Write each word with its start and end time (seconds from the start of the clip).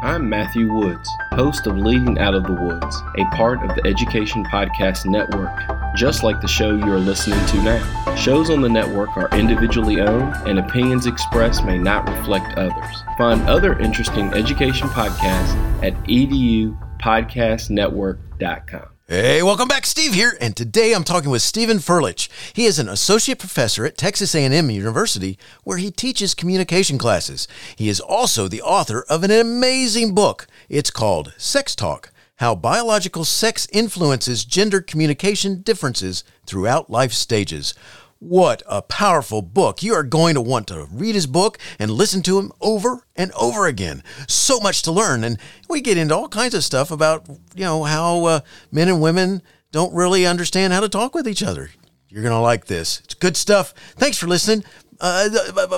I'm 0.00 0.28
Matthew 0.28 0.72
Woods, 0.72 1.10
host 1.32 1.66
of 1.66 1.76
Leading 1.76 2.20
Out 2.20 2.34
of 2.34 2.44
the 2.44 2.52
Woods, 2.52 3.02
a 3.18 3.24
part 3.34 3.68
of 3.68 3.74
the 3.74 3.84
Education 3.84 4.44
Podcast 4.44 5.06
Network, 5.06 5.50
just 5.96 6.22
like 6.22 6.40
the 6.40 6.46
show 6.46 6.76
you 6.76 6.92
are 6.92 7.00
listening 7.00 7.44
to 7.46 7.60
now. 7.62 8.14
Shows 8.14 8.48
on 8.48 8.60
the 8.60 8.68
network 8.68 9.16
are 9.16 9.28
individually 9.36 10.00
owned, 10.00 10.36
and 10.46 10.60
opinions 10.60 11.06
expressed 11.06 11.64
may 11.64 11.78
not 11.78 12.08
reflect 12.08 12.56
others. 12.56 13.02
Find 13.16 13.42
other 13.48 13.76
interesting 13.80 14.32
education 14.34 14.86
podcasts 14.88 15.56
at 15.82 15.94
edupodcastnetwork.com. 16.04 18.97
Hey, 19.10 19.42
welcome 19.42 19.68
back. 19.68 19.86
Steve 19.86 20.12
here, 20.12 20.36
and 20.38 20.54
today 20.54 20.92
I'm 20.92 21.02
talking 21.02 21.30
with 21.30 21.40
Stephen 21.40 21.78
Furlich. 21.78 22.28
He 22.52 22.66
is 22.66 22.78
an 22.78 22.90
associate 22.90 23.38
professor 23.38 23.86
at 23.86 23.96
Texas 23.96 24.34
A&M 24.34 24.68
University 24.68 25.38
where 25.64 25.78
he 25.78 25.90
teaches 25.90 26.34
communication 26.34 26.98
classes. 26.98 27.48
He 27.74 27.88
is 27.88 28.00
also 28.00 28.48
the 28.48 28.60
author 28.60 29.06
of 29.08 29.24
an 29.24 29.30
amazing 29.30 30.14
book. 30.14 30.46
It's 30.68 30.90
called 30.90 31.32
Sex 31.38 31.74
Talk: 31.74 32.12
How 32.36 32.54
Biological 32.54 33.24
Sex 33.24 33.66
Influences 33.72 34.44
Gender 34.44 34.82
Communication 34.82 35.62
Differences 35.62 36.22
Throughout 36.44 36.90
Life 36.90 37.14
Stages. 37.14 37.72
What 38.20 38.64
a 38.66 38.82
powerful 38.82 39.42
book. 39.42 39.82
You 39.82 39.94
are 39.94 40.02
going 40.02 40.34
to 40.34 40.40
want 40.40 40.66
to 40.68 40.88
read 40.90 41.14
his 41.14 41.28
book 41.28 41.56
and 41.78 41.90
listen 41.90 42.20
to 42.22 42.38
him 42.38 42.50
over 42.60 43.06
and 43.14 43.30
over 43.32 43.66
again. 43.66 44.02
So 44.26 44.58
much 44.58 44.82
to 44.82 44.92
learn. 44.92 45.22
And 45.22 45.38
we 45.68 45.80
get 45.80 45.96
into 45.96 46.16
all 46.16 46.28
kinds 46.28 46.54
of 46.54 46.64
stuff 46.64 46.90
about, 46.90 47.28
you 47.54 47.64
know, 47.64 47.84
how 47.84 48.24
uh, 48.24 48.40
men 48.72 48.88
and 48.88 49.00
women 49.00 49.42
don't 49.70 49.94
really 49.94 50.26
understand 50.26 50.72
how 50.72 50.80
to 50.80 50.88
talk 50.88 51.14
with 51.14 51.28
each 51.28 51.44
other. 51.44 51.70
You're 52.08 52.22
going 52.22 52.34
to 52.34 52.40
like 52.40 52.66
this. 52.66 53.00
It's 53.04 53.14
good 53.14 53.36
stuff. 53.36 53.72
Thanks 53.96 54.18
for 54.18 54.26
listening. 54.26 54.64
Uh, 55.00 55.28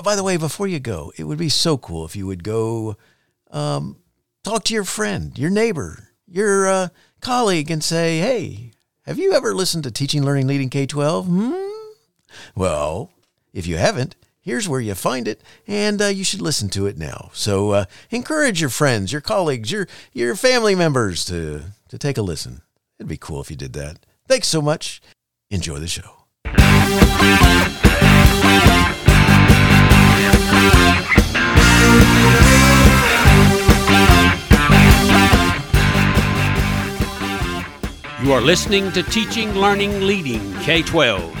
by 0.01 0.15
the 0.15 0.23
way, 0.23 0.37
before 0.37 0.67
you 0.67 0.79
go, 0.79 1.13
it 1.17 1.25
would 1.25 1.37
be 1.37 1.49
so 1.49 1.77
cool 1.77 2.05
if 2.05 2.15
you 2.15 2.25
would 2.25 2.43
go 2.43 2.97
um, 3.51 3.97
talk 4.43 4.63
to 4.63 4.73
your 4.73 4.83
friend, 4.83 5.37
your 5.37 5.51
neighbor, 5.51 6.09
your 6.25 6.67
uh, 6.67 6.87
colleague, 7.21 7.69
and 7.69 7.83
say, 7.83 8.17
hey, 8.17 8.71
have 9.05 9.19
you 9.19 9.33
ever 9.33 9.53
listened 9.53 9.83
to 9.83 9.91
Teaching, 9.91 10.23
Learning, 10.23 10.47
Leading 10.47 10.69
K 10.69 10.87
12? 10.87 11.27
Hmm? 11.27 11.70
Well, 12.55 13.11
if 13.53 13.67
you 13.67 13.77
haven't, 13.77 14.15
here's 14.41 14.67
where 14.67 14.81
you 14.81 14.95
find 14.95 15.27
it, 15.27 15.41
and 15.67 16.01
uh, 16.01 16.07
you 16.07 16.23
should 16.23 16.41
listen 16.41 16.69
to 16.69 16.87
it 16.87 16.97
now. 16.97 17.29
So 17.33 17.71
uh, 17.71 17.85
encourage 18.09 18.59
your 18.59 18.69
friends, 18.69 19.11
your 19.11 19.21
colleagues, 19.21 19.71
your 19.71 19.87
your 20.13 20.35
family 20.35 20.75
members 20.75 21.23
to 21.25 21.63
to 21.89 21.97
take 21.97 22.17
a 22.17 22.21
listen. 22.21 22.61
It'd 22.99 23.07
be 23.07 23.17
cool 23.17 23.41
if 23.41 23.49
you 23.49 23.55
did 23.57 23.73
that. 23.73 24.05
Thanks 24.27 24.47
so 24.47 24.61
much. 24.61 25.01
Enjoy 25.49 25.79
the 25.79 25.87
show. 25.87 26.17
You 38.23 38.33
are 38.33 38.41
listening 38.41 38.91
to 38.91 39.01
Teaching, 39.01 39.55
Learning, 39.55 40.01
Leading 40.01 40.53
K 40.59 40.83
12 40.83 41.40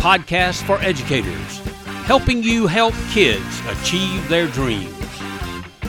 podcast 0.00 0.62
for 0.64 0.80
educators, 0.80 1.58
helping 2.06 2.42
you 2.42 2.66
help 2.66 2.94
kids 3.10 3.60
achieve 3.68 4.26
their 4.30 4.46
dreams. 4.46 4.96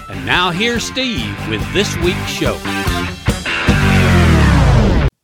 And 0.09 0.25
now 0.25 0.51
here's 0.51 0.83
Steve 0.83 1.33
with 1.47 1.61
this 1.73 1.95
week's 1.97 2.27
show. 2.27 2.59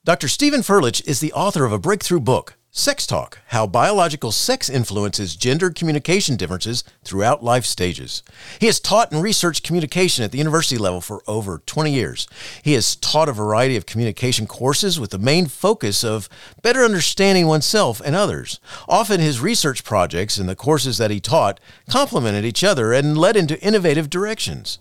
Dr. 0.06 0.30
Stephen 0.30 0.62
Furlich 0.62 1.06
is 1.06 1.20
the 1.20 1.34
author 1.34 1.66
of 1.66 1.74
a 1.74 1.78
breakthrough 1.78 2.22
book, 2.22 2.57
Sex 2.78 3.08
Talk 3.08 3.40
How 3.48 3.66
Biological 3.66 4.32
Sex 4.32 4.70
Influences 4.70 5.36
Gender 5.36 5.72
Communication 5.72 6.36
Differences 6.36 6.84
Throughout 7.04 7.44
Life 7.44 7.66
Stages. 7.66 8.22
He 8.60 8.68
has 8.68 8.80
taught 8.80 9.12
and 9.12 9.24
researched 9.24 9.64
communication 9.64 10.24
at 10.24 10.32
the 10.32 10.38
university 10.38 10.78
level 10.78 11.02
for 11.02 11.24
over 11.26 11.64
20 11.66 11.92
years. 11.92 12.28
He 12.62 12.74
has 12.74 12.96
taught 12.96 13.30
a 13.30 13.34
variety 13.34 13.78
of 13.78 13.88
communication 13.88 14.46
courses 14.46 15.00
with 15.00 15.10
the 15.10 15.18
main 15.18 15.48
focus 15.48 16.04
of 16.04 16.30
better 16.62 16.86
understanding 16.86 17.48
oneself 17.48 18.00
and 18.06 18.16
others. 18.16 18.60
Often 18.88 19.22
his 19.22 19.42
research 19.42 19.84
projects 19.84 20.38
and 20.38 20.48
the 20.48 20.56
courses 20.56 21.00
that 21.00 21.10
he 21.10 21.20
taught 21.20 21.60
complemented 21.90 22.46
each 22.46 22.64
other 22.64 22.94
and 22.94 23.18
led 23.18 23.36
into 23.36 23.60
innovative 23.60 24.08
directions. 24.08 24.78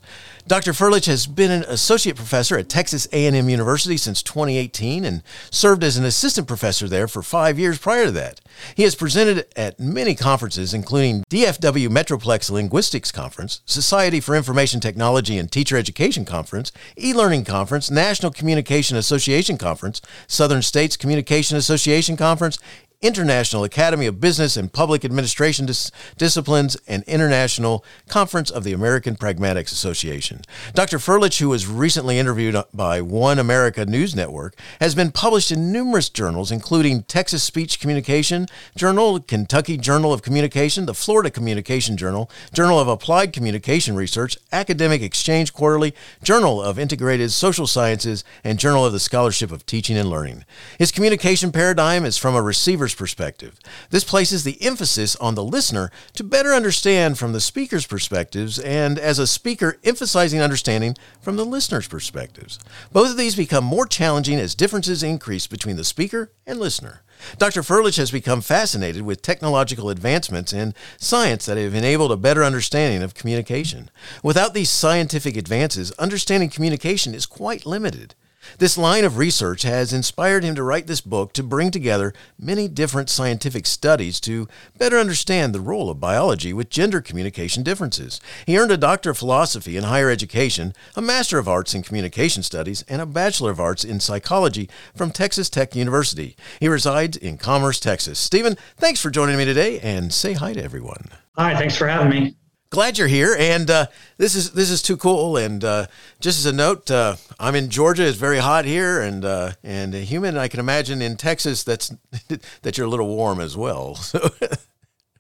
Dr. 0.49 0.73
Furlich 0.73 1.07
has 1.07 1.27
been 1.27 1.51
an 1.51 1.65
associate 1.65 2.15
professor 2.15 2.57
at 2.57 2.69
Texas 2.69 3.09
A&M 3.13 3.49
University 3.49 3.97
since 3.97 4.23
2018 4.23 5.05
and 5.05 5.25
served 5.51 5.83
as 5.83 5.97
an 5.97 6.05
assistant 6.05 6.47
professor 6.47 6.89
there 6.89 7.09
for 7.09 7.21
five 7.21 7.59
years 7.59 7.79
prior 7.79 8.05
to 8.05 8.11
that. 8.13 8.41
He 8.77 8.85
has 8.85 8.95
presented 8.95 9.47
at 9.57 9.81
many 9.81 10.15
conferences, 10.15 10.73
including 10.73 11.25
DFW 11.29 11.89
Metroplex 11.89 12.49
Linguistics 12.49 13.11
Conference, 13.11 13.61
Society 13.67 14.21
for 14.21 14.37
Information 14.37 14.79
Technology 14.79 15.37
and 15.37 15.51
Teacher 15.51 15.77
Education 15.77 16.25
Conference, 16.25 16.71
e-learning 16.97 17.43
conference, 17.43 17.91
National 17.91 18.31
Communication 18.31 18.97
Association 18.97 19.59
Conference, 19.59 20.01
Southern 20.29 20.63
States 20.63 20.97
Communication 20.97 21.57
Association 21.57 22.17
Conference, 22.17 22.57
International 23.03 23.65
Academy 23.65 24.07
of 24.07 24.21
Business 24.21 24.57
and 24.57 24.73
Public 24.73 25.05
Administration 25.05 25.67
Dis- 25.67 25.91
Disciplines, 26.17 26.77
and 26.89 27.03
International 27.05 27.85
Conference 28.09 28.51
of 28.51 28.65
the 28.65 28.73
American 28.73 29.17
Pragmatics 29.17 29.73
Association. 29.73 30.43
Dr. 30.75 30.99
Furlich, 30.99 31.39
who 31.39 31.51
was 31.51 31.67
recently 31.67 32.19
interviewed 32.19 32.57
by 32.73 33.01
One 33.01 33.39
America 33.39 33.85
News 33.85 34.15
Network, 34.15 34.57
has 34.81 34.95
been 34.95 35.13
published 35.13 35.53
in 35.53 35.73
numerous 35.73 36.09
journals, 36.09 36.51
including 36.51 37.03
Texas 37.03 37.43
Speech 37.43 37.81
Communication 37.81 38.47
Journal, 38.77 39.21
Kentucky 39.21 39.77
Journal 39.77 40.13
of 40.13 40.23
Communication, 40.23 40.87
the 40.87 40.95
Florida 40.95 41.31
Communication 41.31 41.97
Journal, 41.97 42.31
Journal 42.53 42.81
of 42.81 42.89
Applied 42.89 43.33
Communication 43.33 43.95
Research, 43.95 44.39
Academic 44.53 45.03
Exchange 45.03 45.53
Quarterly, 45.53 45.95
Journal 46.23 46.63
of 46.63 46.79
Integrated 46.79 47.31
Social 47.31 47.67
Sciences, 47.67 48.25
and 48.43 48.59
Journal 48.59 48.85
of 48.85 48.93
the 48.93 49.01
Scholarship 49.01 49.53
of 49.53 49.67
Teaching 49.67 49.97
and 49.97 50.09
Learning. 50.09 50.45
His 50.79 50.93
communication 50.93 51.53
paradigm 51.53 52.05
is 52.05 52.17
from 52.17 52.35
a 52.35 52.43
receiver 52.43 52.86
perspective. 52.95 53.59
This 53.91 54.05
places 54.05 54.45
the 54.45 54.61
emphasis 54.63 55.17
on 55.17 55.35
the 55.35 55.45
listener 55.45 55.91
to 56.15 56.25
better 56.25 56.53
understand 56.53 57.19
from 57.19 57.33
the 57.33 57.41
speaker's 57.41 57.87
perspectives, 57.87 58.59
and 58.59 58.99
as 58.99 59.19
a 59.19 59.27
speaker, 59.27 59.79
emphasizing 59.85 60.41
understanding 60.41 60.97
from 61.21 61.37
the 61.37 61.45
listener's 61.45 61.89
perspectives. 61.89 62.59
Both 62.93 63.11
of 63.11 63.17
these 63.17 63.37
become 63.37 63.65
more 63.65 63.87
challenging 63.87 64.39
as 64.39 64.55
differences 64.55 65.03
increase 65.03 65.47
between 65.47 65.77
the 65.77 65.85
speaker 65.85 66.33
and 66.47 66.59
listener. 66.59 67.03
Dr. 67.39 67.63
Furlich 67.63 67.97
has 67.97 68.11
become 68.11 68.41
fascinated 68.41 69.03
with 69.03 69.23
technological 69.23 69.91
advancements 69.91 70.53
in 70.53 70.75
science 70.99 71.47
that 71.47 71.57
have 71.57 71.75
enabled 71.75 72.13
a 72.13 72.17
better 72.17 72.45
understanding 72.45 73.03
of 73.03 73.15
communication. 73.15 73.91
Without 74.23 74.55
these 74.55 74.71
scientific 74.71 75.37
advances, 75.37 75.93
understanding 75.93 76.51
communication 76.51 77.15
is 77.15 77.27
quite 77.27 77.67
limited. 77.67 78.15
This 78.59 78.79
line 78.79 79.05
of 79.05 79.19
research 79.19 79.63
has 79.63 79.93
inspired 79.93 80.45
him 80.45 80.55
to 80.55 80.63
write 80.63 80.87
this 80.87 81.01
book 81.01 81.33
to 81.35 81.43
bring 81.43 81.71
together 81.71 82.13
many 82.39 82.69
different 82.69 83.11
scientific 83.11 83.67
studies 83.67 84.21
to 84.21 84.49
better 84.79 84.99
understand 84.99 85.55
the 85.55 85.61
role 85.61 85.91
of 85.91 86.01
biology 86.01 86.53
with 86.53 86.71
gender 86.71 87.01
communication 87.01 87.63
differences. 87.63 88.21
He 88.47 88.59
earned 88.59 88.71
a 88.71 88.77
Doctor 88.77 89.11
of 89.11 89.19
Philosophy 89.19 89.77
in 89.77 89.85
Higher 89.85 90.11
Education, 90.11 90.75
a 90.95 91.03
Master 91.03 91.39
of 91.39 91.49
Arts 91.49 91.75
in 91.75 91.83
Communication 91.83 92.43
Studies, 92.43 92.83
and 92.89 93.03
a 93.03 93.07
Bachelor 93.07 93.51
of 93.51 93.61
Arts 93.61 93.85
in 93.85 94.01
Psychology 94.01 94.69
from 94.95 95.11
Texas 95.11 95.51
Tech 95.51 95.75
University. 95.75 96.37
He 96.61 96.69
resides 96.69 97.17
in 97.17 97.39
Commerce, 97.39 97.81
Texas. 97.81 98.19
Stephen, 98.19 98.57
thanks 98.77 99.01
for 99.01 99.11
joining 99.11 99.37
me 99.37 99.45
today 99.45 99.81
and 99.81 100.13
say 100.13 100.35
hi 100.35 100.53
to 100.53 100.63
everyone. 100.63 101.09
Hi, 101.37 101.55
thanks 101.55 101.77
for 101.77 101.87
having 101.87 102.09
me 102.09 102.37
glad 102.71 102.99
you're 102.99 103.09
here. 103.09 103.37
And 103.39 103.71
uh, 103.71 103.87
this 104.19 104.35
is 104.35 104.53
this 104.53 104.71
is 104.71 104.83
too 104.83 104.97
cool. 104.97 105.37
And 105.37 105.65
uh, 105.65 105.87
just 106.21 106.39
as 106.39 106.47
a 106.47 106.53
note, 106.53 106.91
uh, 106.91 107.17
I'm 107.39 107.55
in 107.55 107.71
Georgia. 107.71 108.07
It's 108.07 108.17
very 108.17 108.39
hot 108.39 108.65
here 108.65 109.01
and 109.01 109.25
uh, 109.25 109.53
and 109.63 109.95
humid. 109.95 110.37
I 110.37 110.49
can 110.49 110.61
imagine 110.61 111.03
in 111.03 111.17
Texas 111.17 111.65
that's 111.65 111.95
that 112.63 112.77
you're 112.77 112.87
a 112.87 112.91
little 112.91 113.09
warm 113.09 113.41
as 113.41 113.57
well. 113.57 113.99
So. 114.07 114.31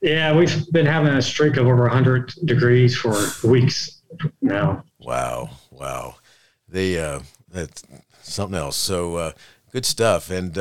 yeah, 0.01 0.37
we've 0.37 0.71
been 0.73 0.87
having 0.87 1.15
a 1.15 1.23
streak 1.23 1.57
of 1.57 1.67
over 1.67 1.83
100 1.83 2.35
degrees 2.45 2.97
for 2.97 3.17
weeks 3.43 4.03
now. 4.41 4.85
Wow, 5.01 5.51
wow. 5.71 6.17
The 6.69 6.99
uh, 6.99 7.21
that's 7.51 7.83
something 8.23 8.57
else. 8.57 8.77
So 8.77 9.17
uh, 9.17 9.33
good 9.73 9.85
stuff. 9.85 10.31
And 10.31 10.57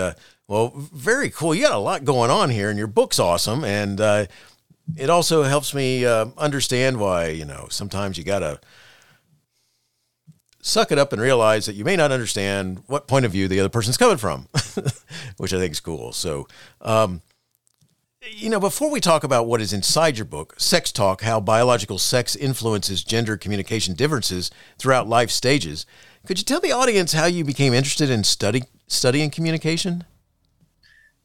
well, 0.48 0.72
very 0.76 1.30
cool. 1.30 1.54
You 1.54 1.64
got 1.64 1.74
a 1.74 1.78
lot 1.78 2.06
going 2.06 2.32
on 2.32 2.50
here, 2.50 2.70
and 2.70 2.78
your 2.78 2.88
book's 2.88 3.20
awesome. 3.20 3.64
And 3.64 4.28
it 4.96 5.10
also 5.10 5.44
helps 5.44 5.74
me 5.74 6.06
uh, 6.06 6.28
understand 6.38 7.00
why 7.00 7.28
you 7.30 7.46
know 7.46 7.68
sometimes 7.70 8.18
you 8.18 8.24
gotta 8.24 8.60
suck 10.66 10.92
it 10.92 10.98
up 10.98 11.14
and 11.14 11.22
realize 11.22 11.68
that 11.68 11.76
you 11.76 11.86
may 11.86 11.96
not 11.96 12.12
understand 12.12 12.82
what 12.88 13.08
point 13.08 13.24
of 13.24 13.32
view 13.32 13.48
the 13.48 13.60
other 13.60 13.70
person's 13.70 13.98
coming 13.98 14.18
from, 14.18 14.48
which 15.38 15.54
I 15.54 15.60
think 15.60 15.72
is 15.72 15.80
cool. 15.80 16.12
So, 16.12 16.48
um, 16.82 17.22
you 18.32 18.50
know, 18.50 18.60
before 18.60 18.90
we 18.90 19.00
talk 19.00 19.24
about 19.24 19.46
what 19.46 19.62
is 19.62 19.72
inside 19.72 20.18
your 20.18 20.26
book, 20.26 20.56
Sex 20.58 20.92
Talk 20.92 21.22
How 21.22 21.40
Biological 21.40 22.00
Sex 22.00 22.36
Influences 22.36 23.04
Gender 23.04 23.38
Communication 23.38 23.94
Differences 23.94 24.50
Throughout 24.80 25.08
Life 25.08 25.30
Stages, 25.30 25.86
could 26.26 26.40
you 26.40 26.44
tell 26.44 26.60
the 26.60 26.72
audience 26.72 27.14
how 27.14 27.28
you 27.28 27.44
became 27.44 27.72
interested 27.72 28.10
in 28.10 28.24
study, 28.24 28.64
studying 28.88 29.30
communication? 29.30 30.04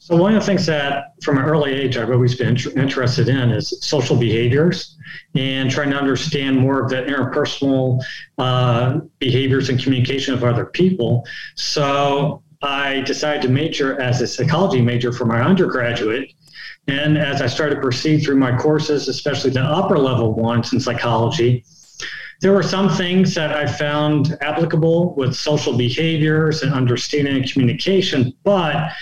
So 0.03 0.17
one 0.17 0.35
of 0.35 0.41
the 0.41 0.47
things 0.47 0.65
that 0.65 1.13
from 1.23 1.37
an 1.37 1.45
early 1.45 1.75
age 1.75 1.99
I've 1.99 2.11
always 2.11 2.35
been 2.35 2.57
interested 2.75 3.29
in 3.29 3.51
is 3.51 3.79
social 3.83 4.17
behaviors 4.17 4.97
and 5.35 5.71
trying 5.71 5.91
to 5.91 5.97
understand 5.97 6.59
more 6.59 6.83
of 6.83 6.89
the 6.89 7.03
interpersonal 7.03 8.03
uh, 8.39 9.01
behaviors 9.19 9.69
and 9.69 9.79
communication 9.79 10.33
of 10.33 10.43
other 10.43 10.65
people. 10.65 11.27
So 11.55 12.43
I 12.63 13.03
decided 13.03 13.43
to 13.43 13.51
major 13.51 14.01
as 14.01 14.23
a 14.23 14.27
psychology 14.27 14.81
major 14.81 15.13
for 15.13 15.27
my 15.27 15.43
undergraduate. 15.43 16.33
And 16.89 17.19
as 17.19 17.43
I 17.43 17.47
started 17.47 17.75
to 17.75 17.81
proceed 17.83 18.25
through 18.25 18.37
my 18.37 18.57
courses, 18.57 19.07
especially 19.07 19.51
the 19.51 19.61
upper 19.61 19.99
level 19.99 20.33
ones 20.33 20.73
in 20.73 20.81
psychology, 20.81 21.63
there 22.41 22.53
were 22.53 22.63
some 22.63 22.89
things 22.89 23.35
that 23.35 23.53
I 23.53 23.67
found 23.67 24.37
applicable 24.41 25.15
with 25.15 25.35
social 25.35 25.77
behaviors 25.77 26.63
and 26.63 26.73
understanding 26.73 27.37
and 27.37 27.53
communication, 27.53 28.35
but 28.45 28.93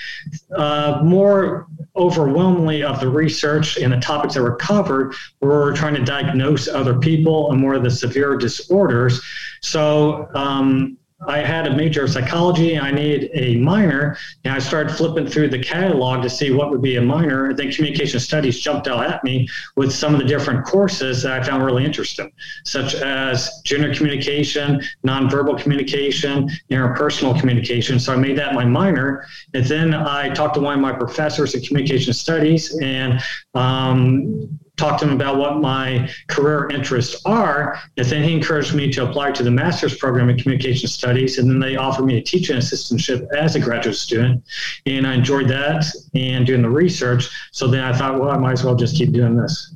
uh, 0.56 1.00
more 1.04 1.68
overwhelmingly 1.94 2.82
of 2.82 3.00
the 3.00 3.08
research 3.08 3.78
and 3.78 3.92
the 3.92 4.00
topics 4.00 4.34
that 4.34 4.42
were 4.42 4.56
covered 4.56 5.14
were 5.40 5.72
trying 5.72 5.94
to 5.94 6.02
diagnose 6.02 6.66
other 6.68 6.98
people 6.98 7.52
and 7.52 7.60
more 7.60 7.74
of 7.74 7.84
the 7.84 7.90
severe 7.90 8.36
disorders. 8.36 9.22
So 9.60 10.28
um, 10.34 10.98
I 11.26 11.38
had 11.38 11.66
a 11.66 11.74
major 11.74 12.04
of 12.04 12.10
psychology. 12.10 12.78
I 12.78 12.92
needed 12.92 13.30
a 13.34 13.56
minor, 13.56 14.16
and 14.44 14.54
I 14.54 14.60
started 14.60 14.94
flipping 14.94 15.26
through 15.26 15.48
the 15.48 15.58
catalog 15.58 16.22
to 16.22 16.30
see 16.30 16.52
what 16.52 16.70
would 16.70 16.80
be 16.80 16.96
a 16.96 17.02
minor. 17.02 17.46
And 17.46 17.58
then 17.58 17.72
communication 17.72 18.20
studies 18.20 18.60
jumped 18.60 18.86
out 18.86 19.04
at 19.04 19.24
me 19.24 19.48
with 19.74 19.92
some 19.92 20.14
of 20.14 20.20
the 20.20 20.26
different 20.26 20.64
courses 20.64 21.22
that 21.24 21.32
I 21.32 21.44
found 21.44 21.64
really 21.64 21.84
interesting, 21.84 22.30
such 22.64 22.94
as 22.94 23.60
gender 23.64 23.92
communication, 23.92 24.80
nonverbal 25.04 25.60
communication, 25.60 26.48
interpersonal 26.70 27.38
communication. 27.38 27.98
So 27.98 28.12
I 28.12 28.16
made 28.16 28.38
that 28.38 28.54
my 28.54 28.64
minor. 28.64 29.26
And 29.54 29.64
then 29.64 29.94
I 29.94 30.28
talked 30.28 30.54
to 30.54 30.60
one 30.60 30.74
of 30.74 30.80
my 30.80 30.92
professors 30.92 31.54
in 31.54 31.62
communication 31.62 32.12
studies 32.12 32.78
and 32.80 33.20
um, 33.54 34.58
talk 34.78 34.98
to 35.00 35.06
him 35.06 35.12
about 35.12 35.36
what 35.36 35.58
my 35.58 36.08
career 36.28 36.68
interests 36.70 37.20
are. 37.26 37.78
And 37.96 38.06
then 38.06 38.22
he 38.22 38.32
encouraged 38.32 38.74
me 38.74 38.90
to 38.92 39.08
apply 39.08 39.32
to 39.32 39.42
the 39.42 39.50
master's 39.50 39.96
program 39.96 40.30
in 40.30 40.38
communication 40.38 40.88
studies. 40.88 41.38
And 41.38 41.50
then 41.50 41.58
they 41.58 41.76
offered 41.76 42.04
me 42.04 42.16
a 42.16 42.22
teaching 42.22 42.56
assistantship 42.56 43.26
as 43.34 43.56
a 43.56 43.60
graduate 43.60 43.96
student. 43.96 44.42
And 44.86 45.06
I 45.06 45.14
enjoyed 45.14 45.48
that 45.48 45.84
and 46.14 46.46
doing 46.46 46.62
the 46.62 46.70
research. 46.70 47.28
So 47.52 47.66
then 47.66 47.84
I 47.84 47.92
thought, 47.92 48.18
well, 48.18 48.30
I 48.30 48.38
might 48.38 48.52
as 48.52 48.64
well 48.64 48.76
just 48.76 48.96
keep 48.96 49.12
doing 49.12 49.36
this. 49.36 49.74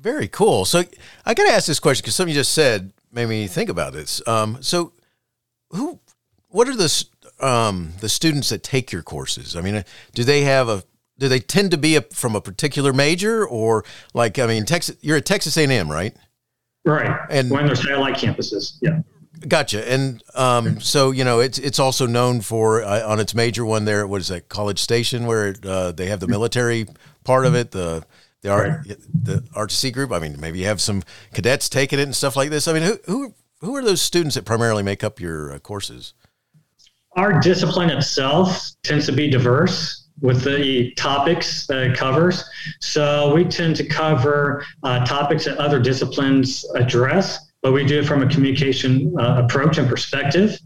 Very 0.00 0.28
cool. 0.28 0.64
So 0.64 0.84
I 1.26 1.34
got 1.34 1.46
to 1.46 1.52
ask 1.52 1.66
this 1.66 1.80
question 1.80 2.02
because 2.02 2.14
something 2.14 2.34
you 2.34 2.40
just 2.40 2.52
said 2.52 2.92
made 3.12 3.26
me 3.26 3.46
think 3.46 3.68
about 3.68 3.92
this. 3.92 4.26
Um, 4.26 4.58
so 4.60 4.92
who, 5.70 6.00
what 6.48 6.68
are 6.68 6.76
the, 6.76 7.04
um, 7.40 7.92
the 8.00 8.08
students 8.08 8.48
that 8.48 8.62
take 8.62 8.92
your 8.92 9.02
courses? 9.02 9.54
I 9.56 9.60
mean, 9.60 9.84
do 10.14 10.24
they 10.24 10.42
have 10.42 10.68
a 10.68 10.82
do 11.18 11.28
they 11.28 11.40
tend 11.40 11.70
to 11.70 11.78
be 11.78 11.96
a, 11.96 12.02
from 12.02 12.34
a 12.34 12.40
particular 12.40 12.92
major 12.92 13.46
or 13.46 13.84
like 14.14 14.38
I 14.38 14.46
mean 14.46 14.64
Texas 14.64 14.96
you're 15.00 15.16
at 15.16 15.26
Texas 15.26 15.56
A&M 15.56 15.90
right? 15.90 16.16
Right. 16.84 17.16
And 17.30 17.50
when 17.50 17.66
they're 17.66 17.76
satellite 17.76 18.16
campuses 18.16 18.78
yeah. 18.80 19.00
Gotcha. 19.48 19.90
And 19.90 20.22
um, 20.34 20.80
so 20.80 21.10
you 21.10 21.24
know 21.24 21.40
it's 21.40 21.58
it's 21.58 21.78
also 21.78 22.06
known 22.06 22.40
for 22.40 22.82
uh, 22.82 23.06
on 23.06 23.18
its 23.18 23.34
major 23.34 23.64
one 23.64 23.84
there 23.84 24.06
what 24.06 24.20
is 24.20 24.28
that 24.28 24.48
College 24.48 24.78
Station 24.78 25.26
where 25.26 25.48
it, 25.48 25.66
uh, 25.66 25.92
they 25.92 26.06
have 26.06 26.20
the 26.20 26.28
military 26.28 26.86
part 27.24 27.46
of 27.46 27.54
it 27.54 27.72
the 27.72 28.04
the 28.42 28.50
art 28.50 28.68
right. 28.68 28.96
the 29.12 29.40
RTC 29.54 29.92
group. 29.92 30.12
I 30.12 30.18
mean 30.18 30.40
maybe 30.40 30.60
you 30.60 30.66
have 30.66 30.80
some 30.80 31.02
cadets 31.34 31.68
taking 31.68 31.98
it 31.98 32.04
and 32.04 32.14
stuff 32.14 32.36
like 32.36 32.50
this. 32.50 32.68
I 32.68 32.72
mean 32.72 32.82
who 32.82 32.98
who 33.06 33.34
who 33.60 33.76
are 33.76 33.82
those 33.82 34.00
students 34.00 34.34
that 34.34 34.44
primarily 34.44 34.82
make 34.82 35.02
up 35.02 35.20
your 35.20 35.52
uh, 35.52 35.58
courses? 35.58 36.14
Our 37.16 37.40
discipline 37.40 37.90
itself 37.90 38.70
tends 38.82 39.06
to 39.06 39.12
be 39.12 39.30
diverse 39.30 40.01
with 40.22 40.44
the 40.44 40.92
topics 40.92 41.66
that 41.66 41.82
it 41.82 41.96
covers. 41.96 42.44
So 42.80 43.34
we 43.34 43.44
tend 43.44 43.76
to 43.76 43.84
cover 43.84 44.64
uh, 44.82 45.04
topics 45.04 45.44
that 45.44 45.58
other 45.58 45.80
disciplines 45.80 46.64
address, 46.76 47.50
but 47.60 47.72
we 47.72 47.84
do 47.84 48.00
it 48.00 48.06
from 48.06 48.22
a 48.22 48.28
communication 48.28 49.14
uh, 49.18 49.42
approach 49.44 49.78
and 49.78 49.88
perspective. 49.88 50.58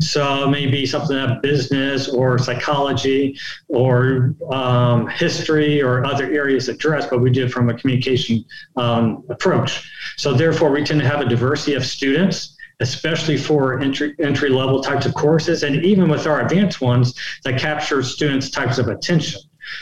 So 0.00 0.48
maybe 0.48 0.86
something 0.86 1.18
about 1.18 1.42
business 1.42 2.08
or 2.08 2.38
psychology 2.38 3.38
or 3.68 4.34
um, 4.50 5.08
history 5.08 5.82
or 5.82 6.04
other 6.04 6.30
areas 6.30 6.68
addressed, 6.68 7.10
but 7.10 7.20
we 7.20 7.30
do 7.30 7.46
it 7.46 7.52
from 7.52 7.70
a 7.70 7.74
communication 7.74 8.44
um, 8.76 9.24
approach. 9.30 9.90
So 10.16 10.32
therefore, 10.32 10.70
we 10.70 10.84
tend 10.84 11.00
to 11.00 11.08
have 11.08 11.20
a 11.20 11.28
diversity 11.28 11.74
of 11.74 11.84
students 11.84 12.56
especially 12.80 13.36
for 13.36 13.80
entry 13.80 14.14
entry 14.18 14.48
level 14.48 14.82
types 14.82 15.06
of 15.06 15.14
courses, 15.14 15.62
and 15.62 15.84
even 15.84 16.08
with 16.08 16.26
our 16.26 16.40
advanced 16.42 16.80
ones 16.80 17.14
that 17.44 17.58
capture 17.58 18.02
students' 18.02 18.50
types 18.50 18.78
of 18.78 18.88
attention. 18.88 19.40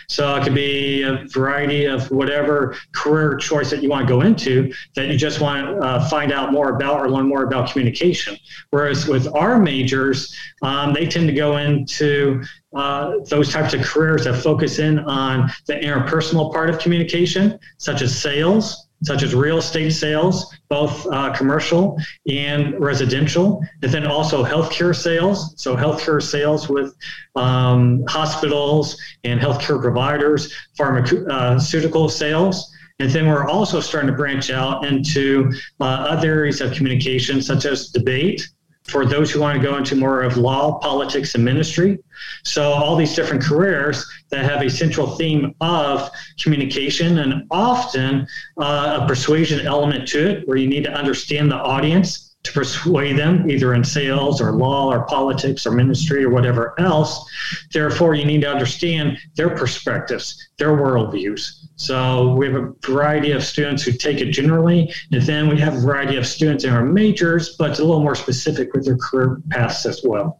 So 0.09 0.37
it 0.37 0.45
could 0.45 0.55
be 0.55 1.03
a 1.03 1.25
variety 1.29 1.87
of 1.87 2.11
whatever 2.11 2.77
career 2.93 3.37
choice 3.37 3.71
that 3.71 3.83
you 3.83 3.89
want 3.89 4.07
to 4.07 4.13
go 4.13 4.21
into 4.23 4.73
that 4.95 5.09
you 5.09 5.17
just 5.17 5.41
want 5.41 5.67
to 5.67 5.85
uh, 5.85 6.09
find 6.09 6.33
out 6.33 6.53
more 6.53 6.71
about 6.77 7.01
or 7.01 7.11
learn 7.11 7.29
more 7.29 7.45
about 7.45 7.71
communication. 7.71 8.37
Whereas 8.71 9.07
with 9.07 9.27
our 9.35 9.59
majors, 9.59 10.37
um, 10.63 10.93
they 10.93 11.07
tend 11.07 11.27
to 11.29 11.35
go 11.35 11.57
into 11.57 12.43
uh, 12.75 13.19
those 13.27 13.51
types 13.51 13.75
of 13.75 13.83
careers 13.83 14.25
that 14.25 14.43
focus 14.43 14.79
in 14.79 14.99
on 15.01 15.51
the 15.67 15.75
interpersonal 15.75 16.53
part 16.53 16.71
of 16.71 16.79
communication, 16.79 17.59
such 17.79 18.03
as 18.03 18.17
sales, 18.17 18.89
such 19.03 19.23
as 19.23 19.35
real 19.35 19.59
estate 19.59 19.91
sales, 19.91 20.55
both 20.69 21.07
uh, 21.13 21.33
commercial 21.35 21.99
and 22.29 22.79
residential, 22.79 23.63
and 23.83 23.91
then 23.91 24.07
also 24.07 24.45
healthcare 24.45 24.95
sales. 24.95 25.55
So, 25.57 25.77
healthcare 25.77 26.23
sales 26.23 26.69
with 26.69 26.95
um, 27.37 28.05
hospitals 28.07 28.97
and 29.25 29.41
healthcare 29.41 29.81
providers, 29.81 30.53
pharmaceutical 30.77 32.09
sales. 32.09 32.71
And 32.99 33.11
then 33.11 33.29
we're 33.29 33.49
also 33.49 33.81
starting 33.81 34.11
to 34.11 34.17
branch 34.17 34.51
out 34.51 34.85
into 34.85 35.51
uh, 35.81 35.85
other 35.85 36.31
areas 36.31 36.61
of 36.61 36.73
communication, 36.73 37.41
such 37.41 37.65
as 37.65 37.89
debate, 37.89 38.47
for 38.91 39.07
those 39.07 39.31
who 39.31 39.41
want 39.41 39.61
to 39.61 39.63
go 39.63 39.77
into 39.77 39.95
more 39.95 40.23
of 40.23 40.37
law, 40.37 40.79
politics, 40.81 41.35
and 41.35 41.45
ministry. 41.45 41.99
So, 42.43 42.63
all 42.63 42.97
these 42.97 43.15
different 43.15 43.43
careers 43.43 44.05
that 44.31 44.45
have 44.45 44.63
a 44.63 44.69
central 44.71 45.17
theme 45.17 45.55
of 45.61 46.11
communication 46.41 47.19
and 47.19 47.45
often 47.51 48.27
uh, 48.59 49.01
a 49.03 49.07
persuasion 49.07 49.67
element 49.67 50.09
to 50.09 50.31
it, 50.31 50.49
where 50.49 50.57
you 50.57 50.67
need 50.67 50.85
to 50.85 50.93
understand 50.93 51.51
the 51.51 51.57
audience 51.57 52.30
to 52.43 52.53
persuade 52.53 53.19
them, 53.19 53.51
either 53.51 53.75
in 53.75 53.85
sales 53.85 54.41
or 54.41 54.53
law 54.53 54.91
or 54.91 55.05
politics 55.05 55.67
or 55.67 55.73
ministry 55.73 56.25
or 56.25 56.31
whatever 56.31 56.75
else. 56.79 57.29
Therefore, 57.73 58.15
you 58.15 58.25
need 58.25 58.41
to 58.43 58.51
understand 58.51 59.19
their 59.37 59.51
perspectives, 59.51 60.49
their 60.59 60.71
worldviews. 60.71 61.67
So 61.77 62.35
we 62.35 62.47
have 62.47 62.57
a 62.57 62.73
variety 62.85 63.33
of 63.33 63.45
students 63.45 63.83
who 63.83 63.93
take 63.93 64.21
it 64.21 64.31
generally, 64.31 64.93
and 65.13 65.23
then 65.23 65.49
we 65.49 65.59
have 65.61 65.77
a 65.77 65.81
variety 65.81 66.17
of 66.17 66.27
students 66.27 66.65
in 66.65 66.73
our 66.73 66.85
majors, 66.85 67.57
but 67.59 67.79
a 67.79 67.85
little 67.85 68.03
more 68.03 68.15
specific 68.15 68.73
with 68.73 68.87
their 68.87 68.97
career 68.97 69.43
paths 69.51 69.85
as 69.85 70.03
well. 70.03 70.39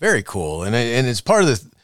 Very 0.00 0.22
cool, 0.22 0.64
and 0.64 0.74
and 0.74 1.06
it's 1.06 1.20
part 1.20 1.42
of 1.42 1.48
the 1.48 1.74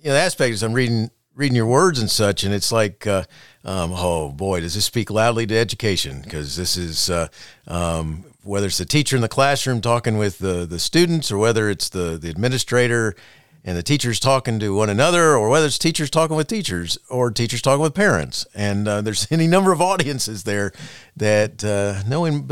you 0.00 0.08
know 0.08 0.14
the 0.14 0.20
aspect 0.20 0.52
is 0.54 0.62
I'm 0.62 0.72
reading 0.72 1.10
reading 1.38 1.54
your 1.54 1.66
words 1.66 2.00
and 2.00 2.10
such, 2.10 2.42
and 2.42 2.52
it's 2.52 2.72
like, 2.72 3.06
uh, 3.06 3.22
um, 3.64 3.92
oh 3.94 4.30
boy, 4.30 4.60
does 4.60 4.74
this 4.74 4.84
speak 4.84 5.08
loudly 5.08 5.46
to 5.46 5.56
education? 5.56 6.20
Because 6.20 6.56
this 6.56 6.76
is 6.76 7.08
uh, 7.08 7.28
um, 7.68 8.24
whether 8.42 8.66
it's 8.66 8.78
the 8.78 8.84
teacher 8.84 9.16
in 9.16 9.22
the 9.22 9.28
classroom 9.28 9.80
talking 9.80 10.16
with 10.16 10.38
the, 10.38 10.64
the 10.64 10.78
students 10.78 11.30
or 11.32 11.38
whether 11.38 11.68
it's 11.68 11.88
the, 11.88 12.18
the 12.20 12.30
administrator 12.30 13.14
and 13.64 13.76
the 13.76 13.82
teachers 13.82 14.20
talking 14.20 14.58
to 14.60 14.74
one 14.74 14.88
another 14.88 15.36
or 15.36 15.48
whether 15.48 15.66
it's 15.66 15.78
teachers 15.78 16.08
talking 16.08 16.36
with 16.36 16.46
teachers 16.46 16.96
or 17.10 17.30
teachers 17.30 17.60
talking 17.60 17.82
with 17.82 17.94
parents. 17.94 18.46
And 18.54 18.86
uh, 18.86 19.00
there's 19.02 19.26
any 19.32 19.46
number 19.46 19.72
of 19.72 19.80
audiences 19.80 20.44
there 20.44 20.72
that 21.16 21.64
uh, 21.64 22.02
knowing 22.08 22.48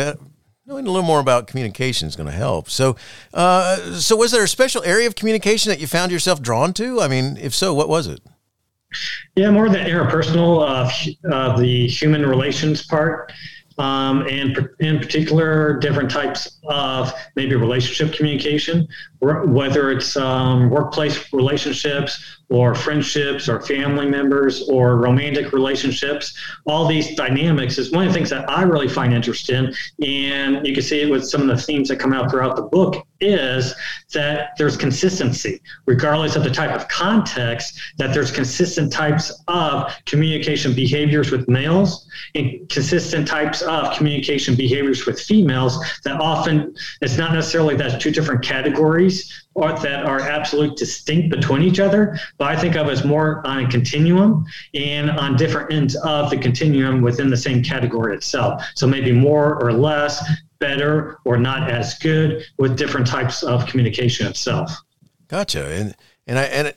knowing 0.67 0.85
a 0.85 0.91
little 0.91 1.07
more 1.07 1.21
about 1.21 1.47
communication 1.47 2.09
is 2.09 2.17
going 2.17 2.29
to 2.29 2.33
help. 2.33 2.69
So 2.69 2.97
uh, 3.33 3.77
so 3.93 4.17
was 4.17 4.33
there 4.33 4.43
a 4.43 4.49
special 4.49 4.83
area 4.83 5.07
of 5.07 5.15
communication 5.15 5.71
that 5.71 5.81
you 5.81 5.87
found 5.87 6.11
yourself 6.11 6.43
drawn 6.43 6.73
to? 6.75 7.01
I 7.01 7.09
mean 7.09 7.37
if 7.37 7.55
so 7.55 7.73
what 7.73 7.89
was 7.89 8.09
it? 8.09 8.21
Yeah 9.37 9.51
more 9.51 9.69
the 9.69 9.79
interpersonal 9.79 10.67
uh, 11.31 11.57
the 11.57 11.87
human 11.87 12.27
relations 12.27 12.85
part 12.85 13.33
um, 13.79 14.27
and 14.27 14.69
in 14.81 14.99
particular, 14.99 15.79
different 15.79 16.11
types 16.11 16.59
of 16.69 17.13
maybe 17.35 17.55
relationship 17.57 18.15
communication, 18.15 18.89
whether 19.47 19.91
it's 19.91 20.17
um, 20.17 20.71
workplace 20.71 21.33
relationships 21.33 22.37
or 22.49 22.75
friendships 22.75 23.49
or 23.49 23.61
family 23.61 24.07
members 24.07 24.69
or 24.69 24.99
romantic 24.99 25.53
relationships. 25.53 26.39
All 26.65 26.87
these 26.87 27.17
dynamics 27.17 27.77
is 27.77 27.91
one 27.91 28.07
of 28.07 28.13
the 28.13 28.15
things 28.15 28.31
that 28.31 28.49
I 28.49 28.63
really 28.63 28.89
find 28.89 29.13
interesting. 29.13 29.73
And 30.05 30.65
you 30.67 30.73
can 30.73 30.83
see 30.83 31.03
it 31.03 31.11
with 31.11 31.29
some 31.29 31.43
of 31.43 31.49
the 31.49 31.61
themes 31.61 31.89
that 31.89 31.97
come 31.97 32.13
out 32.13 32.31
throughout 32.31 32.55
the 32.55 32.63
book 32.63 33.05
is 33.21 33.75
that 34.13 34.51
there's 34.59 34.77
consistency, 34.77 35.61
regardless 35.87 36.37
of 36.37 36.45
the 36.45 36.51
type 36.51 36.71
of 36.71 36.87
context, 36.89 37.81
that 37.99 38.13
there's 38.13 38.31
consistent 38.31 38.93
types 38.93 39.43
of 39.49 39.93
communication 40.05 40.75
behaviors 40.75 41.31
with 41.31 41.49
males 41.49 42.09
and 42.35 42.69
consistent 42.69 43.27
types 43.27 43.63
of 43.63 43.97
communication 43.97 44.55
behaviors 44.55 45.07
with 45.07 45.19
females 45.19 45.83
that 46.05 46.21
often 46.21 46.75
it's 47.01 47.17
not 47.17 47.33
necessarily 47.33 47.75
that 47.75 48.01
two 48.01 48.11
different 48.11 48.45
categories 48.45 49.16
or 49.55 49.73
that 49.73 50.05
are 50.05 50.21
absolute 50.21 50.77
distinct 50.77 51.31
between 51.31 51.63
each 51.63 51.81
other, 51.81 52.19
but 52.39 52.49
I 52.49 52.57
think 52.61 52.77
of 52.77 52.89
as 52.89 53.05
more 53.05 53.47
on 53.47 53.65
a 53.65 53.69
continuum 53.69 54.45
and 54.75 55.11
on 55.11 55.37
different 55.37 55.73
ends 55.73 55.97
of 55.97 56.31
the 56.31 56.37
continuum 56.37 57.01
within 57.01 57.31
the 57.31 57.37
same 57.37 57.63
category 57.63 58.15
itself. 58.15 58.63
So 58.75 58.87
maybe 58.87 59.13
more 59.13 59.63
or 59.63 59.73
less, 59.73 60.23
better 60.59 61.19
or 61.25 61.37
not 61.37 61.71
as 61.71 61.99
good 61.99 62.45
with 62.59 62.77
different 62.79 63.07
types 63.07 63.43
of 63.43 63.67
communication 63.67 64.27
itself. 64.27 64.73
Gotcha. 65.29 65.67
And 65.67 65.95
and 66.27 66.39
I 66.39 66.45
and 66.45 66.75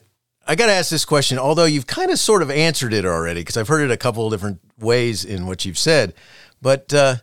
I 0.48 0.55
got 0.55 0.65
to 0.65 0.74
ask 0.74 0.89
this 0.89 1.05
question, 1.05 1.38
although 1.38 1.65
you've 1.65 1.88
kind 1.88 2.12
of 2.12 2.19
sort 2.19 2.41
of 2.41 2.50
answered 2.50 2.93
it 2.93 3.05
already, 3.05 3.41
because 3.41 3.58
I've 3.58 3.67
heard 3.67 3.84
it 3.84 3.91
a 3.91 3.98
couple 3.98 4.25
of 4.25 4.31
different 4.31 4.60
ways 4.79 5.24
in 5.24 5.46
what 5.46 5.63
you've 5.65 5.77
said. 5.77 6.13
But 6.62 6.93
uh, 6.93 7.17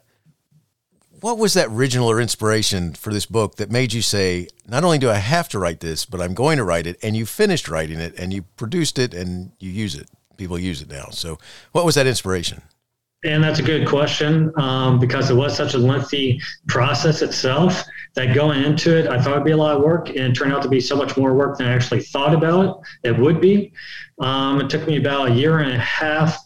what 1.26 1.38
was 1.38 1.54
that 1.54 1.70
original 1.70 2.08
or 2.08 2.20
inspiration 2.20 2.92
for 2.92 3.12
this 3.12 3.26
book 3.26 3.56
that 3.56 3.68
made 3.68 3.92
you 3.92 4.00
say, 4.00 4.46
not 4.68 4.84
only 4.84 4.96
do 4.96 5.10
I 5.10 5.16
have 5.16 5.48
to 5.48 5.58
write 5.58 5.80
this, 5.80 6.04
but 6.04 6.20
I'm 6.20 6.34
going 6.34 6.56
to 6.56 6.62
write 6.62 6.86
it, 6.86 7.00
and 7.02 7.16
you 7.16 7.26
finished 7.26 7.68
writing 7.68 7.98
it, 7.98 8.16
and 8.16 8.32
you 8.32 8.42
produced 8.42 8.96
it, 8.96 9.12
and 9.12 9.50
you 9.58 9.68
use 9.68 9.96
it. 9.96 10.08
People 10.36 10.56
use 10.56 10.82
it 10.82 10.88
now. 10.88 11.08
So, 11.10 11.36
what 11.72 11.84
was 11.84 11.96
that 11.96 12.06
inspiration? 12.06 12.62
And 13.24 13.42
that's 13.42 13.58
a 13.58 13.62
good 13.64 13.88
question 13.88 14.52
um, 14.56 15.00
because 15.00 15.28
it 15.28 15.34
was 15.34 15.56
such 15.56 15.74
a 15.74 15.78
lengthy 15.78 16.40
process 16.68 17.22
itself 17.22 17.82
that 18.14 18.32
going 18.32 18.62
into 18.62 18.96
it, 18.96 19.08
I 19.08 19.20
thought 19.20 19.32
it'd 19.32 19.44
be 19.44 19.50
a 19.50 19.56
lot 19.56 19.76
of 19.76 19.82
work, 19.82 20.10
and 20.10 20.18
it 20.18 20.34
turned 20.34 20.52
out 20.52 20.62
to 20.62 20.68
be 20.68 20.80
so 20.80 20.94
much 20.94 21.16
more 21.16 21.34
work 21.34 21.58
than 21.58 21.66
I 21.66 21.72
actually 21.72 22.02
thought 22.02 22.34
about 22.34 22.84
it, 23.02 23.08
it 23.10 23.18
would 23.18 23.40
be. 23.40 23.72
Um, 24.20 24.60
it 24.60 24.70
took 24.70 24.86
me 24.86 24.98
about 24.98 25.30
a 25.30 25.32
year 25.32 25.58
and 25.58 25.72
a 25.72 25.78
half, 25.78 26.38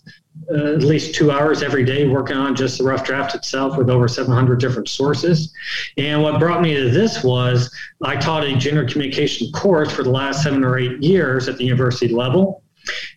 uh, 0.50 0.74
at 0.74 0.82
least 0.82 1.14
two 1.14 1.30
hours 1.30 1.62
every 1.62 1.84
day, 1.84 2.06
working 2.06 2.36
on 2.36 2.56
just 2.56 2.78
the 2.78 2.84
rough 2.84 3.04
draft 3.04 3.34
itself 3.34 3.76
with 3.76 3.88
over 3.88 4.08
700 4.08 4.58
different 4.58 4.88
sources. 4.88 5.52
And 5.96 6.22
what 6.22 6.40
brought 6.40 6.60
me 6.62 6.74
to 6.74 6.90
this 6.90 7.22
was 7.22 7.72
I 8.02 8.16
taught 8.16 8.44
a 8.44 8.56
gender 8.56 8.84
communication 8.84 9.52
course 9.52 9.92
for 9.92 10.02
the 10.02 10.10
last 10.10 10.42
seven 10.42 10.64
or 10.64 10.78
eight 10.78 11.02
years 11.02 11.48
at 11.48 11.56
the 11.56 11.64
university 11.64 12.12
level. 12.12 12.62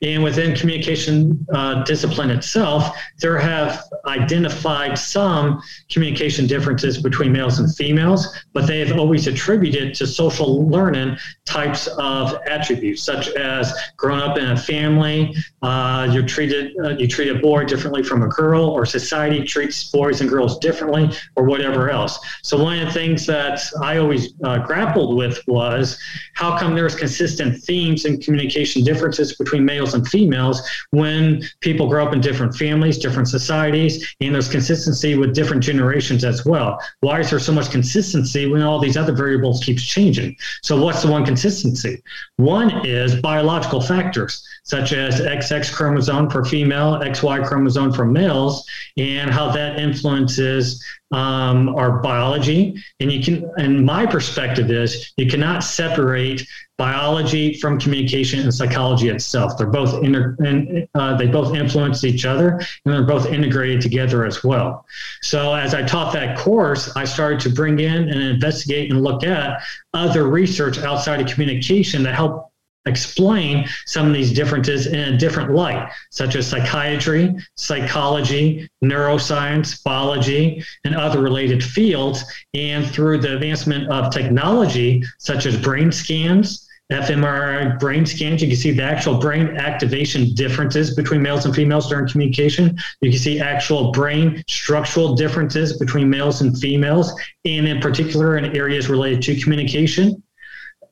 And 0.01 0.23
within 0.23 0.55
communication 0.55 1.45
uh, 1.53 1.83
discipline 1.83 2.29
itself, 2.29 2.97
there 3.19 3.37
have 3.37 3.83
identified 4.05 4.97
some 4.97 5.61
communication 5.89 6.47
differences 6.47 7.01
between 7.01 7.31
males 7.31 7.59
and 7.59 7.73
females, 7.75 8.27
but 8.53 8.67
they 8.67 8.79
have 8.79 8.97
always 8.97 9.27
attributed 9.27 9.93
to 9.95 10.07
social 10.07 10.67
learning 10.67 11.17
types 11.45 11.87
of 11.97 12.35
attributes, 12.47 13.03
such 13.03 13.29
as 13.29 13.73
growing 13.97 14.21
up 14.21 14.37
in 14.37 14.45
a 14.51 14.57
family, 14.57 15.35
uh, 15.61 16.09
you're 16.11 16.25
treated 16.25 16.73
uh, 16.83 16.89
you 16.89 17.07
treat 17.07 17.29
a 17.29 17.35
boy 17.35 17.63
differently 17.65 18.03
from 18.03 18.23
a 18.23 18.27
girl, 18.27 18.65
or 18.65 18.85
society 18.85 19.43
treats 19.43 19.89
boys 19.91 20.21
and 20.21 20.29
girls 20.29 20.57
differently, 20.59 21.09
or 21.35 21.43
whatever 21.45 21.89
else. 21.89 22.19
So 22.41 22.61
one 22.61 22.79
of 22.79 22.87
the 22.87 22.93
things 22.93 23.25
that 23.27 23.61
I 23.81 23.97
always 23.97 24.33
uh, 24.43 24.59
grappled 24.59 25.17
with 25.17 25.39
was 25.47 25.99
how 26.33 26.57
come 26.57 26.75
there's 26.75 26.95
consistent 26.95 27.63
themes 27.63 28.05
and 28.05 28.21
communication 28.21 28.83
differences 28.83 29.35
between 29.35 29.62
males 29.65 29.93
and 29.93 30.07
females 30.07 30.61
when 30.91 31.43
people 31.61 31.87
grow 31.87 32.05
up 32.05 32.13
in 32.13 32.21
different 32.21 32.55
families, 32.55 32.97
different 32.97 33.27
societies, 33.27 34.15
and 34.21 34.33
there's 34.33 34.49
consistency 34.49 35.15
with 35.15 35.33
different 35.33 35.63
generations 35.63 36.23
as 36.23 36.45
well. 36.45 36.79
Why 37.01 37.19
is 37.19 37.29
there 37.29 37.39
so 37.39 37.53
much 37.53 37.71
consistency 37.71 38.47
when 38.47 38.61
all 38.61 38.79
these 38.79 38.97
other 38.97 39.13
variables 39.13 39.63
keeps 39.63 39.83
changing? 39.83 40.35
So 40.61 40.81
what's 40.81 41.01
the 41.01 41.11
one 41.11 41.25
consistency? 41.25 42.01
One 42.37 42.85
is 42.85 43.15
biological 43.15 43.81
factors 43.81 44.45
such 44.63 44.93
as 44.93 45.19
XX 45.19 45.73
chromosome 45.73 46.29
for 46.29 46.43
female, 46.45 46.99
XY 46.99 47.45
chromosome 47.45 47.91
for 47.91 48.05
males, 48.05 48.65
and 48.97 49.29
how 49.29 49.51
that 49.51 49.77
influences 49.77 50.83
um, 51.11 51.69
our 51.75 51.99
biology. 51.99 52.81
And 52.99 53.11
you 53.11 53.23
can, 53.23 53.51
and 53.57 53.85
my 53.85 54.05
perspective 54.05 54.71
is, 54.71 55.13
you 55.17 55.29
cannot 55.29 55.63
separate 55.63 56.47
biology 56.83 57.53
from 57.61 57.79
communication 57.79 58.41
and 58.41 58.53
psychology 58.53 59.07
itself. 59.07 59.57
They're 59.57 59.67
both 59.67 60.03
inter, 60.03 60.35
and 60.39 60.85
uh, 60.95 61.15
they 61.15 61.27
both 61.27 61.55
influence 61.55 62.03
each 62.03 62.25
other, 62.25 62.59
and 62.83 62.93
they're 62.93 63.05
both 63.15 63.25
integrated 63.25 63.79
together 63.79 64.25
as 64.25 64.43
well. 64.43 64.85
So 65.21 65.53
as 65.53 65.73
I 65.73 65.83
taught 65.83 66.11
that 66.11 66.37
course, 66.37 66.93
I 66.97 67.05
started 67.05 67.39
to 67.39 67.49
bring 67.49 67.79
in 67.79 68.09
and 68.09 68.21
investigate 68.21 68.91
and 68.91 69.01
look 69.01 69.23
at 69.23 69.63
other 69.93 70.27
research 70.27 70.77
outside 70.77 71.21
of 71.21 71.27
communication 71.33 72.03
that 72.03 72.15
help 72.15 72.51
explain 72.85 73.65
some 73.85 74.05
of 74.05 74.13
these 74.13 74.33
differences 74.33 74.87
in 74.87 75.13
a 75.13 75.17
different 75.17 75.53
light, 75.53 75.89
such 76.11 76.35
as 76.35 76.45
psychiatry, 76.45 77.33
psychology, 77.55 78.67
neuroscience, 78.83 79.81
biology, 79.85 80.61
and 80.83 80.95
other 80.95 81.21
related 81.21 81.63
fields. 81.63 82.25
And 82.53 82.85
through 82.85 83.19
the 83.19 83.35
advancement 83.35 83.89
of 83.89 84.11
technology, 84.11 85.01
such 85.17 85.45
as 85.45 85.55
brain 85.57 85.93
scans, 85.93 86.62
fMRI 86.93 87.79
brain 87.79 88.05
scans, 88.05 88.41
you 88.41 88.47
can 88.47 88.57
see 88.57 88.71
the 88.71 88.83
actual 88.83 89.17
brain 89.17 89.57
activation 89.57 90.33
differences 90.33 90.95
between 90.95 91.21
males 91.21 91.45
and 91.45 91.55
females 91.55 91.89
during 91.89 92.07
communication. 92.07 92.77
You 93.01 93.09
can 93.09 93.19
see 93.19 93.39
actual 93.39 93.91
brain 93.91 94.43
structural 94.47 95.15
differences 95.15 95.77
between 95.77 96.09
males 96.09 96.41
and 96.41 96.57
females, 96.57 97.13
and 97.45 97.67
in 97.67 97.79
particular 97.79 98.37
in 98.37 98.55
areas 98.55 98.89
related 98.89 99.21
to 99.23 99.39
communication. 99.41 100.21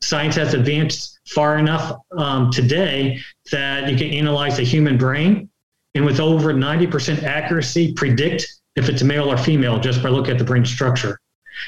Science 0.02 0.36
has 0.36 0.54
advanced 0.54 1.20
far 1.28 1.58
enough 1.58 2.00
um, 2.18 2.52
today 2.52 3.20
that 3.52 3.90
you 3.90 3.96
can 3.96 4.08
analyze 4.08 4.58
the 4.58 4.64
human 4.64 4.98
brain 4.98 5.50
and 5.94 6.06
with 6.06 6.20
over 6.20 6.54
90% 6.54 7.24
accuracy 7.24 7.94
predict 7.94 8.48
if 8.76 8.90
it's 8.90 9.02
a 9.02 9.06
male 9.06 9.32
or 9.32 9.38
female 9.38 9.80
just 9.80 10.02
by 10.02 10.10
looking 10.10 10.32
at 10.32 10.38
the 10.38 10.44
brain 10.44 10.66
structure. 10.66 11.20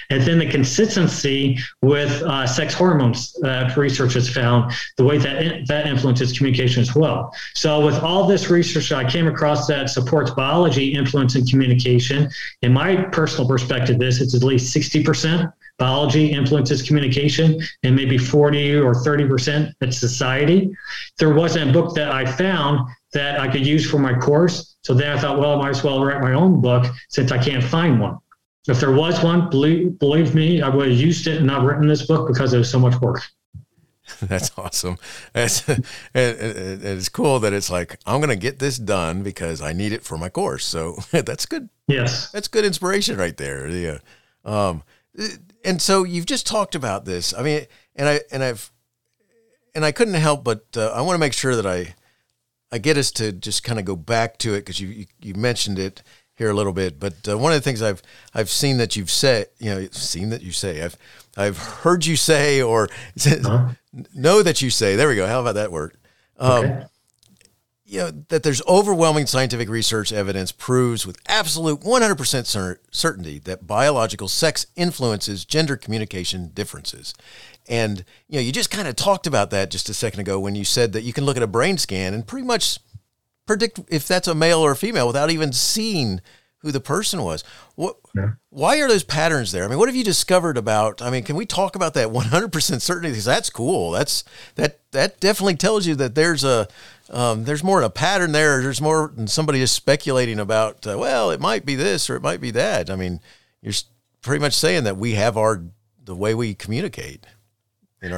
And 0.09 0.21
then 0.23 0.39
the 0.39 0.49
consistency 0.49 1.57
with 1.81 2.11
uh, 2.23 2.45
sex 2.47 2.73
hormones 2.73 3.35
uh, 3.43 3.73
research 3.75 4.13
has 4.13 4.29
found 4.29 4.73
the 4.97 5.03
way 5.03 5.17
that 5.17 5.67
that 5.67 5.87
influences 5.87 6.37
communication 6.37 6.81
as 6.81 6.95
well. 6.95 7.33
So 7.53 7.85
with 7.85 8.01
all 8.01 8.27
this 8.27 8.49
research 8.49 8.91
I 8.91 9.09
came 9.09 9.27
across 9.27 9.67
that 9.67 9.89
supports 9.89 10.31
biology 10.31 10.93
influencing 10.93 11.47
communication, 11.47 12.29
in 12.61 12.73
my 12.73 12.95
personal 12.95 13.47
perspective, 13.47 13.99
this 13.99 14.21
it's 14.21 14.35
at 14.35 14.43
least 14.43 14.75
60% 14.75 15.51
biology 15.77 16.31
influences 16.31 16.81
communication 16.81 17.59
and 17.83 17.95
maybe 17.95 18.17
40 18.17 18.75
or 18.75 18.93
30% 18.93 19.73
at 19.81 19.93
society. 19.93 20.71
There 21.17 21.33
wasn't 21.33 21.69
a 21.69 21.73
book 21.73 21.95
that 21.95 22.11
I 22.11 22.25
found 22.25 22.87
that 23.13 23.39
I 23.39 23.47
could 23.47 23.65
use 23.65 23.89
for 23.89 23.99
my 23.99 24.13
course. 24.17 24.75
So 24.83 24.93
then 24.93 25.15
I 25.15 25.19
thought, 25.19 25.39
well, 25.39 25.59
I 25.59 25.63
might 25.63 25.69
as 25.69 25.83
well 25.83 26.03
write 26.03 26.21
my 26.21 26.33
own 26.33 26.61
book 26.61 26.85
since 27.09 27.31
I 27.31 27.37
can't 27.37 27.63
find 27.63 27.99
one. 27.99 28.17
If 28.67 28.79
there 28.79 28.91
was 28.91 29.21
one, 29.21 29.49
believe, 29.49 29.99
believe 29.99 30.33
me, 30.33 30.61
I 30.61 30.69
would 30.69 30.87
have 30.87 30.97
used 30.97 31.27
it 31.27 31.37
and 31.37 31.47
not 31.47 31.65
written 31.65 31.87
this 31.87 32.05
book 32.05 32.27
because 32.27 32.53
it 32.53 32.57
was 32.57 32.69
so 32.69 32.79
much 32.79 32.99
work. 33.01 33.21
That's 34.21 34.51
awesome. 34.57 34.97
It's, 35.35 35.63
it's 36.15 37.09
cool 37.09 37.39
that 37.39 37.53
it's 37.53 37.69
like, 37.69 37.99
I'm 38.05 38.19
going 38.19 38.29
to 38.29 38.35
get 38.35 38.59
this 38.59 38.77
done 38.77 39.21
because 39.23 39.61
I 39.61 39.73
need 39.73 39.91
it 39.91 40.03
for 40.03 40.17
my 40.17 40.29
course. 40.29 40.65
So 40.65 40.97
that's 41.11 41.45
good. 41.45 41.69
Yes. 41.87 42.31
That's 42.31 42.47
good 42.47 42.65
inspiration 42.65 43.17
right 43.17 43.35
there. 43.35 43.67
Yeah. 43.67 43.99
Um, 44.45 44.83
and 45.63 45.81
so 45.81 46.03
you've 46.03 46.25
just 46.25 46.47
talked 46.47 46.75
about 46.75 47.05
this. 47.05 47.33
I 47.33 47.43
mean, 47.43 47.65
and 47.95 48.09
I 48.09 48.21
and 48.31 48.43
I've 48.43 48.71
and 49.75 49.85
I 49.85 49.91
couldn't 49.91 50.15
help 50.15 50.43
but 50.43 50.65
uh, 50.75 50.91
I 50.93 51.01
want 51.01 51.15
to 51.15 51.19
make 51.19 51.33
sure 51.33 51.55
that 51.55 51.65
I 51.65 51.95
I 52.71 52.79
get 52.79 52.97
us 52.97 53.11
to 53.13 53.31
just 53.31 53.63
kind 53.63 53.79
of 53.79 53.85
go 53.85 53.95
back 53.95 54.37
to 54.39 54.53
it 54.55 54.61
because 54.61 54.79
you, 54.79 54.87
you, 54.87 55.05
you 55.21 55.33
mentioned 55.35 55.77
it 55.77 56.01
here 56.35 56.49
a 56.49 56.53
little 56.53 56.73
bit. 56.73 56.99
But 56.99 57.27
uh, 57.27 57.37
one 57.37 57.51
of 57.51 57.57
the 57.57 57.61
things 57.63 57.81
I've 57.81 58.01
I've 58.33 58.49
seen 58.49 58.77
that 58.77 58.95
you've 58.95 59.11
said, 59.11 59.47
you 59.59 59.73
know, 59.73 59.87
seen 59.91 60.29
that 60.29 60.41
you 60.41 60.51
say, 60.51 60.81
I've 60.81 60.97
I've 61.37 61.57
heard 61.57 62.05
you 62.05 62.15
say 62.15 62.61
or 62.61 62.89
uh-huh. 63.25 63.69
know 64.13 64.43
that 64.43 64.61
you 64.61 64.69
say. 64.69 64.95
There 64.95 65.07
we 65.07 65.15
go. 65.15 65.27
How 65.27 65.41
about 65.41 65.55
that 65.55 65.71
word? 65.71 65.97
Um, 66.37 66.65
okay 66.65 66.85
you 67.93 67.99
know, 67.99 68.11
that 68.29 68.41
there's 68.41 68.65
overwhelming 68.65 69.27
scientific 69.27 69.69
research 69.69 70.11
evidence 70.11 70.51
proves 70.51 71.05
with 71.05 71.19
absolute 71.27 71.81
100% 71.81 72.45
cer- 72.47 72.79
certainty 72.89 73.37
that 73.37 73.67
biological 73.67 74.27
sex 74.27 74.65
influences 74.75 75.45
gender 75.45 75.77
communication 75.77 76.49
differences. 76.55 77.13
And, 77.69 78.03
you 78.27 78.37
know, 78.37 78.41
you 78.41 78.51
just 78.51 78.71
kind 78.71 78.87
of 78.87 78.95
talked 78.95 79.27
about 79.27 79.51
that 79.51 79.69
just 79.69 79.89
a 79.89 79.93
second 79.93 80.21
ago 80.21 80.39
when 80.39 80.55
you 80.55 80.65
said 80.65 80.91
that 80.93 81.03
you 81.03 81.13
can 81.13 81.23
look 81.23 81.37
at 81.37 81.43
a 81.43 81.47
brain 81.47 81.77
scan 81.77 82.15
and 82.15 82.25
pretty 82.25 82.47
much 82.47 82.79
predict 83.45 83.79
if 83.89 84.07
that's 84.07 84.27
a 84.27 84.35
male 84.35 84.59
or 84.59 84.71
a 84.71 84.75
female 84.75 85.07
without 85.07 85.31
even 85.31 85.51
seeing 85.53 86.21
who 86.63 86.71
the 86.71 86.79
person 86.79 87.21
was. 87.21 87.43
What, 87.75 87.97
yeah. 88.15 88.31
Why 88.49 88.79
are 88.79 88.87
those 88.87 89.03
patterns 89.03 89.51
there? 89.51 89.65
I 89.65 89.67
mean, 89.67 89.77
what 89.77 89.89
have 89.89 89.95
you 89.95 90.03
discovered 90.03 90.57
about? 90.57 91.01
I 91.01 91.09
mean, 91.09 91.23
can 91.23 91.35
we 91.35 91.45
talk 91.45 91.75
about 91.75 91.93
that 91.95 92.07
100% 92.07 92.81
certainty? 92.81 93.09
Because 93.09 93.25
that's 93.25 93.49
cool. 93.49 93.91
That's 93.91 94.23
that 94.55 94.79
that 94.91 95.19
definitely 95.19 95.55
tells 95.55 95.85
you 95.85 95.95
that 95.95 96.15
there's 96.15 96.43
a 96.43 96.67
um, 97.09 97.43
there's 97.43 97.63
more 97.63 97.81
a 97.81 97.89
pattern 97.89 98.31
there. 98.31 98.61
There's 98.61 98.81
more 98.81 99.11
than 99.13 99.27
somebody 99.27 99.59
just 99.59 99.75
speculating 99.75 100.39
about. 100.39 100.87
Uh, 100.87 100.97
well, 100.97 101.31
it 101.31 101.41
might 101.41 101.65
be 101.65 101.75
this 101.75 102.09
or 102.09 102.15
it 102.15 102.23
might 102.23 102.39
be 102.39 102.51
that. 102.51 102.89
I 102.89 102.95
mean, 102.95 103.19
you're 103.61 103.73
pretty 104.21 104.41
much 104.41 104.53
saying 104.53 104.85
that 104.85 104.97
we 104.97 105.15
have 105.15 105.37
our 105.37 105.63
the 106.01 106.15
way 106.15 106.33
we 106.33 106.53
communicate. 106.53 107.25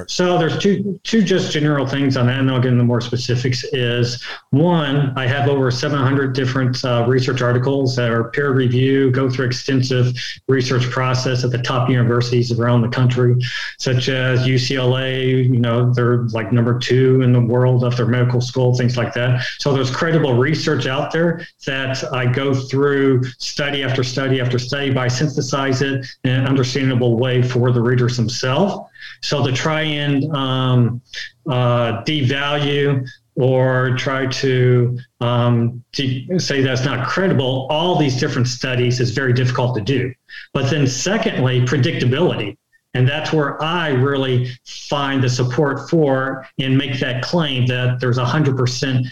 So 0.08 0.38
there's 0.40 0.58
two 0.58 1.00
two 1.04 1.22
just 1.22 1.52
general 1.52 1.86
things 1.86 2.18
on 2.18 2.26
that, 2.26 2.40
and 2.40 2.50
I'll 2.50 2.60
get 2.60 2.72
into 2.72 2.84
more 2.84 3.02
specifics. 3.02 3.64
Is 3.66 4.24
one, 4.50 5.14
I 5.16 5.28
have 5.28 5.48
over 5.48 5.70
700 5.70 6.34
different 6.34 6.84
uh, 6.84 7.06
research 7.08 7.44
articles 7.44 7.96
that 7.96 8.10
are 8.10 8.32
peer 8.32 8.52
review, 8.52 9.12
go 9.12 9.30
through 9.30 9.46
extensive 9.46 10.16
research 10.48 10.90
process 10.90 11.44
at 11.44 11.52
the 11.52 11.60
top 11.60 11.90
universities 11.90 12.52
around 12.52 12.82
the 12.82 12.88
country, 12.88 13.36
such 13.78 14.10
as 14.10 14.48
UCLA. 14.48 15.44
You 15.44 15.60
know, 15.60 15.94
they're 15.94 16.24
like 16.30 16.52
number 16.52 16.80
two 16.80 17.22
in 17.22 17.32
the 17.32 17.42
world 17.42 17.84
of 17.84 17.96
their 17.96 18.08
medical 18.08 18.42
school, 18.42 18.74
things 18.74 18.98
like 18.98 19.14
that. 19.14 19.46
So 19.60 19.72
there's 19.72 19.96
credible 19.96 20.34
research 20.34 20.88
out 20.88 21.12
there 21.12 21.46
that 21.68 22.04
I 22.12 22.26
go 22.26 22.56
through 22.56 23.24
study 23.38 23.84
after 23.84 24.04
study 24.04 24.42
after 24.42 24.58
study 24.58 24.92
by 24.92 25.08
synthesize 25.10 25.84
it 25.84 26.08
in 26.24 26.32
an 26.32 26.48
understandable 26.48 27.18
way 27.18 27.44
for 27.44 27.72
the 27.72 27.82
readers 27.82 28.18
themselves. 28.18 28.90
So 29.22 29.46
to 29.46 29.52
try 29.52 29.82
and 29.82 30.24
um, 30.36 31.02
uh, 31.50 32.04
devalue 32.04 33.08
or 33.36 33.96
try 33.98 34.26
to 34.28 34.98
um, 35.20 35.84
de- 35.92 36.28
say 36.40 36.62
that's 36.62 36.86
not 36.86 37.08
credible, 37.08 37.68
all 37.70 37.98
these 37.98 38.20
different 38.20 38.48
studies 38.48 39.00
is 39.00 39.12
very 39.12 39.34
difficult 39.34 39.76
to 39.76 39.82
do. 39.82 40.14
But 40.54 40.70
then, 40.70 40.88
secondly, 40.88 41.62
predictability. 41.62 42.58
And 42.94 43.06
that's 43.06 43.34
where 43.34 43.62
I 43.62 43.90
really 43.90 44.50
find 44.64 45.22
the 45.22 45.30
support 45.30 45.90
for 45.90 46.48
and 46.60 46.78
make 46.78 46.98
that 47.02 47.22
claim 47.22 47.66
that 47.68 48.00
there's 48.00 48.18
100% 48.18 49.06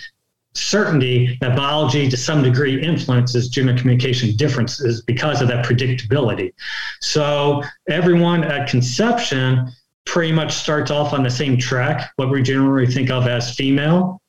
certainty 0.54 1.38
that 1.42 1.56
biology 1.56 2.08
to 2.08 2.16
some 2.16 2.44
degree 2.44 2.82
influences 2.82 3.50
gender 3.50 3.76
communication 3.76 4.36
differences 4.36 5.02
because 5.02 5.42
of 5.42 5.48
that 5.48 5.66
predictability. 5.66 6.54
So 7.02 7.64
everyone 7.90 8.44
at 8.44 8.70
conception 8.70 9.70
pretty 10.06 10.32
much 10.32 10.54
starts 10.54 10.92
off 10.92 11.14
on 11.14 11.24
the 11.24 11.30
same 11.30 11.58
track, 11.58 12.12
what 12.18 12.30
we 12.30 12.42
generally 12.42 12.88
think 12.88 13.10
of 13.10 13.28
as 13.28 13.56
female. 13.56 14.23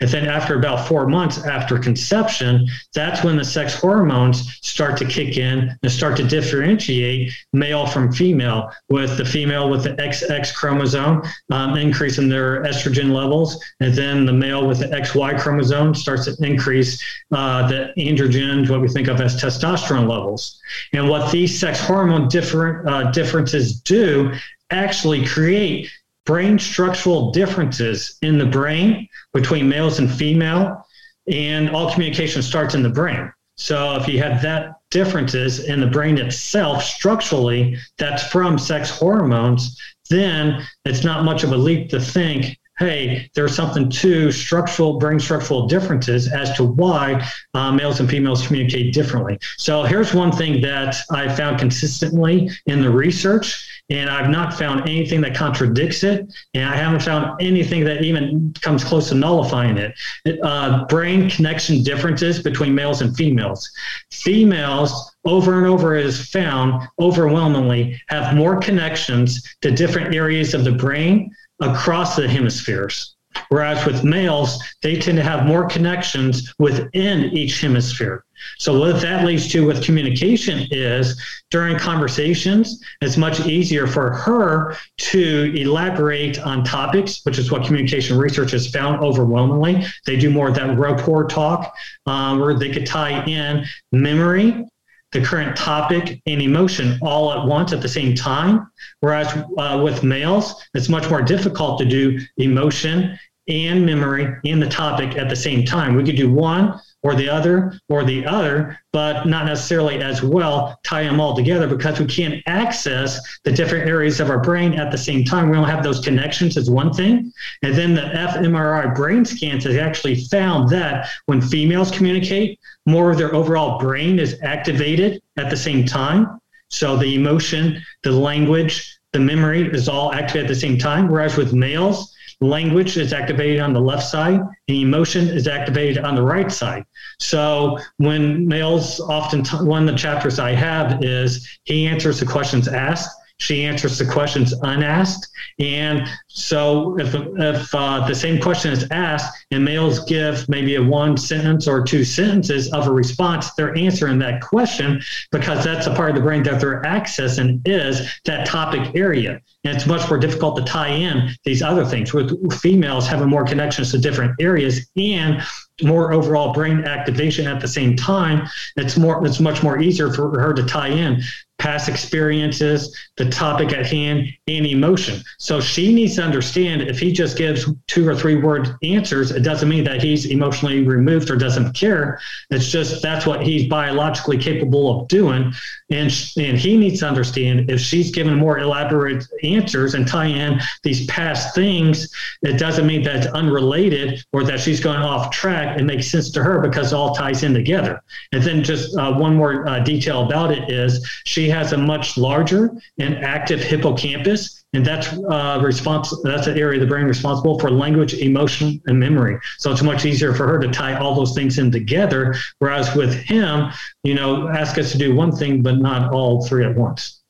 And 0.00 0.08
then 0.10 0.26
after 0.26 0.56
about 0.56 0.86
four 0.86 1.08
months 1.08 1.44
after 1.44 1.78
conception, 1.78 2.66
that's 2.94 3.24
when 3.24 3.36
the 3.36 3.44
sex 3.44 3.74
hormones 3.74 4.58
start 4.62 4.96
to 4.98 5.04
kick 5.04 5.36
in 5.36 5.76
and 5.82 5.92
start 5.92 6.16
to 6.18 6.24
differentiate 6.24 7.32
male 7.52 7.86
from 7.86 8.12
female, 8.12 8.70
with 8.88 9.16
the 9.16 9.24
female 9.24 9.68
with 9.68 9.84
the 9.84 9.94
XX 9.94 10.54
chromosome 10.54 11.22
um, 11.50 11.76
increasing 11.76 12.28
their 12.28 12.62
estrogen 12.62 13.12
levels, 13.12 13.62
and 13.80 13.94
then 13.94 14.24
the 14.24 14.32
male 14.32 14.66
with 14.66 14.78
the 14.78 14.86
XY 14.86 15.40
chromosome 15.40 15.94
starts 15.94 16.24
to 16.26 16.36
increase 16.44 17.02
uh, 17.32 17.66
the 17.66 17.92
androgens, 17.98 18.70
what 18.70 18.80
we 18.80 18.88
think 18.88 19.08
of 19.08 19.20
as 19.20 19.40
testosterone 19.40 20.08
levels. 20.08 20.60
And 20.92 21.08
what 21.08 21.32
these 21.32 21.58
sex 21.58 21.80
hormone 21.80 22.28
different 22.28 22.88
uh, 22.88 23.10
differences 23.10 23.80
do 23.80 24.32
actually 24.70 25.26
create 25.26 25.90
brain 26.28 26.58
structural 26.58 27.30
differences 27.30 28.18
in 28.20 28.36
the 28.36 28.44
brain 28.44 29.08
between 29.32 29.66
males 29.66 29.98
and 29.98 30.12
female 30.12 30.86
and 31.26 31.70
all 31.70 31.90
communication 31.90 32.42
starts 32.42 32.74
in 32.74 32.82
the 32.82 32.90
brain 32.90 33.32
so 33.56 33.96
if 33.96 34.06
you 34.06 34.22
have 34.22 34.42
that 34.42 34.74
differences 34.90 35.64
in 35.64 35.80
the 35.80 35.86
brain 35.86 36.18
itself 36.18 36.84
structurally 36.84 37.78
that's 37.96 38.24
from 38.24 38.58
sex 38.58 38.90
hormones 38.90 39.80
then 40.10 40.62
it's 40.84 41.02
not 41.02 41.24
much 41.24 41.44
of 41.44 41.52
a 41.52 41.56
leap 41.56 41.88
to 41.88 41.98
think 41.98 42.58
hey, 42.78 43.28
there's 43.34 43.54
something 43.54 43.88
to 43.88 44.30
structural 44.30 44.98
brain 44.98 45.18
structural 45.18 45.66
differences 45.66 46.32
as 46.32 46.56
to 46.56 46.64
why 46.64 47.28
uh, 47.54 47.72
males 47.72 47.98
and 48.00 48.08
females 48.08 48.46
communicate 48.46 48.94
differently. 48.94 49.38
So 49.56 49.82
here's 49.82 50.14
one 50.14 50.30
thing 50.30 50.60
that 50.62 50.96
I 51.10 51.28
found 51.34 51.58
consistently 51.58 52.50
in 52.66 52.80
the 52.80 52.90
research, 52.90 53.77
and 53.90 54.10
I've 54.10 54.28
not 54.28 54.54
found 54.54 54.82
anything 54.82 55.20
that 55.22 55.34
contradicts 55.34 56.04
it, 56.04 56.30
and 56.54 56.68
I 56.68 56.76
haven't 56.76 57.00
found 57.00 57.40
anything 57.40 57.84
that 57.84 58.02
even 58.02 58.52
comes 58.60 58.84
close 58.84 59.08
to 59.08 59.14
nullifying 59.14 59.78
it. 59.78 59.94
Uh, 60.42 60.84
brain 60.86 61.30
connection 61.30 61.82
differences 61.82 62.42
between 62.42 62.74
males 62.74 63.00
and 63.00 63.16
females. 63.16 63.70
Females 64.10 65.16
over 65.24 65.58
and 65.58 65.66
over 65.66 65.96
is 65.96 66.28
found 66.30 66.86
overwhelmingly 67.00 68.00
have 68.08 68.36
more 68.36 68.58
connections 68.58 69.42
to 69.62 69.70
different 69.70 70.14
areas 70.14 70.52
of 70.54 70.64
the 70.64 70.72
brain 70.72 71.30
across 71.60 72.16
the 72.16 72.28
hemispheres. 72.28 73.14
Whereas 73.48 73.84
with 73.86 74.04
males, 74.04 74.58
they 74.82 74.98
tend 74.98 75.16
to 75.16 75.22
have 75.22 75.46
more 75.46 75.66
connections 75.66 76.52
within 76.58 77.24
each 77.26 77.60
hemisphere. 77.60 78.24
So 78.58 78.78
what 78.78 79.00
that 79.00 79.24
leads 79.24 79.48
to 79.48 79.66
with 79.66 79.84
communication 79.84 80.66
is 80.70 81.20
during 81.50 81.78
conversations, 81.78 82.82
it's 83.00 83.16
much 83.16 83.46
easier 83.46 83.86
for 83.86 84.12
her 84.12 84.76
to 84.98 85.52
elaborate 85.56 86.38
on 86.38 86.64
topics, 86.64 87.24
which 87.24 87.38
is 87.38 87.50
what 87.50 87.64
communication 87.64 88.18
research 88.18 88.50
has 88.50 88.68
found 88.68 89.00
overwhelmingly. 89.00 89.84
They 90.06 90.16
do 90.16 90.30
more 90.30 90.48
of 90.48 90.54
that 90.56 90.78
rapport 90.78 91.26
talk 91.26 91.74
um, 92.06 92.40
where 92.40 92.58
they 92.58 92.70
could 92.70 92.86
tie 92.86 93.24
in 93.24 93.64
memory 93.92 94.64
the 95.12 95.22
current 95.22 95.56
topic 95.56 96.20
and 96.26 96.42
emotion 96.42 96.98
all 97.00 97.32
at 97.32 97.46
once 97.46 97.72
at 97.72 97.80
the 97.80 97.88
same 97.88 98.14
time. 98.14 98.70
Whereas 99.00 99.28
uh, 99.56 99.80
with 99.82 100.02
males, 100.02 100.62
it's 100.74 100.88
much 100.88 101.08
more 101.08 101.22
difficult 101.22 101.78
to 101.78 101.86
do 101.86 102.20
emotion 102.36 103.18
and 103.48 103.86
memory 103.86 104.36
in 104.44 104.60
the 104.60 104.68
topic 104.68 105.16
at 105.16 105.30
the 105.30 105.36
same 105.36 105.64
time. 105.64 105.94
We 105.94 106.04
could 106.04 106.16
do 106.16 106.30
one 106.30 106.78
or 107.02 107.14
the 107.14 107.28
other 107.28 107.78
or 107.88 108.04
the 108.04 108.26
other, 108.26 108.78
but 108.92 109.26
not 109.26 109.46
necessarily 109.46 110.02
as 110.02 110.22
well 110.22 110.78
tie 110.82 111.04
them 111.04 111.20
all 111.20 111.34
together 111.34 111.68
because 111.68 112.00
we 112.00 112.06
can't 112.06 112.42
access 112.46 113.20
the 113.44 113.52
different 113.52 113.88
areas 113.88 114.20
of 114.20 114.30
our 114.30 114.40
brain 114.40 114.74
at 114.74 114.90
the 114.90 114.98
same 114.98 115.24
time. 115.24 115.48
We 115.48 115.56
don't 115.56 115.68
have 115.68 115.84
those 115.84 116.00
connections 116.00 116.56
as 116.56 116.70
one 116.70 116.92
thing. 116.92 117.32
And 117.62 117.74
then 117.74 117.94
the 117.94 118.02
fMRI 118.02 118.94
brain 118.94 119.24
scans 119.24 119.64
has 119.64 119.76
actually 119.76 120.24
found 120.24 120.68
that 120.70 121.08
when 121.26 121.40
females 121.40 121.90
communicate, 121.90 122.58
more 122.86 123.10
of 123.10 123.18
their 123.18 123.34
overall 123.34 123.78
brain 123.78 124.18
is 124.18 124.38
activated 124.42 125.22
at 125.36 125.50
the 125.50 125.56
same 125.56 125.84
time. 125.84 126.40
So 126.70 126.96
the 126.96 127.14
emotion, 127.14 127.82
the 128.02 128.12
language, 128.12 128.98
the 129.12 129.20
memory 129.20 129.68
is 129.72 129.88
all 129.88 130.12
activated 130.12 130.50
at 130.50 130.54
the 130.54 130.60
same 130.60 130.78
time. 130.78 131.08
Whereas 131.08 131.36
with 131.36 131.52
males, 131.52 132.14
language 132.40 132.96
is 132.96 133.12
activated 133.12 133.60
on 133.60 133.72
the 133.72 133.80
left 133.80 134.06
side 134.06 134.40
and 134.40 134.76
emotion 134.76 135.28
is 135.28 135.48
activated 135.48 135.98
on 136.04 136.14
the 136.14 136.22
right 136.22 136.52
side. 136.52 136.84
So 137.20 137.78
when 137.96 138.46
males 138.46 139.00
often, 139.00 139.42
t- 139.42 139.56
one 139.56 139.88
of 139.88 139.92
the 139.92 139.98
chapters 139.98 140.38
I 140.38 140.52
have 140.52 141.02
is 141.02 141.48
he 141.64 141.86
answers 141.86 142.20
the 142.20 142.26
questions 142.26 142.68
asked 142.68 143.10
she 143.38 143.64
answers 143.64 143.98
the 143.98 144.04
questions 144.04 144.52
unasked. 144.62 145.28
And 145.60 146.08
so 146.26 146.98
if, 146.98 147.14
if 147.14 147.74
uh, 147.74 148.06
the 148.06 148.14
same 148.14 148.40
question 148.40 148.72
is 148.72 148.86
asked 148.90 149.46
and 149.50 149.64
males 149.64 150.04
give 150.04 150.48
maybe 150.48 150.74
a 150.74 150.82
one 150.82 151.16
sentence 151.16 151.68
or 151.68 151.82
two 151.82 152.04
sentences 152.04 152.72
of 152.72 152.86
a 152.86 152.90
response, 152.90 153.52
they're 153.54 153.76
answering 153.76 154.18
that 154.20 154.42
question 154.42 155.00
because 155.30 155.64
that's 155.64 155.86
a 155.86 155.94
part 155.94 156.10
of 156.10 156.16
the 156.16 156.22
brain 156.22 156.42
that 156.42 156.60
they're 156.60 156.82
accessing 156.82 157.60
is 157.64 158.08
that 158.24 158.46
topic 158.46 158.94
area. 158.94 159.40
And 159.64 159.76
it's 159.76 159.86
much 159.86 160.08
more 160.08 160.18
difficult 160.18 160.56
to 160.56 160.64
tie 160.64 160.88
in 160.88 161.30
these 161.44 161.62
other 161.62 161.84
things 161.84 162.12
with 162.12 162.52
females 162.60 163.06
having 163.06 163.28
more 163.28 163.44
connections 163.44 163.92
to 163.92 163.98
different 163.98 164.34
areas 164.40 164.88
and 164.96 165.42
more 165.82 166.12
overall 166.12 166.52
brain 166.52 166.84
activation 166.84 167.46
at 167.46 167.60
the 167.60 167.68
same 167.68 167.94
time 167.94 168.48
it's 168.76 168.96
more 168.96 169.24
it's 169.24 169.38
much 169.38 169.62
more 169.62 169.80
easier 169.80 170.12
for 170.12 170.40
her 170.40 170.52
to 170.52 170.64
tie 170.64 170.88
in 170.88 171.22
past 171.58 171.88
experiences, 171.88 172.96
the 173.16 173.28
topic 173.28 173.72
at 173.72 173.84
hand, 173.84 174.28
and 174.46 174.64
emotion. 174.64 175.22
So 175.38 175.60
she 175.60 175.92
needs 175.92 176.16
to 176.16 176.22
understand 176.22 176.82
if 176.82 176.98
he 176.98 177.12
just 177.12 177.36
gives 177.36 177.68
two 177.88 178.08
or 178.08 178.14
three 178.14 178.36
word 178.36 178.76
answers, 178.82 179.32
it 179.32 179.40
doesn't 179.40 179.68
mean 179.68 179.84
that 179.84 180.02
he's 180.02 180.26
emotionally 180.26 180.82
removed 180.86 181.30
or 181.30 181.36
doesn't 181.36 181.72
care. 181.74 182.20
It's 182.50 182.70
just 182.70 183.02
that's 183.02 183.26
what 183.26 183.42
he's 183.42 183.68
biologically 183.68 184.38
capable 184.38 185.00
of 185.00 185.08
doing. 185.08 185.52
And, 185.90 186.12
and 186.36 186.56
he 186.56 186.76
needs 186.76 187.00
to 187.00 187.08
understand 187.08 187.70
if 187.70 187.80
she's 187.80 188.10
given 188.10 188.34
more 188.34 188.60
elaborate 188.60 189.26
answers 189.42 189.94
and 189.94 190.06
tie 190.06 190.26
in 190.26 190.60
these 190.84 191.06
past 191.06 191.54
things, 191.54 192.12
it 192.42 192.58
doesn't 192.58 192.86
mean 192.86 193.02
that 193.02 193.16
it's 193.16 193.26
unrelated 193.26 194.24
or 194.32 194.44
that 194.44 194.60
she's 194.60 194.80
going 194.80 195.00
off 195.00 195.30
track. 195.32 195.78
It 195.78 195.84
makes 195.84 196.08
sense 196.08 196.30
to 196.32 196.44
her 196.44 196.60
because 196.60 196.92
it 196.92 196.96
all 196.96 197.14
ties 197.14 197.42
in 197.42 197.52
together. 197.52 198.02
And 198.32 198.42
then 198.42 198.62
just 198.62 198.96
uh, 198.96 199.14
one 199.14 199.34
more 199.34 199.66
uh, 199.68 199.80
detail 199.80 200.24
about 200.24 200.52
it 200.52 200.70
is 200.70 201.04
she 201.24 201.47
has 201.48 201.72
a 201.72 201.78
much 201.78 202.16
larger 202.16 202.72
and 202.98 203.16
active 203.16 203.60
hippocampus, 203.60 204.64
and 204.72 204.84
that's 204.84 205.08
uh, 205.08 205.58
respons- 205.60 206.22
That's 206.22 206.46
an 206.46 206.58
area 206.58 206.80
of 206.80 206.86
the 206.86 206.92
brain 206.92 207.06
responsible 207.06 207.58
for 207.58 207.70
language, 207.70 208.14
emotion, 208.14 208.80
and 208.86 208.98
memory. 208.98 209.38
So 209.58 209.72
it's 209.72 209.82
much 209.82 210.04
easier 210.04 210.34
for 210.34 210.46
her 210.46 210.58
to 210.58 210.68
tie 210.68 210.98
all 210.98 211.14
those 211.14 211.34
things 211.34 211.58
in 211.58 211.70
together. 211.70 212.34
Whereas 212.58 212.94
with 212.94 213.14
him, 213.14 213.70
you 214.02 214.14
know, 214.14 214.48
ask 214.48 214.76
us 214.78 214.92
to 214.92 214.98
do 214.98 215.14
one 215.14 215.32
thing, 215.32 215.62
but 215.62 215.78
not 215.78 216.12
all 216.12 216.44
three 216.44 216.64
at 216.64 216.76
once. 216.76 217.20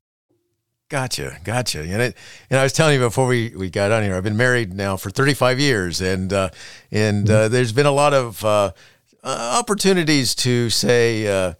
Gotcha, 0.88 1.36
gotcha. 1.44 1.80
And, 1.80 2.00
it, 2.00 2.16
and 2.48 2.58
I 2.58 2.62
was 2.62 2.72
telling 2.72 2.94
you 2.94 3.00
before 3.00 3.26
we, 3.26 3.50
we 3.54 3.68
got 3.68 3.92
on 3.92 4.02
here, 4.02 4.16
I've 4.16 4.24
been 4.24 4.38
married 4.38 4.72
now 4.72 4.96
for 4.96 5.10
35 5.10 5.60
years, 5.60 6.00
and 6.00 6.32
uh, 6.32 6.48
and 6.90 7.28
uh, 7.28 7.32
mm-hmm. 7.32 7.52
there's 7.52 7.72
been 7.72 7.86
a 7.86 7.92
lot 7.92 8.14
of 8.14 8.42
uh, 8.42 8.72
uh 9.22 9.58
opportunities 9.60 10.34
to 10.36 10.70
say, 10.70 11.54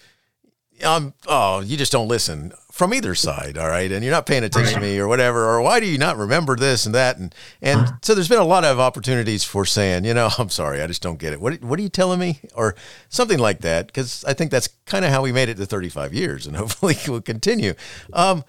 um, 0.85 1.15
oh, 1.27 1.61
you 1.61 1.77
just 1.77 1.93
don't 1.93 2.09
listen 2.09 2.53
from 2.71 2.95
either 2.95 3.15
side, 3.15 3.59
all 3.59 3.69
right, 3.69 3.91
and 3.91 4.05
you're 4.05 4.13
not 4.13 4.27
paying 4.27 4.45
attention 4.45 4.75
to 4.75 4.81
me 4.81 4.99
or 4.99 5.09
whatever, 5.09 5.47
or 5.49 5.61
why 5.61 5.81
do 5.81 5.87
you 5.87 5.99
not 5.99 6.17
remember 6.17 6.55
this 6.55 6.87
and 6.87 6.95
that, 6.95 7.17
and 7.17 7.35
and 7.61 7.93
so 8.03 8.15
there's 8.15 8.29
been 8.29 8.39
a 8.39 8.45
lot 8.45 8.65
of 8.65 8.79
opportunities 8.79 9.43
for 9.43 9.65
saying, 9.65 10.05
you 10.05 10.15
know, 10.15 10.31
I'm 10.39 10.51
sorry, 10.51 10.81
I 10.81 10.87
just 10.87 11.03
don't 11.03 11.19
get 11.19 11.33
it. 11.33 11.41
What 11.41 11.61
what 11.63 11.79
are 11.79 11.83
you 11.83 11.89
telling 11.89 12.21
me, 12.21 12.41
or 12.55 12.75
something 13.09 13.39
like 13.39 13.61
that, 13.61 13.89
because 13.89 14.25
I 14.25 14.33
think 14.33 14.51
that's 14.51 14.69
kind 14.87 15.05
of 15.05 15.11
how 15.11 15.23
we 15.23 15.33
made 15.33 15.49
it 15.49 15.57
to 15.57 15.67
35 15.67 16.15
years, 16.15 16.47
and 16.47 16.57
hopefully 16.57 16.97
we'll 17.09 17.21
continue. 17.21 17.75
Um, 18.13 18.45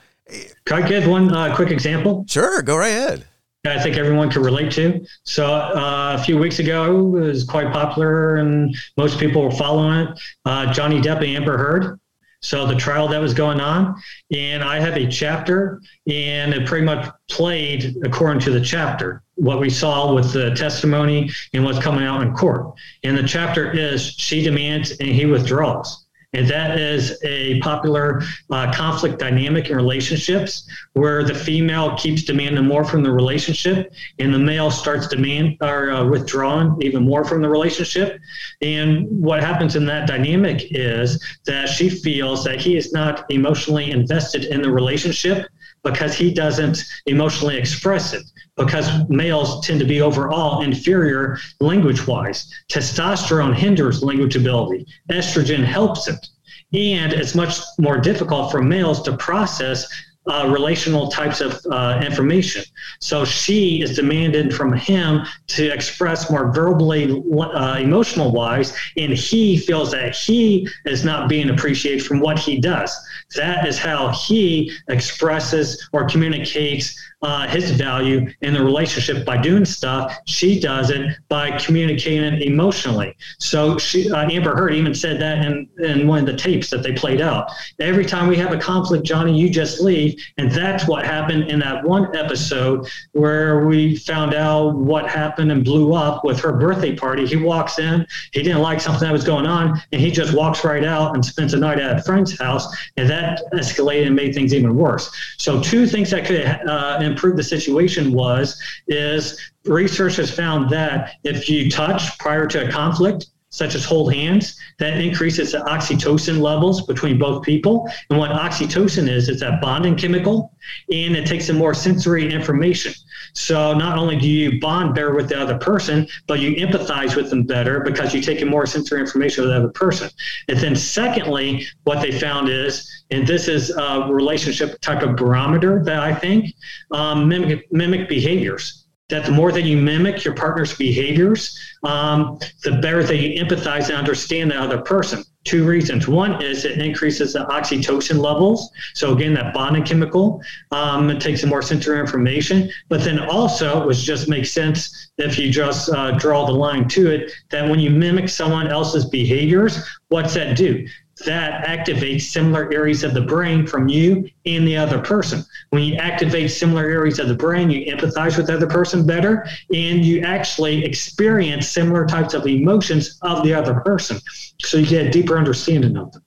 Can 0.66 0.84
I 0.84 0.88
give 0.88 1.08
one 1.08 1.34
uh, 1.34 1.56
quick 1.56 1.72
example? 1.72 2.26
Sure, 2.28 2.62
go 2.62 2.78
right 2.78 2.90
ahead. 2.90 3.26
I 3.66 3.78
think 3.82 3.98
everyone 3.98 4.30
can 4.30 4.42
relate 4.42 4.72
to. 4.74 5.06
So 5.24 5.54
uh, 5.54 6.16
a 6.18 6.24
few 6.24 6.38
weeks 6.38 6.60
ago, 6.60 7.18
it 7.18 7.20
was 7.20 7.44
quite 7.44 7.74
popular, 7.74 8.38
and 8.38 8.74
most 8.96 9.20
people 9.20 9.44
were 9.44 9.52
following 9.52 10.08
it. 10.08 10.20
Uh, 10.46 10.72
Johnny 10.72 11.02
Depp 11.02 11.18
and 11.18 11.36
Amber 11.36 11.58
Heard 11.58 12.00
so 12.42 12.66
the 12.66 12.76
trial 12.76 13.08
that 13.10 13.20
was 13.20 13.34
going 13.34 13.60
on, 13.60 13.96
and 14.32 14.64
I 14.64 14.80
have 14.80 14.96
a 14.96 15.08
chapter, 15.08 15.82
and 16.08 16.54
it 16.54 16.66
pretty 16.66 16.86
much 16.86 17.10
played 17.30 17.98
according 18.04 18.40
to 18.42 18.52
the 18.52 18.62
chapter, 18.62 19.24
what 19.36 19.60
we 19.60 19.70
saw 19.70 20.14
with 20.14 20.32
the 20.32 20.54
testimony 20.56 21.30
and 21.54 21.64
what's 21.64 21.80
coming 21.80 22.04
out 22.04 22.22
in 22.22 22.34
court. 22.34 22.74
And 23.04 23.18
the 23.18 23.28
chapter 23.28 23.72
is 23.72 24.14
she 24.14 24.42
demands 24.42 24.92
and 25.00 25.10
he 25.10 25.26
withdraws. 25.26 26.06
And 26.34 26.48
that 26.48 26.80
is 26.80 27.18
a 27.24 27.60
popular 27.62 28.22
uh, 28.52 28.72
conflict 28.72 29.18
dynamic 29.18 29.70
in 29.70 29.76
relationships 29.76 30.70
where 30.94 31.24
the 31.24 31.34
female 31.34 31.98
keeps 31.98 32.24
demanding 32.24 32.66
more 32.66 32.86
from 32.86 33.02
the 33.02 33.12
relationship 33.12 33.92
and 34.20 34.32
the 34.32 34.38
male 34.38 34.70
starts 34.70 35.08
demand 35.08 35.58
or 35.62 35.90
uh, 35.90 36.06
withdrawing 36.06 36.78
even 36.82 37.04
more 37.04 37.26
from 37.26 37.42
the 37.42 37.50
relationship. 37.50 38.20
And 38.62 39.08
what 39.10 39.42
happens 39.42 39.76
in 39.76 39.88
that 39.88 40.08
dynamic 40.08 40.68
is 40.70 41.24
that 41.46 41.68
she 41.68 41.90
feels 41.90 42.44
that 42.44 42.62
he 42.62 42.78
is 42.78 42.94
not 42.94 43.26
emotionally 43.32 43.90
invested 43.90 44.46
in 44.46 44.62
the 44.62 44.72
relationship 44.72 45.48
because 45.84 46.16
he 46.16 46.34
doesn't 46.34 46.84
emotionally 47.06 47.58
express 47.58 48.14
it 48.14 48.24
because 48.58 49.08
males 49.10 49.66
tend 49.66 49.80
to 49.80 49.86
be 49.86 50.02
overall 50.02 50.62
inferior 50.62 51.38
language 51.60 52.06
wise. 52.06 52.54
Testosterone 52.70 53.56
hinders 53.56 54.04
language 54.04 54.36
ability, 54.36 54.86
estrogen 55.10 55.64
helps 55.64 56.08
it. 56.08 56.28
And 56.74 57.14
it's 57.14 57.34
much 57.34 57.58
more 57.80 57.98
difficult 57.98 58.52
for 58.52 58.62
males 58.62 59.02
to 59.04 59.18
process 59.18 59.88
uh, 60.30 60.48
relational 60.48 61.10
types 61.10 61.42
of 61.42 61.60
uh, 61.72 62.02
information. 62.06 62.64
So 63.00 63.26
she 63.26 63.82
is 63.82 63.96
demanded 63.96 64.54
from 64.54 64.74
him 64.74 65.26
to 65.48 65.68
express 65.70 66.30
more 66.30 66.52
verbally, 66.52 67.24
uh, 67.40 67.78
emotional 67.80 68.32
wise, 68.32 68.78
and 68.96 69.14
he 69.14 69.58
feels 69.58 69.92
that 69.92 70.16
he 70.16 70.68
is 70.86 71.04
not 71.04 71.30
being 71.30 71.50
appreciated 71.50 72.06
from 72.06 72.20
what 72.20 72.38
he 72.38 72.60
does. 72.60 72.96
That 73.36 73.68
is 73.68 73.78
how 73.78 74.10
he 74.10 74.72
expresses 74.88 75.90
or 75.94 76.08
communicates 76.08 76.96
uh, 77.22 77.48
his 77.48 77.72
value 77.72 78.32
in 78.42 78.54
the 78.54 78.64
relationship 78.64 79.26
by 79.26 79.38
doing 79.38 79.66
stuff. 79.66 80.16
She 80.26 80.60
does 80.60 80.90
it 80.90 81.18
by 81.28 81.58
communicating 81.60 82.42
emotionally. 82.42 83.16
So 83.40 83.78
she, 83.78 84.10
uh, 84.10 84.30
Amber 84.30 84.56
Heard 84.56 84.74
even 84.74 84.94
said 84.94 85.20
that 85.20 85.46
in, 85.46 85.68
in 85.80 86.08
one 86.08 86.20
of 86.20 86.26
the 86.26 86.36
tapes 86.36 86.70
that 86.70 86.82
they 86.82 86.94
played 86.94 87.20
out. 87.20 87.52
Every 87.80 88.06
time 88.06 88.28
we 88.28 88.38
have 88.38 88.54
a 88.54 88.58
conflict, 88.58 89.06
Johnny, 89.06 89.38
you 89.38 89.50
just 89.50 89.82
leave. 89.82 90.20
And 90.38 90.50
that's 90.52 90.88
what 90.88 91.06
happened 91.06 91.52
in 91.52 91.60
that 91.60 91.84
one 91.84 92.16
episode 92.16 92.88
where 93.12 93.68
we 93.68 93.98
found 93.98 94.34
out 94.34 94.76
what 94.76 95.10
happened 95.10 95.52
and 95.52 95.64
blew 95.64 95.94
up 95.94 96.24
with 96.24 96.40
her 96.40 96.54
birthday 96.54 96.96
party. 96.96 97.26
He 97.26 97.36
walks 97.36 97.80
in, 97.80 98.08
he 98.32 98.44
didn't 98.44 98.62
like 98.62 98.80
something 98.80 99.06
that 99.06 99.12
was 99.12 99.26
going 99.26 99.46
on, 99.46 99.82
and 99.92 100.02
he 100.02 100.10
just 100.10 100.34
walks 100.34 100.64
right 100.64 100.86
out 100.86 101.16
and 101.16 101.26
spends 101.26 101.52
the 101.52 101.60
night 101.60 101.80
at 101.80 102.00
a 102.00 102.04
friend's 102.04 102.40
house. 102.40 102.66
And 102.96 103.10
that 103.10 103.42
escalated 103.54 104.08
and 104.08 104.16
made 104.16 104.34
things 104.34 104.54
even 104.54 104.76
worse. 104.76 105.12
So, 105.38 105.62
two 105.62 105.86
things 105.86 106.12
that 106.12 106.26
could 106.26 106.46
uh, 106.46 107.09
improve 107.10 107.36
the 107.36 107.44
situation 107.44 108.14
was 108.14 108.62
is 108.88 109.40
research 109.66 110.16
has 110.16 110.32
found 110.32 110.70
that 110.70 111.16
if 111.24 111.50
you 111.50 111.70
touch 111.70 112.18
prior 112.20 112.46
to 112.48 112.68
a 112.68 112.72
conflict, 112.72 113.28
such 113.50 113.76
as 113.76 113.84
hold 113.84 114.14
hands, 114.14 114.58
that 114.78 115.00
increases 115.00 115.52
the 115.52 115.60
oxytocin 115.60 116.40
levels 116.40 116.86
between 116.86 117.18
both 117.18 117.44
people. 117.44 117.90
And 118.10 118.20
what 118.20 118.32
oxytocin 118.32 119.10
is, 119.10 119.28
it's 119.28 119.42
that 119.42 119.60
bonding 119.62 119.96
chemical, 119.96 120.54
and 120.92 121.16
it 121.16 121.26
takes 121.26 121.50
in 121.50 121.58
more 121.58 121.74
sensory 121.74 122.32
information. 122.32 122.94
So 123.34 123.74
not 123.74 123.98
only 123.98 124.18
do 124.18 124.28
you 124.28 124.60
bond 124.60 124.96
better 124.96 125.16
with 125.16 125.30
the 125.30 125.40
other 125.40 125.58
person, 125.58 126.08
but 126.28 126.40
you 126.40 126.56
empathize 126.56 127.16
with 127.16 127.30
them 127.30 127.44
better 127.44 127.80
because 127.82 128.14
you 128.14 128.22
take 128.22 128.42
in 128.42 128.48
more 128.48 128.66
sensory 128.66 129.02
information 129.02 129.44
with 129.44 129.52
the 129.52 129.58
other 129.58 129.70
person. 129.70 130.10
And 130.48 130.58
then 130.60 130.76
secondly, 130.76 131.66
what 131.84 132.02
they 132.02 132.12
found 132.12 132.50
is, 132.50 132.88
and 133.12 133.26
this 133.26 133.48
is 133.48 133.72
a 133.72 134.08
relationship 134.12 134.80
type 134.82 135.02
of 135.02 135.16
barometer 135.16 135.84
that 135.86 136.02
I 136.02 136.14
think 136.14 136.54
um, 136.92 137.28
mimic, 137.28 137.72
mimic 137.72 138.08
behaviors 138.08 138.86
that 139.10 139.26
the 139.26 139.32
more 139.32 139.52
that 139.52 139.64
you 139.64 139.76
mimic 139.76 140.24
your 140.24 140.36
partner's 140.36 140.76
behaviors, 140.76 141.58
um, 141.84 142.40
the 142.64 142.74
better 142.74 143.04
that 143.04 143.18
you 143.18 143.44
empathize 143.44 143.88
and 143.88 143.96
understand 143.96 144.52
the 144.52 144.56
other 144.56 144.80
person. 144.82 145.24
Two 145.46 145.66
reasons. 145.66 146.08
One 146.08 146.42
is 146.44 146.66
it 146.66 146.80
increases 146.80 147.34
the 147.34 147.46
oxytocin 147.46 148.20
levels. 148.20 148.70
So 148.94 149.14
again, 149.14 149.34
that 149.36 149.54
bonding 149.54 149.84
chemical, 149.84 150.42
um, 150.72 151.10
it 151.10 151.22
takes 151.22 151.44
more 151.46 151.62
sensory 151.62 152.00
information. 152.00 152.70
But 152.90 153.02
then 153.02 153.20
also, 153.20 153.88
which 153.88 154.00
just 154.00 154.28
makes 154.28 154.52
sense 154.52 155.12
if 155.18 155.40
you 155.40 155.50
just 155.50 155.90
uh, 155.90 156.12
draw 156.12 156.46
the 156.46 156.52
line 156.52 156.88
to 156.90 157.10
it, 157.10 157.32
that 157.50 157.68
when 157.68 157.80
you 157.80 157.90
mimic 157.90 158.30
someone 158.30 158.68
else's 158.68 159.06
behaviors, 159.06 159.80
what's 160.10 160.34
that 160.34 160.58
do? 160.58 160.86
That 161.26 161.66
activates 161.66 162.24
similar 162.24 162.72
areas 162.74 163.04
of 163.04 163.14
the 163.14 163.22
brain 163.22 163.66
from 163.66 163.88
you 163.88 164.30
and 164.46 164.68
the 164.68 164.78
other 164.78 165.00
person. 165.00 165.44
When 165.70 165.84
you 165.84 165.96
activate 165.96 166.52
similar 166.52 166.84
areas 166.84 167.20
of 167.20 167.28
the 167.28 167.36
brain, 167.36 167.70
you 167.70 167.86
empathize 167.94 168.38
with 168.38 168.48
the 168.48 168.56
other 168.56 168.68
person 168.68 169.06
better 169.06 169.46
and 169.74 170.04
you 170.04 170.22
actually 170.22 170.84
experience 170.84 171.68
similar 171.68 172.06
types 172.06 172.34
of 172.34 172.46
emotions 172.48 173.20
of 173.22 173.44
the 173.44 173.54
other 173.54 173.76
person. 173.82 174.20
So 174.62 174.78
you 174.78 174.88
get 174.88 175.08
a 175.08 175.10
deeper 175.10 175.38
understanding 175.38 175.98
of 175.98 176.12
them. 176.12 176.24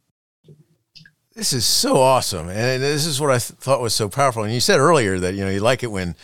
This 1.35 1.53
is 1.53 1.65
so 1.65 1.97
awesome. 1.97 2.49
And 2.49 2.83
this 2.83 3.07
is 3.07 3.21
what 3.21 3.31
I 3.31 3.39
th- 3.39 3.59
thought 3.59 3.81
was 3.81 3.95
so 3.95 4.09
powerful. 4.09 4.45
And 4.45 4.53
you 4.53 4.61
said 4.61 4.79
earlier 4.79 5.19
that, 5.19 5.35
you 5.35 5.45
know, 5.45 5.51
you 5.51 5.61
like 5.61 5.83
it 5.83 5.91
when 5.91 6.15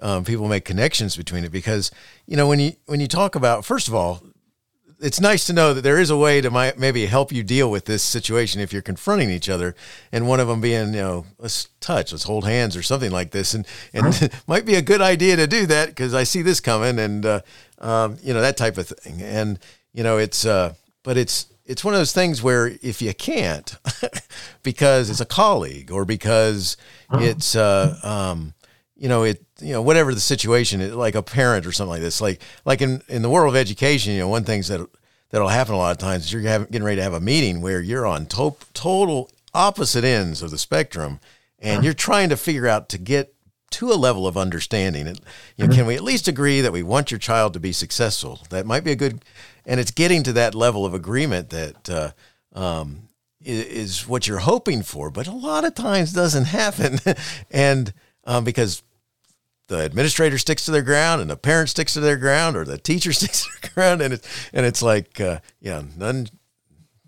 um, 0.00 0.24
people 0.24 0.48
make 0.48 0.64
connections 0.64 1.16
between 1.16 1.44
it 1.44 1.52
because, 1.52 1.90
you 2.26 2.36
know, 2.36 2.48
when 2.48 2.58
you, 2.58 2.72
when 2.86 2.98
you 2.98 3.06
talk 3.06 3.34
about, 3.34 3.64
first 3.64 3.88
of 3.88 3.94
all, 3.94 4.22
it's 5.04 5.20
nice 5.20 5.46
to 5.46 5.52
know 5.52 5.74
that 5.74 5.82
there 5.82 5.98
is 5.98 6.08
a 6.08 6.16
way 6.16 6.40
to 6.40 6.50
my, 6.50 6.72
maybe 6.78 7.04
help 7.04 7.30
you 7.30 7.42
deal 7.42 7.70
with 7.70 7.84
this 7.84 8.02
situation 8.02 8.62
if 8.62 8.72
you're 8.72 8.80
confronting 8.80 9.28
each 9.28 9.50
other, 9.50 9.74
and 10.10 10.26
one 10.26 10.40
of 10.40 10.48
them 10.48 10.62
being, 10.62 10.94
you 10.94 11.00
know, 11.00 11.26
let's 11.38 11.68
touch, 11.78 12.10
let's 12.10 12.24
hold 12.24 12.46
hands, 12.46 12.74
or 12.74 12.82
something 12.82 13.10
like 13.10 13.30
this, 13.30 13.52
and 13.52 13.66
and 13.92 14.32
might 14.46 14.64
be 14.64 14.76
a 14.76 14.82
good 14.82 15.02
idea 15.02 15.36
to 15.36 15.46
do 15.46 15.66
that 15.66 15.88
because 15.88 16.14
I 16.14 16.24
see 16.24 16.40
this 16.40 16.58
coming, 16.58 16.98
and 16.98 17.26
uh, 17.26 17.40
um, 17.80 18.16
you 18.22 18.32
know 18.32 18.40
that 18.40 18.56
type 18.56 18.78
of 18.78 18.88
thing, 18.88 19.20
and 19.20 19.58
you 19.92 20.02
know 20.02 20.16
it's, 20.16 20.46
uh, 20.46 20.72
but 21.02 21.18
it's 21.18 21.46
it's 21.66 21.84
one 21.84 21.92
of 21.92 22.00
those 22.00 22.12
things 22.12 22.42
where 22.42 22.72
if 22.82 23.02
you 23.02 23.12
can't, 23.12 23.76
because 24.62 25.10
it's 25.10 25.20
a 25.20 25.26
colleague 25.26 25.90
or 25.90 26.06
because 26.06 26.78
it's 27.12 27.54
uh, 27.54 27.98
um, 28.02 28.54
you 29.04 29.10
know 29.10 29.22
it 29.22 29.44
you 29.60 29.74
know 29.74 29.82
whatever 29.82 30.14
the 30.14 30.20
situation 30.20 30.80
is 30.80 30.94
like 30.94 31.14
a 31.14 31.22
parent 31.22 31.66
or 31.66 31.72
something 31.72 31.90
like 31.90 32.00
this 32.00 32.22
like 32.22 32.40
like 32.64 32.80
in 32.80 33.02
in 33.06 33.20
the 33.20 33.28
world 33.28 33.54
of 33.54 33.56
education 33.56 34.14
you 34.14 34.20
know 34.20 34.28
one 34.28 34.44
things 34.44 34.68
that 34.68 34.80
that'll 35.28 35.48
happen 35.48 35.74
a 35.74 35.76
lot 35.76 35.90
of 35.90 35.98
times 35.98 36.24
is 36.24 36.32
you're 36.32 36.40
having, 36.40 36.66
getting 36.68 36.86
ready 36.86 36.96
to 36.96 37.02
have 37.02 37.12
a 37.12 37.20
meeting 37.20 37.60
where 37.60 37.82
you're 37.82 38.06
on 38.06 38.24
to- 38.24 38.56
total 38.72 39.30
opposite 39.52 40.04
ends 40.04 40.40
of 40.40 40.50
the 40.50 40.56
spectrum 40.56 41.20
and 41.58 41.84
you're 41.84 41.92
trying 41.92 42.30
to 42.30 42.36
figure 42.36 42.66
out 42.66 42.88
to 42.88 42.96
get 42.96 43.34
to 43.70 43.90
a 43.90 43.94
level 43.94 44.26
of 44.26 44.38
understanding. 44.38 45.06
It 45.06 45.20
you 45.56 45.66
know, 45.66 45.74
can 45.74 45.84
we 45.84 45.96
at 45.96 46.02
least 46.02 46.26
agree 46.26 46.62
that 46.62 46.72
we 46.72 46.82
want 46.82 47.10
your 47.10 47.18
child 47.18 47.52
to 47.54 47.60
be 47.60 47.72
successful? 47.72 48.40
That 48.48 48.64
might 48.64 48.84
be 48.84 48.92
a 48.92 48.96
good 48.96 49.22
and 49.66 49.78
it's 49.78 49.90
getting 49.90 50.22
to 50.22 50.32
that 50.32 50.54
level 50.54 50.86
of 50.86 50.94
agreement 50.94 51.50
that 51.50 51.90
uh, 51.90 52.12
um, 52.54 53.08
is, 53.42 53.66
is 53.66 54.08
what 54.08 54.26
you're 54.26 54.38
hoping 54.38 54.82
for 54.82 55.10
but 55.10 55.26
a 55.26 55.32
lot 55.32 55.64
of 55.64 55.74
times 55.74 56.14
doesn't 56.14 56.46
happen. 56.46 57.00
And 57.50 57.92
um, 58.26 58.44
because 58.44 58.82
the 59.68 59.80
administrator 59.80 60.38
sticks 60.38 60.64
to 60.66 60.70
their 60.70 60.82
ground 60.82 61.20
and 61.20 61.30
the 61.30 61.36
parent 61.36 61.70
sticks 61.70 61.94
to 61.94 62.00
their 62.00 62.16
ground 62.16 62.56
or 62.56 62.64
the 62.64 62.78
teacher 62.78 63.12
sticks 63.14 63.44
to 63.44 63.48
their 63.60 63.70
ground. 63.72 64.02
And 64.02 64.14
it's 64.14 64.50
and 64.52 64.66
it's 64.66 64.82
like 64.82 65.20
uh, 65.20 65.40
yeah 65.60 65.82
none 65.96 66.28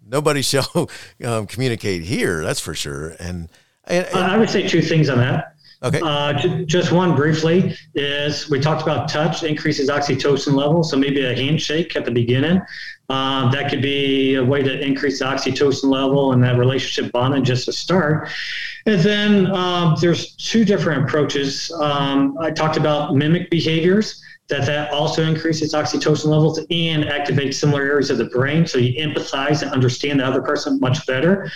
nobody 0.06 0.42
shall 0.42 0.88
um, 1.24 1.46
communicate 1.46 2.02
here 2.02 2.42
that's 2.42 2.60
for 2.60 2.74
sure. 2.74 3.10
And, 3.18 3.50
and, 3.84 4.06
and, 4.06 4.18
I 4.18 4.36
would 4.36 4.50
say 4.50 4.66
two 4.66 4.82
things 4.82 5.08
on 5.08 5.18
that. 5.18 5.52
Okay. 5.82 6.00
Uh, 6.02 6.32
just 6.64 6.90
one 6.90 7.14
briefly 7.14 7.76
is 7.94 8.48
we 8.48 8.58
talked 8.58 8.82
about 8.82 9.08
touch 9.08 9.42
increases 9.42 9.90
oxytocin 9.90 10.54
levels. 10.54 10.90
So 10.90 10.96
maybe 10.96 11.24
a 11.24 11.36
handshake 11.36 11.94
at 11.96 12.04
the 12.04 12.10
beginning 12.10 12.62
um, 13.08 13.50
that 13.52 13.70
could 13.70 13.82
be 13.82 14.34
a 14.34 14.44
way 14.44 14.62
to 14.62 14.80
increase 14.84 15.20
the 15.20 15.24
oxytocin 15.24 15.84
level 15.84 16.32
and 16.32 16.42
that 16.42 16.58
relationship 16.58 17.12
bonding 17.12 17.44
just 17.44 17.66
to 17.66 17.72
start 17.72 18.28
and 18.86 19.00
then 19.00 19.46
um, 19.48 19.96
there's 20.00 20.32
two 20.36 20.64
different 20.64 21.04
approaches. 21.04 21.70
Um, 21.72 22.38
I 22.38 22.52
talked 22.52 22.76
about 22.76 23.14
mimic 23.16 23.50
behaviors. 23.50 24.22
That 24.48 24.64
that 24.66 24.92
also 24.92 25.24
increases 25.24 25.74
oxytocin 25.74 26.26
levels 26.26 26.58
and 26.70 27.04
activates 27.04 27.54
similar 27.54 27.82
areas 27.82 28.10
of 28.10 28.18
the 28.18 28.26
brain. 28.26 28.66
So 28.66 28.78
you 28.78 28.94
empathize 29.04 29.62
and 29.62 29.72
understand 29.72 30.20
the 30.20 30.26
other 30.26 30.40
person 30.40 30.78
much 30.78 31.04
better. 31.06 31.50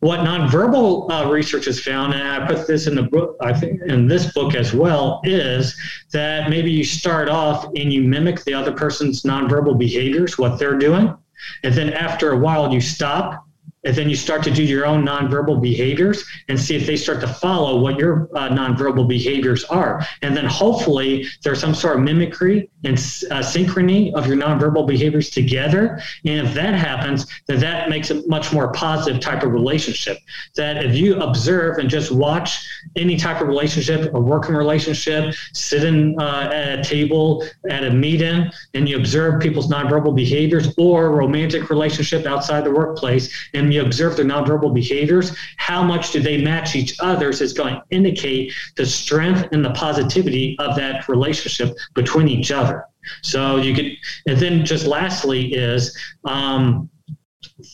What 0.00 0.20
nonverbal 0.20 1.10
uh, 1.10 1.30
research 1.30 1.64
has 1.64 1.80
found, 1.80 2.12
and 2.12 2.22
I 2.22 2.46
put 2.46 2.66
this 2.66 2.86
in 2.86 2.94
the 2.94 3.04
book, 3.04 3.36
I 3.40 3.52
think 3.52 3.80
in 3.86 4.06
this 4.06 4.32
book 4.32 4.54
as 4.54 4.74
well, 4.74 5.20
is 5.24 5.74
that 6.12 6.50
maybe 6.50 6.70
you 6.70 6.84
start 6.84 7.28
off 7.30 7.64
and 7.76 7.92
you 7.92 8.02
mimic 8.02 8.44
the 8.44 8.52
other 8.52 8.72
person's 8.72 9.22
nonverbal 9.22 9.78
behaviors, 9.78 10.36
what 10.36 10.58
they're 10.58 10.78
doing. 10.78 11.16
And 11.62 11.74
then 11.74 11.92
after 11.92 12.32
a 12.32 12.38
while, 12.38 12.72
you 12.72 12.80
stop 12.80 13.43
and 13.84 13.94
then 13.94 14.08
you 14.08 14.16
start 14.16 14.42
to 14.44 14.50
do 14.50 14.62
your 14.62 14.86
own 14.86 15.04
nonverbal 15.04 15.60
behaviors 15.60 16.24
and 16.48 16.58
see 16.58 16.74
if 16.74 16.86
they 16.86 16.96
start 16.96 17.20
to 17.20 17.26
follow 17.26 17.78
what 17.78 17.98
your 17.98 18.28
uh, 18.34 18.48
nonverbal 18.48 19.06
behaviors 19.06 19.64
are. 19.64 20.06
And 20.22 20.36
then 20.36 20.46
hopefully 20.46 21.26
there's 21.42 21.60
some 21.60 21.74
sort 21.74 21.96
of 21.96 22.02
mimicry 22.02 22.70
and 22.84 22.94
uh, 22.94 23.40
synchrony 23.40 24.12
of 24.14 24.26
your 24.26 24.36
nonverbal 24.36 24.86
behaviors 24.86 25.30
together. 25.30 26.00
And 26.24 26.46
if 26.46 26.54
that 26.54 26.74
happens, 26.74 27.26
then 27.46 27.58
that 27.60 27.88
makes 27.88 28.10
a 28.10 28.26
much 28.26 28.52
more 28.52 28.72
positive 28.72 29.20
type 29.20 29.42
of 29.42 29.52
relationship. 29.52 30.18
That 30.56 30.84
if 30.84 30.94
you 30.94 31.20
observe 31.20 31.78
and 31.78 31.88
just 31.88 32.10
watch 32.12 32.66
any 32.96 33.16
type 33.16 33.40
of 33.40 33.48
relationship, 33.48 34.12
a 34.14 34.20
working 34.20 34.54
relationship, 34.54 35.34
sit 35.52 35.84
in 35.84 36.18
uh, 36.20 36.50
at 36.52 36.78
a 36.78 36.84
table 36.84 37.46
at 37.70 37.84
a 37.84 37.90
meeting, 37.90 38.50
and 38.74 38.88
you 38.88 38.96
observe 38.96 39.40
people's 39.40 39.68
nonverbal 39.68 40.14
behaviors 40.14 40.74
or 40.76 41.10
romantic 41.10 41.70
relationship 41.70 42.26
outside 42.26 42.64
the 42.64 42.70
workplace, 42.70 43.32
and 43.54 43.72
you 43.72 43.82
observe 43.82 44.16
their 44.16 44.24
nonverbal 44.24 44.74
behaviors, 44.74 45.36
how 45.56 45.82
much 45.82 46.12
do 46.12 46.20
they 46.20 46.40
match 46.40 46.76
each 46.76 46.94
other's 47.00 47.40
is 47.40 47.52
going 47.52 47.74
to 47.74 47.82
indicate 47.90 48.52
the 48.76 48.86
strength 48.86 49.48
and 49.52 49.64
the 49.64 49.70
positivity 49.72 50.56
of 50.58 50.76
that 50.76 51.08
relationship 51.08 51.76
between 51.94 52.28
each 52.28 52.50
other. 52.50 52.73
So 53.22 53.56
you 53.56 53.74
could, 53.74 53.92
and 54.26 54.38
then 54.38 54.64
just 54.64 54.86
lastly 54.86 55.54
is 55.54 55.96
um, 56.24 56.88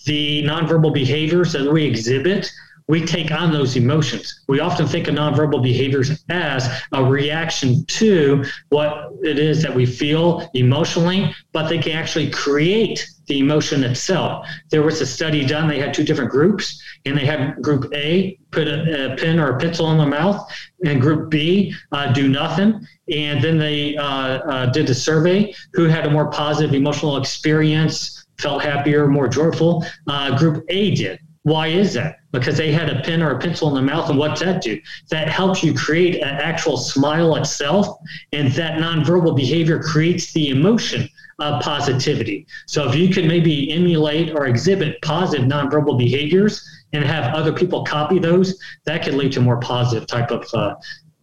the 0.07 0.43
nonverbal 0.43 0.93
behaviors 0.93 1.53
that 1.53 1.71
we 1.71 1.85
exhibit 1.85 2.51
we 2.91 3.07
take 3.07 3.31
on 3.31 3.53
those 3.53 3.77
emotions. 3.77 4.43
We 4.49 4.59
often 4.59 4.85
think 4.85 5.07
of 5.07 5.15
nonverbal 5.15 5.63
behaviors 5.63 6.25
as 6.29 6.69
a 6.91 7.05
reaction 7.05 7.85
to 7.87 8.45
what 8.71 9.13
it 9.23 9.39
is 9.39 9.63
that 9.63 9.73
we 9.73 9.87
feel 9.87 10.51
emotionally, 10.55 11.33
but 11.53 11.69
they 11.69 11.79
can 11.79 11.93
actually 11.93 12.31
create 12.31 13.09
the 13.31 13.39
emotion 13.39 13.83
itself. 13.85 14.47
There 14.71 14.83
was 14.83 15.01
a 15.01 15.07
study 15.07 15.47
done, 15.47 15.69
they 15.69 15.79
had 15.79 15.95
two 15.95 16.05
different 16.05 16.31
groups, 16.31 16.83
and 17.07 17.17
they 17.17 17.25
had 17.25 17.63
group 17.63 17.91
A 17.95 18.39
put 18.51 18.67
a, 18.69 19.13
a 19.13 19.17
pen 19.17 19.39
or 19.41 19.57
a 19.57 19.59
pencil 19.59 19.91
in 19.93 19.99
their 19.99 20.07
mouth, 20.07 20.47
and 20.85 21.01
group 21.01 21.31
B 21.31 21.73
uh, 21.93 22.13
do 22.13 22.29
nothing. 22.29 22.87
And 23.11 23.43
then 23.43 23.57
they 23.57 23.97
uh, 23.97 24.05
uh, 24.05 24.67
did 24.67 24.91
a 24.91 24.95
survey 24.95 25.55
who 25.73 25.85
had 25.85 26.07
a 26.07 26.11
more 26.11 26.29
positive 26.31 26.75
emotional 26.75 27.17
experience, 27.17 28.27
felt 28.39 28.63
happier, 28.63 29.07
more 29.07 29.29
joyful. 29.29 29.87
Uh, 30.09 30.37
group 30.37 30.65
A 30.69 30.95
did. 30.95 31.21
Why 31.43 31.69
is 31.69 31.95
that? 31.95 32.17
Because 32.33 32.57
they 32.59 32.71
had 32.71 32.91
a 32.91 33.01
pen 33.01 33.23
or 33.23 33.31
a 33.31 33.39
pencil 33.39 33.69
in 33.69 33.75
their 33.75 33.83
mouth, 33.83 34.11
and 34.11 34.19
what's 34.19 34.41
that 34.41 34.63
do? 34.63 34.79
That 35.11 35.29
helps 35.29 35.63
you 35.63 35.73
create 35.73 36.17
an 36.17 36.29
actual 36.29 36.77
smile 36.77 37.37
itself, 37.37 37.87
and 38.33 38.53
that 38.53 38.79
nonverbal 38.79 39.35
behavior 39.35 39.83
creates 39.83 40.33
the 40.33 40.51
emotion 40.51 41.09
of 41.39 41.63
positivity. 41.63 42.47
So 42.67 42.89
if 42.89 42.95
you 42.95 43.09
can 43.09 43.27
maybe 43.27 43.73
emulate 43.73 44.35
or 44.35 44.47
exhibit 44.47 45.01
positive 45.01 45.47
nonverbal 45.47 45.99
behaviors 45.99 46.63
and 46.93 47.03
have 47.05 47.35
other 47.35 47.53
people 47.53 47.85
copy 47.85 48.19
those, 48.19 48.61
that 48.85 49.03
can 49.03 49.17
lead 49.17 49.33
to 49.33 49.41
more 49.41 49.59
positive 49.59 50.07
type 50.07 50.31
of 50.31 50.47
uh, 50.53 50.75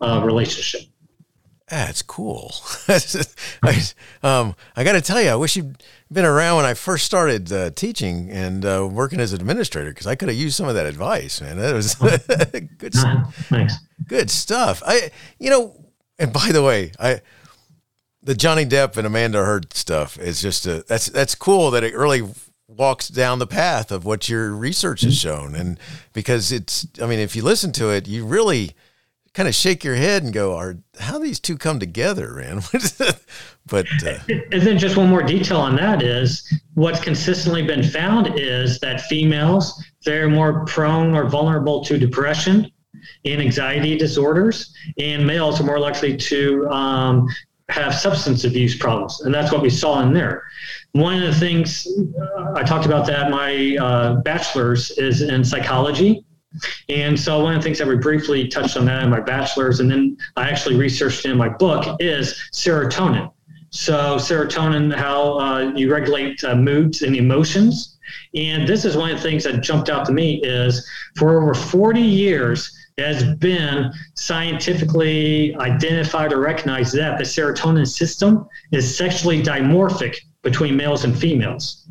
uh, 0.01 0.21
relationship. 0.25 0.81
That's 1.69 2.01
cool. 2.01 2.53
I, 2.87 3.81
um, 4.23 4.55
I 4.75 4.85
got 4.85 4.93
to 4.93 5.01
tell 5.01 5.21
you, 5.21 5.29
I 5.29 5.35
wish 5.35 5.57
you'd 5.57 5.83
been 6.11 6.23
around 6.23 6.57
when 6.57 6.65
I 6.65 6.73
first 6.73 7.05
started 7.05 7.51
uh, 7.51 7.71
teaching 7.71 8.29
and 8.29 8.63
uh, 8.63 8.87
working 8.89 9.19
as 9.19 9.33
an 9.33 9.41
administrator 9.41 9.89
because 9.89 10.07
I 10.07 10.15
could 10.15 10.29
have 10.29 10.37
used 10.37 10.55
some 10.55 10.69
of 10.69 10.75
that 10.75 10.85
advice, 10.85 11.41
man. 11.41 11.57
That 11.57 11.73
was 11.73 11.95
good. 12.77 12.95
Stuff. 12.95 13.35
Thanks. 13.49 13.73
Good 14.07 14.29
stuff. 14.29 14.81
I, 14.85 15.11
you 15.39 15.49
know, 15.49 15.75
and 16.17 16.31
by 16.31 16.51
the 16.53 16.63
way, 16.63 16.93
I 16.99 17.21
the 18.23 18.35
Johnny 18.35 18.65
Depp 18.65 18.97
and 18.97 19.05
Amanda 19.05 19.43
Heard 19.43 19.73
stuff 19.73 20.17
is 20.19 20.41
just 20.41 20.65
a 20.65 20.83
that's 20.87 21.07
that's 21.07 21.35
cool 21.35 21.71
that 21.71 21.83
it 21.83 21.95
really 21.95 22.23
walks 22.67 23.07
down 23.07 23.39
the 23.39 23.47
path 23.47 23.91
of 23.91 24.05
what 24.05 24.27
your 24.27 24.51
research 24.51 25.01
has 25.01 25.17
shown 25.17 25.55
and 25.55 25.79
because 26.11 26.51
it's 26.51 26.85
I 27.01 27.07
mean 27.07 27.19
if 27.19 27.35
you 27.35 27.41
listen 27.41 27.71
to 27.73 27.89
it 27.89 28.07
you 28.07 28.25
really 28.25 28.75
kind 29.37 29.47
of 29.47 29.53
shake 29.53 29.83
your 29.83 29.95
head 29.95 30.23
and 30.23 30.33
go 30.33 30.55
are 30.57 30.77
how 30.99 31.19
these 31.19 31.39
two 31.39 31.57
come 31.57 31.79
together 31.79 32.33
man 32.33 32.59
but 33.67 33.85
uh, 34.03 34.17
and 34.51 34.63
then 34.63 34.79
just 34.79 34.97
one 34.97 35.07
more 35.07 35.21
detail 35.21 35.59
on 35.59 35.75
that 35.75 36.01
is 36.01 36.51
what's 36.73 36.99
consistently 36.99 37.61
been 37.61 37.83
found 37.83 38.31
is 38.35 38.79
that 38.79 39.01
females 39.01 39.83
they're 40.03 40.27
more 40.27 40.65
prone 40.65 41.13
or 41.13 41.29
vulnerable 41.29 41.85
to 41.85 41.99
depression 41.99 42.71
and 43.25 43.41
anxiety 43.41 43.97
disorders, 43.97 44.73
and 44.97 45.25
males 45.25 45.59
are 45.59 45.63
more 45.63 45.79
likely 45.79 46.15
to 46.15 46.67
um, 46.69 47.27
have 47.69 47.93
substance 47.93 48.43
abuse 48.43 48.77
problems, 48.77 49.21
and 49.21 49.33
that's 49.33 49.51
what 49.51 49.61
we 49.61 49.69
saw 49.69 50.01
in 50.01 50.13
there. 50.13 50.43
One 50.93 51.21
of 51.21 51.33
the 51.33 51.39
things 51.39 51.87
uh, 52.37 52.53
I 52.55 52.63
talked 52.63 52.85
about 52.85 53.05
that 53.07 53.29
my 53.29 53.77
uh, 53.79 54.15
bachelor's 54.21 54.91
is 54.91 55.21
in 55.21 55.43
psychology. 55.43 56.23
And 56.89 57.19
so 57.19 57.43
one 57.43 57.55
of 57.55 57.61
the 57.61 57.63
things 57.63 57.77
that 57.79 57.87
we 57.87 57.95
briefly 57.95 58.47
touched 58.47 58.77
on 58.77 58.85
that 58.85 59.03
in 59.03 59.09
my 59.09 59.19
bachelor's, 59.19 59.79
and 59.79 59.89
then 59.89 60.17
I 60.35 60.49
actually 60.49 60.75
researched 60.75 61.25
in 61.25 61.37
my 61.37 61.49
book, 61.49 61.97
is 61.99 62.39
serotonin. 62.53 63.31
So 63.69 64.15
serotonin, 64.15 64.93
how 64.93 65.39
uh, 65.39 65.71
you 65.75 65.91
regulate 65.91 66.43
uh, 66.43 66.55
moods 66.55 67.01
and 67.01 67.15
emotions. 67.15 67.97
And 68.33 68.67
this 68.67 68.85
is 68.85 68.95
one 68.95 69.11
of 69.11 69.17
the 69.17 69.23
things 69.23 69.43
that 69.43 69.61
jumped 69.61 69.89
out 69.89 70.05
to 70.05 70.13
me 70.13 70.41
is 70.43 70.87
for 71.17 71.41
over 71.41 71.53
40 71.53 71.99
years, 71.99 72.73
has 72.97 73.23
been 73.35 73.91
scientifically 74.15 75.55
identified 75.57 76.33
or 76.33 76.39
recognized 76.39 76.95
that 76.95 77.17
the 77.19 77.23
serotonin 77.23 77.87
system 77.87 78.47
is 78.71 78.97
sexually 78.97 79.41
dimorphic 79.43 80.15
between 80.41 80.75
males 80.75 81.03
and 81.03 81.17
females. 81.17 81.87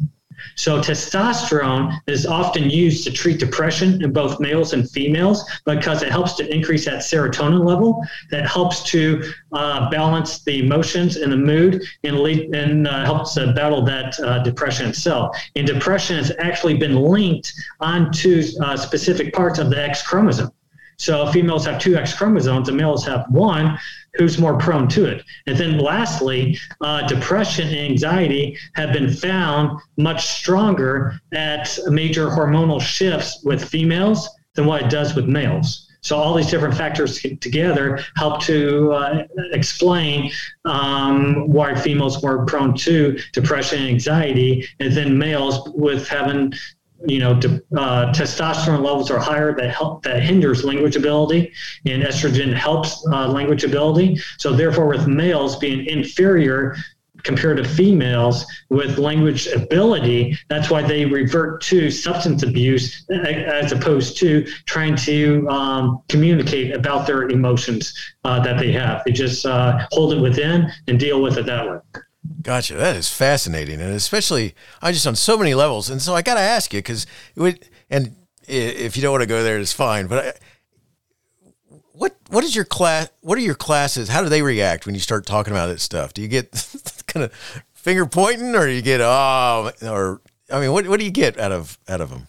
So, 0.54 0.80
testosterone 0.80 1.98
is 2.06 2.26
often 2.26 2.70
used 2.70 3.04
to 3.04 3.12
treat 3.12 3.38
depression 3.38 4.02
in 4.02 4.12
both 4.12 4.40
males 4.40 4.72
and 4.72 4.88
females 4.90 5.44
because 5.64 6.02
it 6.02 6.10
helps 6.10 6.34
to 6.34 6.54
increase 6.54 6.84
that 6.84 7.00
serotonin 7.00 7.64
level 7.64 8.02
that 8.30 8.46
helps 8.46 8.82
to 8.84 9.22
uh, 9.52 9.90
balance 9.90 10.42
the 10.44 10.60
emotions 10.60 11.16
and 11.16 11.32
the 11.32 11.36
mood 11.36 11.82
and, 12.04 12.20
lead, 12.20 12.54
and 12.54 12.86
uh, 12.86 13.04
helps 13.04 13.36
uh, 13.36 13.52
battle 13.52 13.82
that 13.82 14.18
uh, 14.20 14.42
depression 14.42 14.88
itself. 14.88 15.36
And 15.56 15.66
depression 15.66 16.16
has 16.16 16.32
actually 16.38 16.76
been 16.76 16.96
linked 16.96 17.52
onto 17.80 18.42
uh, 18.62 18.76
specific 18.76 19.32
parts 19.32 19.58
of 19.58 19.70
the 19.70 19.82
X 19.82 20.02
chromosome. 20.02 20.52
So 20.98 21.30
females 21.30 21.66
have 21.66 21.80
two 21.80 21.96
X 21.96 22.14
chromosomes 22.14 22.68
and 22.68 22.76
males 22.76 23.04
have 23.06 23.26
one 23.28 23.78
who's 24.14 24.38
more 24.38 24.56
prone 24.56 24.88
to 24.88 25.04
it. 25.04 25.24
And 25.46 25.56
then 25.56 25.78
lastly, 25.78 26.58
uh, 26.80 27.06
depression 27.06 27.68
and 27.68 27.76
anxiety 27.76 28.56
have 28.74 28.92
been 28.92 29.12
found 29.12 29.78
much 29.98 30.26
stronger 30.26 31.20
at 31.34 31.78
major 31.88 32.28
hormonal 32.28 32.80
shifts 32.80 33.42
with 33.44 33.62
females 33.62 34.28
than 34.54 34.66
what 34.66 34.82
it 34.82 34.90
does 34.90 35.14
with 35.14 35.26
males. 35.26 35.86
So 36.00 36.16
all 36.16 36.34
these 36.34 36.50
different 36.50 36.76
factors 36.76 37.20
together 37.40 38.00
help 38.14 38.40
to 38.42 38.92
uh, 38.92 39.24
explain 39.52 40.30
um, 40.64 41.48
why 41.48 41.74
females 41.74 42.22
more 42.22 42.46
prone 42.46 42.74
to 42.74 43.18
depression 43.32 43.80
and 43.80 43.88
anxiety, 43.88 44.68
and 44.78 44.92
then 44.92 45.18
males 45.18 45.68
with 45.74 46.06
having 46.06 46.52
you 47.06 47.18
know, 47.18 47.32
uh, 47.32 48.12
testosterone 48.12 48.82
levels 48.82 49.10
are 49.10 49.18
higher 49.18 49.54
that 49.56 49.74
help 49.74 50.02
that 50.02 50.22
hinders 50.22 50.64
language 50.64 50.96
ability, 50.96 51.52
and 51.84 52.02
estrogen 52.02 52.54
helps 52.54 53.06
uh, 53.12 53.28
language 53.28 53.64
ability. 53.64 54.18
So 54.38 54.52
therefore, 54.52 54.86
with 54.88 55.06
males 55.06 55.56
being 55.56 55.86
inferior 55.86 56.76
compared 57.22 57.56
to 57.56 57.64
females 57.64 58.46
with 58.70 58.98
language 58.98 59.48
ability, 59.48 60.38
that's 60.48 60.70
why 60.70 60.82
they 60.82 61.04
revert 61.04 61.60
to 61.60 61.90
substance 61.90 62.42
abuse 62.44 63.04
as 63.10 63.72
opposed 63.72 64.16
to 64.18 64.46
trying 64.66 64.94
to 64.94 65.48
um, 65.48 66.02
communicate 66.08 66.74
about 66.74 67.06
their 67.06 67.28
emotions 67.28 67.92
uh, 68.24 68.38
that 68.40 68.58
they 68.58 68.70
have. 68.72 69.02
They 69.04 69.12
just 69.12 69.44
uh, 69.44 69.86
hold 69.90 70.12
it 70.12 70.20
within 70.20 70.70
and 70.86 71.00
deal 71.00 71.20
with 71.20 71.36
it 71.36 71.46
that 71.46 71.68
way. 71.68 71.78
Gotcha. 72.42 72.74
That 72.74 72.96
is 72.96 73.08
fascinating, 73.08 73.80
and 73.80 73.92
especially 73.92 74.54
I 74.80 74.92
just 74.92 75.06
on 75.06 75.16
so 75.16 75.36
many 75.36 75.54
levels. 75.54 75.90
And 75.90 76.00
so 76.00 76.14
I 76.14 76.22
got 76.22 76.34
to 76.34 76.40
ask 76.40 76.72
you 76.72 76.78
because 76.78 77.06
and 77.90 78.16
if 78.46 78.96
you 78.96 79.02
don't 79.02 79.12
want 79.12 79.22
to 79.22 79.26
go 79.26 79.42
there, 79.42 79.58
it's 79.58 79.72
fine. 79.72 80.06
But 80.06 80.24
I, 80.24 80.32
what 81.92 82.16
what 82.28 82.44
is 82.44 82.54
your 82.54 82.64
class? 82.64 83.08
What 83.20 83.38
are 83.38 83.42
your 83.42 83.54
classes? 83.54 84.08
How 84.08 84.22
do 84.22 84.28
they 84.28 84.42
react 84.42 84.86
when 84.86 84.94
you 84.94 85.00
start 85.00 85.26
talking 85.26 85.52
about 85.52 85.66
this 85.68 85.82
stuff? 85.82 86.14
Do 86.14 86.22
you 86.22 86.28
get 86.28 86.52
kind 87.06 87.24
of 87.24 87.32
finger 87.74 88.06
pointing, 88.06 88.54
or 88.54 88.66
do 88.66 88.72
you 88.72 88.82
get 88.82 89.00
oh, 89.00 89.70
or 89.82 90.20
I 90.50 90.60
mean, 90.60 90.72
what 90.72 90.86
what 90.86 90.98
do 90.98 91.04
you 91.04 91.10
get 91.10 91.38
out 91.38 91.52
of 91.52 91.78
out 91.88 92.00
of 92.00 92.10
them? 92.10 92.28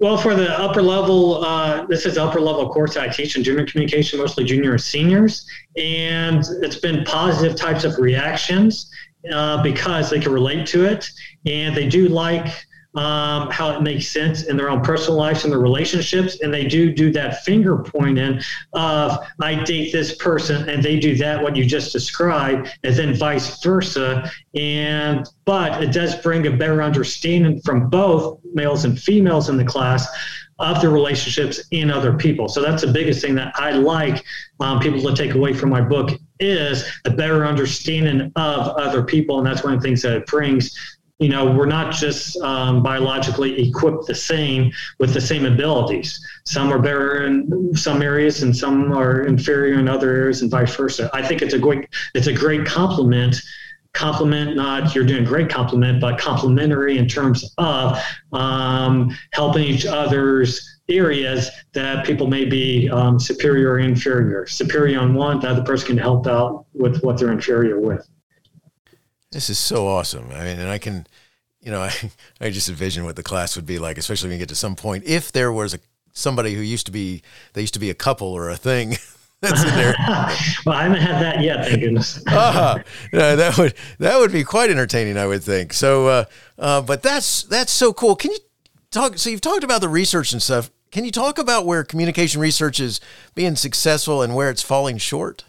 Well, 0.00 0.16
for 0.16 0.34
the 0.34 0.50
upper 0.60 0.82
level, 0.82 1.44
uh, 1.44 1.84
this 1.86 2.06
is 2.06 2.18
upper 2.18 2.40
level 2.40 2.68
course 2.68 2.96
I 2.96 3.08
teach 3.08 3.36
in 3.36 3.42
junior 3.42 3.66
communication, 3.66 4.18
mostly 4.18 4.44
junior 4.44 4.72
and 4.72 4.80
seniors, 4.80 5.46
and 5.76 6.44
it's 6.62 6.76
been 6.76 7.04
positive 7.04 7.56
types 7.56 7.84
of 7.84 7.98
reactions 7.98 8.90
uh, 9.32 9.62
because 9.62 10.10
they 10.10 10.20
can 10.20 10.32
relate 10.32 10.66
to 10.68 10.84
it, 10.84 11.08
and 11.46 11.76
they 11.76 11.88
do 11.88 12.08
like 12.08 12.48
um, 12.94 13.50
how 13.50 13.70
it 13.70 13.82
makes 13.82 14.08
sense 14.08 14.44
in 14.44 14.56
their 14.56 14.70
own 14.70 14.80
personal 14.80 15.18
lives 15.18 15.44
and 15.44 15.52
their 15.52 15.60
relationships. 15.60 16.40
And 16.40 16.52
they 16.52 16.66
do 16.66 16.92
do 16.92 17.12
that 17.12 17.44
finger 17.44 17.78
pointing 17.78 18.40
of, 18.72 19.18
I 19.40 19.62
date 19.62 19.92
this 19.92 20.16
person 20.16 20.68
and 20.68 20.82
they 20.82 20.98
do 20.98 21.16
that, 21.18 21.42
what 21.42 21.54
you 21.54 21.64
just 21.64 21.92
described, 21.92 22.76
and 22.82 22.94
then 22.94 23.14
vice 23.14 23.62
versa. 23.62 24.30
And, 24.54 25.28
but 25.44 25.82
it 25.82 25.92
does 25.92 26.16
bring 26.16 26.46
a 26.46 26.50
better 26.50 26.82
understanding 26.82 27.60
from 27.60 27.88
both 27.88 28.40
males 28.52 28.84
and 28.84 28.98
females 28.98 29.48
in 29.48 29.56
the 29.56 29.64
class 29.64 30.08
of 30.58 30.80
the 30.80 30.88
relationships 30.88 31.62
in 31.70 31.90
other 31.90 32.14
people. 32.14 32.48
So 32.48 32.60
that's 32.60 32.82
the 32.82 32.92
biggest 32.92 33.20
thing 33.20 33.36
that 33.36 33.52
I 33.54 33.72
like 33.72 34.24
um, 34.58 34.80
people 34.80 35.02
to 35.02 35.14
take 35.14 35.36
away 35.36 35.52
from 35.52 35.70
my 35.70 35.80
book 35.80 36.10
is 36.40 36.88
a 37.04 37.10
better 37.10 37.46
understanding 37.46 38.32
of 38.36 38.68
other 38.76 39.02
people. 39.02 39.38
And 39.38 39.46
that's 39.46 39.64
one 39.64 39.74
of 39.74 39.80
the 39.80 39.86
things 39.86 40.02
that 40.02 40.16
it 40.16 40.26
brings 40.26 40.76
you 41.18 41.28
know, 41.28 41.50
we're 41.50 41.66
not 41.66 41.92
just 41.92 42.36
um, 42.42 42.82
biologically 42.82 43.68
equipped 43.68 44.06
the 44.06 44.14
same 44.14 44.72
with 45.00 45.12
the 45.12 45.20
same 45.20 45.46
abilities. 45.46 46.24
Some 46.44 46.72
are 46.72 46.78
better 46.78 47.24
in 47.24 47.74
some 47.74 48.02
areas, 48.02 48.42
and 48.42 48.56
some 48.56 48.92
are 48.92 49.22
inferior 49.22 49.80
in 49.80 49.88
other 49.88 50.14
areas, 50.14 50.42
and 50.42 50.50
vice 50.50 50.74
versa. 50.76 51.10
I 51.12 51.26
think 51.26 51.42
it's 51.42 51.54
a 51.54 51.58
great 51.58 51.88
it's 52.14 52.28
a 52.28 52.32
great 52.32 52.66
compliment. 52.66 53.36
Compliment, 53.94 54.54
not 54.54 54.94
you're 54.94 55.04
doing 55.04 55.24
great 55.24 55.48
compliment, 55.48 56.00
but 56.00 56.18
complementary 56.20 56.98
in 56.98 57.08
terms 57.08 57.52
of 57.58 57.98
um, 58.32 59.16
helping 59.32 59.64
each 59.64 59.86
other's 59.86 60.77
areas 60.88 61.50
that 61.72 62.06
people 62.06 62.26
may 62.26 62.44
be 62.44 62.88
um, 62.90 63.18
superior 63.18 63.72
or 63.72 63.78
inferior. 63.78 64.46
Superior 64.46 65.00
on 65.00 65.14
one, 65.14 65.40
the 65.40 65.48
other 65.48 65.62
person 65.62 65.88
can 65.88 65.98
help 65.98 66.26
out 66.26 66.66
with 66.72 67.02
what 67.02 67.18
they're 67.18 67.32
inferior 67.32 67.78
with. 67.78 68.08
This 69.30 69.50
is 69.50 69.58
so 69.58 69.86
awesome. 69.86 70.30
I 70.32 70.44
mean, 70.44 70.58
and 70.58 70.70
I 70.70 70.78
can, 70.78 71.06
you 71.60 71.70
know, 71.70 71.80
I, 71.82 71.92
I 72.40 72.50
just 72.50 72.68
envision 72.68 73.04
what 73.04 73.16
the 73.16 73.22
class 73.22 73.56
would 73.56 73.66
be 73.66 73.78
like, 73.78 73.98
especially 73.98 74.28
when 74.28 74.38
you 74.38 74.42
get 74.42 74.48
to 74.48 74.54
some 74.54 74.76
point. 74.76 75.04
If 75.04 75.32
there 75.32 75.52
was 75.52 75.74
a 75.74 75.80
somebody 76.12 76.54
who 76.54 76.62
used 76.62 76.86
to 76.86 76.92
be, 76.92 77.22
they 77.52 77.60
used 77.60 77.74
to 77.74 77.80
be 77.80 77.90
a 77.90 77.94
couple 77.94 78.28
or 78.28 78.48
a 78.48 78.56
thing 78.56 78.96
that's 79.40 79.62
in 79.62 79.74
there. 79.74 79.94
well, 80.66 80.76
I 80.76 80.82
haven't 80.84 81.00
had 81.00 81.22
that 81.22 81.42
yet, 81.42 81.66
thank 81.66 81.80
goodness. 81.80 82.26
uh, 82.26 82.82
that 83.12 83.56
would 83.58 83.74
that 83.98 84.18
would 84.18 84.32
be 84.32 84.44
quite 84.44 84.70
entertaining, 84.70 85.16
I 85.16 85.26
would 85.26 85.42
think. 85.42 85.72
So, 85.72 86.06
uh, 86.08 86.24
uh, 86.58 86.80
but 86.82 87.02
that's 87.02 87.44
that's 87.44 87.72
so 87.72 87.92
cool. 87.92 88.16
Can 88.16 88.32
you 88.32 88.38
talk? 88.90 89.18
So 89.18 89.30
you've 89.30 89.40
talked 89.40 89.64
about 89.64 89.80
the 89.80 89.88
research 89.88 90.32
and 90.32 90.42
stuff. 90.42 90.70
Can 90.90 91.04
you 91.04 91.10
talk 91.10 91.38
about 91.38 91.66
where 91.66 91.84
communication 91.84 92.40
research 92.40 92.80
is 92.80 93.00
being 93.34 93.56
successful 93.56 94.22
and 94.22 94.34
where 94.34 94.50
it's 94.50 94.62
falling 94.62 94.98
short? 94.98 95.44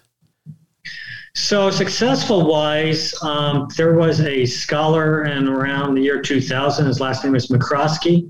So 1.35 1.69
successful 1.69 2.47
wise, 2.47 3.13
um, 3.21 3.69
there 3.77 3.93
was 3.93 4.19
a 4.21 4.45
scholar 4.45 5.25
in 5.25 5.47
around 5.47 5.95
the 5.95 6.01
year 6.01 6.21
2000. 6.21 6.85
His 6.85 6.99
last 6.99 7.23
name 7.23 7.35
is 7.35 7.47
McCroskey, 7.47 8.29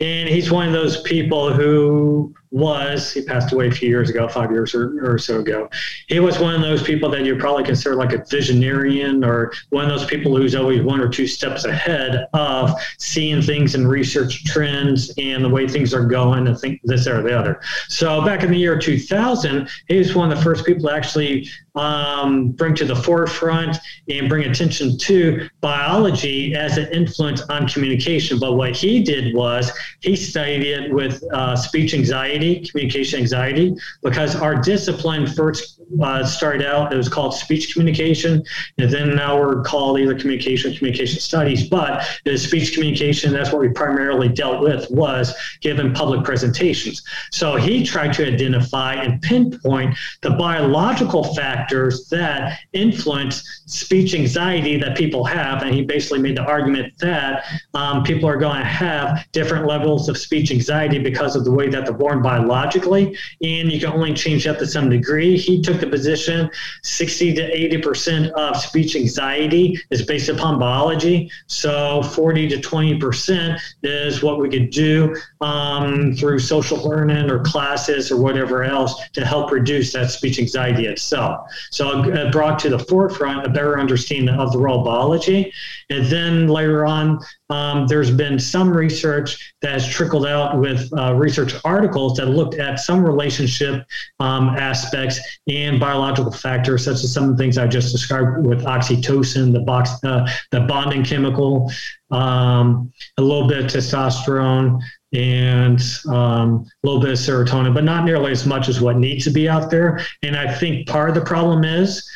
and 0.00 0.28
he's 0.28 0.52
one 0.52 0.68
of 0.68 0.72
those 0.72 1.00
people 1.02 1.52
who 1.52 2.32
was 2.54 3.12
he 3.12 3.20
passed 3.20 3.52
away 3.52 3.66
a 3.66 3.70
few 3.70 3.88
years 3.88 4.08
ago, 4.08 4.28
five 4.28 4.48
years 4.52 4.76
or, 4.76 5.04
or 5.04 5.18
so 5.18 5.40
ago. 5.40 5.68
He 6.06 6.20
was 6.20 6.38
one 6.38 6.54
of 6.54 6.60
those 6.60 6.84
people 6.84 7.10
that 7.10 7.24
you 7.24 7.34
probably 7.34 7.64
consider 7.64 7.96
like 7.96 8.12
a 8.12 8.18
visionarian 8.18 9.26
or 9.26 9.52
one 9.70 9.82
of 9.82 9.90
those 9.90 10.06
people 10.06 10.36
who's 10.36 10.54
always 10.54 10.80
one 10.80 11.00
or 11.00 11.08
two 11.08 11.26
steps 11.26 11.64
ahead 11.64 12.28
of 12.32 12.70
seeing 12.98 13.42
things 13.42 13.74
and 13.74 13.88
research 13.88 14.44
trends 14.44 15.12
and 15.18 15.44
the 15.44 15.48
way 15.48 15.66
things 15.66 15.92
are 15.92 16.06
going 16.06 16.46
and 16.46 16.56
think 16.60 16.80
this 16.84 17.08
or 17.08 17.22
the 17.22 17.36
other. 17.36 17.60
So 17.88 18.24
back 18.24 18.44
in 18.44 18.52
the 18.52 18.58
year 18.58 18.78
2000, 18.78 19.68
he 19.88 19.98
was 19.98 20.14
one 20.14 20.30
of 20.30 20.38
the 20.38 20.44
first 20.44 20.64
people 20.64 20.88
to 20.88 20.94
actually 20.94 21.48
um, 21.74 22.50
bring 22.50 22.74
to 22.76 22.84
the 22.84 22.94
forefront 22.94 23.78
and 24.08 24.28
bring 24.28 24.48
attention 24.48 24.96
to 24.96 25.48
biology 25.60 26.54
as 26.54 26.78
an 26.78 26.92
influence 26.92 27.42
on 27.42 27.66
communication. 27.66 28.38
But 28.38 28.52
what 28.54 28.76
he 28.76 29.02
did 29.02 29.34
was 29.34 29.72
he 30.00 30.14
studied 30.14 30.62
it 30.62 30.92
with 30.92 31.22
uh, 31.32 31.56
speech 31.56 31.94
anxiety, 31.94 32.43
communication 32.66 33.20
anxiety, 33.20 33.74
because 34.02 34.36
our 34.36 34.54
discipline 34.72 35.26
first 35.26 35.80
uh, 36.02 36.24
started 36.24 36.62
out, 36.66 36.92
it 36.92 36.96
was 36.96 37.08
called 37.08 37.32
speech 37.34 37.72
communication, 37.72 38.42
and 38.78 38.90
then 38.90 39.14
now 39.14 39.38
we're 39.38 39.62
called 39.62 39.98
either 40.00 40.16
communication 40.18 40.74
communication 40.76 41.20
studies. 41.20 41.68
But 41.68 41.92
the 42.24 42.36
speech 42.38 42.74
communication, 42.74 43.32
that's 43.32 43.50
what 43.52 43.60
we 43.60 43.68
primarily 43.68 44.28
dealt 44.28 44.62
with, 44.62 44.90
was 44.90 45.34
given 45.60 45.92
public 45.92 46.24
presentations. 46.24 47.02
So 47.30 47.56
he 47.56 47.84
tried 47.84 48.12
to 48.14 48.22
identify 48.26 48.94
and 48.94 49.20
pinpoint 49.22 49.96
the 50.22 50.30
biological 50.30 51.34
factors 51.34 52.08
that 52.08 52.58
influence 52.72 53.34
speech 53.66 54.14
anxiety 54.14 54.74
that 54.78 54.96
people 54.96 55.24
have. 55.24 55.62
And 55.62 55.74
he 55.74 55.82
basically 55.82 56.20
made 56.20 56.36
the 56.36 56.46
argument 56.56 56.92
that 56.98 57.44
um, 57.74 58.02
people 58.02 58.28
are 58.28 58.40
going 58.46 58.58
to 58.58 58.64
have 58.86 59.26
different 59.32 59.66
levels 59.66 60.08
of 60.08 60.16
speech 60.16 60.50
anxiety 60.50 60.98
because 60.98 61.36
of 61.36 61.44
the 61.44 61.52
way 61.58 61.68
that 61.68 61.84
they're 61.84 62.00
born 62.06 62.22
biologically, 62.24 63.16
and 63.42 63.70
you 63.70 63.78
can 63.78 63.90
only 63.90 64.12
change 64.12 64.44
that 64.44 64.58
to 64.58 64.66
some 64.66 64.90
degree. 64.90 65.38
He 65.38 65.62
took 65.62 65.78
the 65.78 65.86
position 65.86 66.50
60 66.82 67.34
to 67.34 67.78
80% 67.78 68.32
of 68.32 68.56
speech 68.56 68.96
anxiety 68.96 69.78
is 69.90 70.02
based 70.02 70.28
upon 70.28 70.58
biology. 70.58 71.30
So 71.46 72.02
40 72.02 72.48
to 72.48 72.56
20% 72.56 73.60
is 73.84 74.22
what 74.22 74.40
we 74.40 74.48
could 74.48 74.70
do 74.70 75.14
um, 75.40 76.14
through 76.14 76.40
social 76.40 76.78
learning 76.78 77.30
or 77.30 77.40
classes 77.40 78.10
or 78.10 78.16
whatever 78.16 78.64
else 78.64 79.08
to 79.10 79.24
help 79.24 79.52
reduce 79.52 79.92
that 79.92 80.10
speech 80.10 80.40
anxiety 80.40 80.86
itself. 80.86 81.46
So 81.70 82.02
it 82.04 82.32
brought 82.32 82.58
to 82.60 82.70
the 82.70 82.78
forefront 82.78 83.46
a 83.46 83.48
better 83.48 83.78
understanding 83.78 84.34
of 84.34 84.52
the 84.52 84.58
raw 84.58 84.82
biology. 84.82 85.52
And 85.90 86.06
then 86.06 86.48
later 86.48 86.86
on, 86.86 87.20
um, 87.50 87.86
there's 87.86 88.10
been 88.10 88.38
some 88.38 88.74
research 88.74 89.54
that 89.60 89.72
has 89.72 89.86
trickled 89.86 90.26
out 90.26 90.58
with 90.58 90.90
uh, 90.96 91.14
research 91.14 91.54
articles 91.64 92.16
that 92.16 92.26
looked 92.26 92.54
at 92.54 92.80
some 92.80 93.04
relationship 93.04 93.84
um, 94.20 94.48
aspects 94.50 95.20
and 95.48 95.78
biological 95.78 96.32
factors, 96.32 96.84
such 96.84 97.04
as 97.04 97.12
some 97.12 97.24
of 97.24 97.36
the 97.36 97.36
things 97.36 97.58
I 97.58 97.66
just 97.66 97.92
described 97.92 98.46
with 98.46 98.62
oxytocin, 98.64 99.52
the 99.52 99.60
box, 99.60 99.90
uh, 100.04 100.26
the 100.52 100.60
bonding 100.60 101.04
chemical, 101.04 101.70
um, 102.10 102.90
a 103.18 103.22
little 103.22 103.46
bit 103.46 103.58
of 103.58 103.66
testosterone, 103.66 104.80
and 105.12 105.80
um, 106.08 106.66
a 106.82 106.86
little 106.86 107.00
bit 107.00 107.10
of 107.10 107.18
serotonin, 107.18 107.74
but 107.74 107.84
not 107.84 108.04
nearly 108.04 108.32
as 108.32 108.46
much 108.46 108.68
as 108.68 108.80
what 108.80 108.96
needs 108.96 109.24
to 109.24 109.30
be 109.30 109.48
out 109.48 109.70
there. 109.70 110.00
And 110.22 110.36
I 110.36 110.52
think 110.52 110.88
part 110.88 111.08
of 111.08 111.14
the 111.14 111.20
problem 111.20 111.62
is 111.62 112.08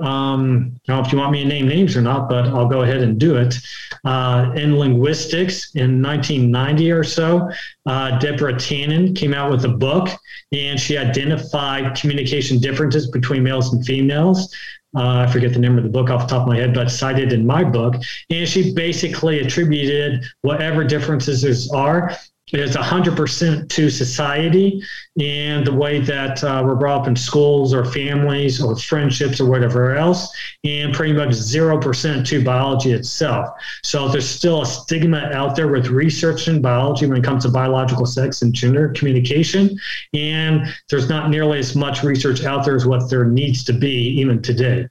um, 0.00 0.72
I 0.88 0.92
don't 0.92 1.02
know 1.02 1.06
if 1.06 1.12
you 1.12 1.18
want 1.18 1.32
me 1.32 1.42
to 1.42 1.48
name 1.48 1.68
names 1.68 1.96
or 1.96 2.02
not, 2.02 2.28
but 2.28 2.46
I'll 2.46 2.68
go 2.68 2.82
ahead 2.82 3.02
and 3.02 3.18
do 3.18 3.36
it. 3.36 3.56
Uh, 4.04 4.52
in 4.54 4.78
linguistics 4.78 5.74
in 5.74 6.02
1990 6.02 6.92
or 6.92 7.04
so, 7.04 7.50
uh, 7.86 8.18
Deborah 8.18 8.54
Tannen 8.54 9.14
came 9.16 9.34
out 9.34 9.50
with 9.50 9.64
a 9.64 9.68
book 9.68 10.08
and 10.52 10.78
she 10.78 10.96
identified 10.96 11.96
communication 11.96 12.58
differences 12.58 13.10
between 13.10 13.42
males 13.42 13.72
and 13.72 13.84
females. 13.84 14.54
Uh, 14.96 15.18
I 15.18 15.26
forget 15.26 15.52
the 15.52 15.58
name 15.58 15.76
of 15.76 15.84
the 15.84 15.90
book 15.90 16.08
off 16.10 16.22
the 16.22 16.28
top 16.28 16.42
of 16.42 16.48
my 16.48 16.56
head, 16.56 16.72
but 16.72 16.90
cited 16.90 17.32
in 17.32 17.46
my 17.46 17.62
book. 17.62 17.94
And 18.30 18.48
she 18.48 18.72
basically 18.72 19.40
attributed 19.40 20.24
whatever 20.40 20.84
differences 20.84 21.42
there 21.42 21.78
are 21.78 22.16
is 22.52 22.76
100% 22.76 23.68
to 23.68 23.90
society 23.90 24.82
and 25.20 25.66
the 25.66 25.72
way 25.72 26.00
that 26.00 26.42
uh, 26.44 26.62
we're 26.64 26.74
brought 26.74 27.02
up 27.02 27.06
in 27.08 27.16
schools 27.16 27.74
or 27.74 27.84
families 27.84 28.62
or 28.62 28.76
friendships 28.76 29.40
or 29.40 29.46
whatever 29.50 29.94
else, 29.94 30.32
and 30.64 30.94
pretty 30.94 31.12
much 31.12 31.30
0% 31.30 32.26
to 32.26 32.44
biology 32.44 32.92
itself. 32.92 33.48
So 33.82 34.08
there's 34.08 34.28
still 34.28 34.62
a 34.62 34.66
stigma 34.66 35.30
out 35.32 35.56
there 35.56 35.68
with 35.68 35.88
research 35.88 36.48
in 36.48 36.62
biology 36.62 37.06
when 37.06 37.18
it 37.18 37.24
comes 37.24 37.44
to 37.44 37.50
biological 37.50 38.06
sex 38.06 38.42
and 38.42 38.54
gender 38.54 38.90
communication, 38.90 39.78
and 40.14 40.66
there's 40.88 41.08
not 41.08 41.30
nearly 41.30 41.58
as 41.58 41.74
much 41.74 42.02
research 42.02 42.44
out 42.44 42.64
there 42.64 42.76
as 42.76 42.86
what 42.86 43.10
there 43.10 43.24
needs 43.24 43.64
to 43.64 43.72
be 43.72 44.08
even 44.20 44.40
today. 44.40 44.86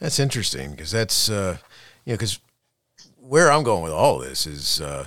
That's 0.00 0.18
interesting 0.18 0.72
because 0.72 0.90
that's, 0.90 1.28
uh, 1.28 1.58
you 2.04 2.12
know, 2.12 2.16
because 2.16 2.40
where 3.16 3.50
I'm 3.50 3.62
going 3.62 3.82
with 3.82 3.92
all 3.92 4.18
this 4.18 4.46
is, 4.46 4.80
uh, 4.80 5.06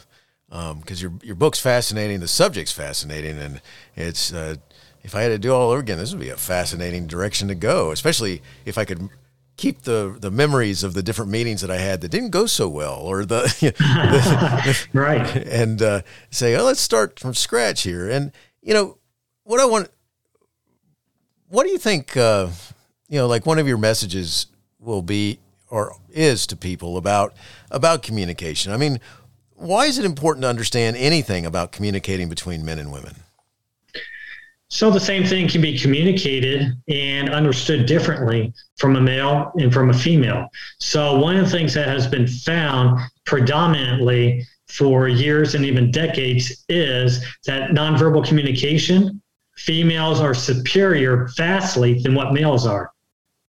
because 0.52 1.04
um, 1.04 1.12
your 1.12 1.14
your 1.24 1.36
book's 1.36 1.60
fascinating, 1.60 2.20
the 2.20 2.28
subject's 2.28 2.74
fascinating, 2.74 3.38
and 3.38 3.62
it's 3.96 4.34
uh, 4.34 4.56
if 5.02 5.16
I 5.16 5.22
had 5.22 5.30
to 5.30 5.38
do 5.38 5.54
all 5.54 5.72
over 5.72 5.80
again, 5.80 5.98
this 5.98 6.12
would 6.12 6.20
be 6.20 6.30
a 6.30 6.36
fascinating 6.36 7.08
direction 7.08 7.48
to 7.48 7.56
go. 7.56 7.92
Especially 7.92 8.42
if 8.66 8.78
I 8.78 8.84
could 8.84 9.10
keep 9.56 9.84
the 9.84 10.18
the 10.20 10.30
memories 10.30 10.84
of 10.84 10.94
the 10.94 11.02
different 11.02 11.32
meetings 11.32 11.62
that 11.62 11.72
I 11.72 11.78
had 11.78 12.02
that 12.02 12.10
didn't 12.10 12.32
go 12.32 12.46
so 12.48 12.68
well, 12.68 12.96
or 12.96 13.24
the, 13.24 13.44
the 13.62 14.88
right, 14.94 15.36
and 15.38 15.82
uh, 15.82 16.02
say, 16.32 16.56
oh, 16.58 16.66
let's 16.66 16.82
start 16.82 17.18
from 17.18 17.34
scratch 17.34 17.84
here. 17.84 18.10
And 18.10 18.34
you 18.62 18.74
know 18.74 18.98
what 19.44 19.62
I 19.62 19.66
want. 19.66 19.90
What 21.48 21.64
do 21.64 21.70
you 21.70 21.78
think? 21.78 22.18
Uh, 22.18 22.50
you 23.08 23.18
know, 23.18 23.28
like 23.28 23.46
one 23.46 23.58
of 23.58 23.68
your 23.70 23.78
messages 23.78 24.48
will 24.80 25.02
be 25.02 25.40
or 25.70 25.96
is 26.10 26.46
to 26.48 26.56
people 26.56 26.98
about 26.98 27.34
about 27.72 28.04
communication. 28.04 28.72
I 28.74 28.78
mean, 28.78 29.00
why 29.62 29.86
is 29.86 30.00
it 30.00 30.06
important 30.06 30.42
to 30.44 30.50
understand 30.50 30.98
anything 30.98 31.46
about 31.46 31.72
communicating 31.72 32.30
between 32.30 32.66
men 32.66 32.80
and 32.80 32.92
women? 32.92 33.16
So 34.70 34.90
the 34.90 35.00
same 35.00 35.26
thing 35.26 35.48
can 35.48 35.62
be 35.62 35.78
communicated 35.78 36.74
and 36.88 37.30
understood 37.30 37.86
differently 37.86 38.54
from 38.78 38.96
a 38.96 39.02
male 39.02 39.52
and 39.58 39.72
from 39.72 39.90
a 39.90 39.94
female. 39.94 40.48
So 40.80 41.20
one 41.20 41.36
of 41.36 41.46
the 41.46 41.52
things 41.52 41.74
that 41.74 41.90
has 41.90 42.08
been 42.08 42.26
found 42.26 43.00
predominantly 43.26 44.48
for 44.68 45.08
years 45.08 45.54
and 45.54 45.66
even 45.66 45.92
decades 45.92 46.64
is 46.70 47.24
that 47.46 47.72
nonverbal 47.72 48.26
communication, 48.26 49.22
females 49.58 50.22
are 50.22 50.34
superior 50.34 51.30
vastly 51.36 52.02
than 52.02 52.16
what 52.16 52.34
males 52.34 52.66
are, 52.66 52.92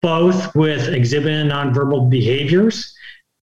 both 0.02 0.54
with 0.56 0.90
exhibiting 0.90 1.48
nonverbal 1.48 2.10
behaviors 2.10 2.96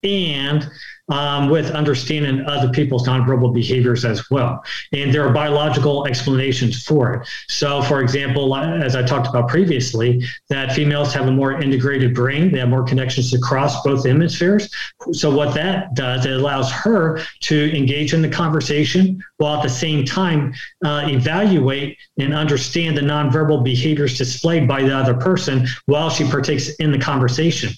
and 0.03 0.69
um, 1.09 1.49
with 1.49 1.71
understanding 1.71 2.45
other 2.47 2.69
people's 2.69 3.07
nonverbal 3.07 3.53
behaviors 3.53 4.05
as 4.05 4.31
well. 4.31 4.63
And 4.93 5.13
there 5.13 5.27
are 5.27 5.33
biological 5.33 6.07
explanations 6.07 6.83
for 6.85 7.15
it. 7.15 7.29
So, 7.49 7.83
for 7.83 8.01
example, 8.01 8.55
as 8.57 8.95
I 8.95 9.03
talked 9.03 9.27
about 9.27 9.49
previously, 9.49 10.23
that 10.49 10.73
females 10.73 11.13
have 11.15 11.27
a 11.27 11.33
more 11.33 11.61
integrated 11.61 12.15
brain, 12.15 12.53
they 12.53 12.59
have 12.59 12.69
more 12.69 12.85
connections 12.85 13.33
across 13.33 13.83
both 13.83 14.05
hemispheres. 14.05 14.71
So, 15.13 15.35
what 15.35 15.55
that 15.55 15.95
does, 15.95 16.27
it 16.27 16.33
allows 16.33 16.71
her 16.73 17.21
to 17.41 17.77
engage 17.77 18.15
in 18.15 18.23
the 18.23 18.29
conversation 18.29 19.23
while 19.39 19.57
at 19.57 19.63
the 19.63 19.69
same 19.69 20.05
time 20.05 20.53
uh, 20.85 21.07
evaluate 21.07 21.97
and 22.19 22.35
understand 22.35 22.97
the 22.97 23.03
nonverbal 23.03 23.65
behaviors 23.65 24.19
displayed 24.19 24.69
by 24.69 24.83
the 24.83 24.95
other 24.95 25.15
person 25.15 25.67
while 25.87 26.11
she 26.11 26.25
partakes 26.25 26.71
in 26.77 26.91
the 26.91 26.99
conversation. 26.99 27.71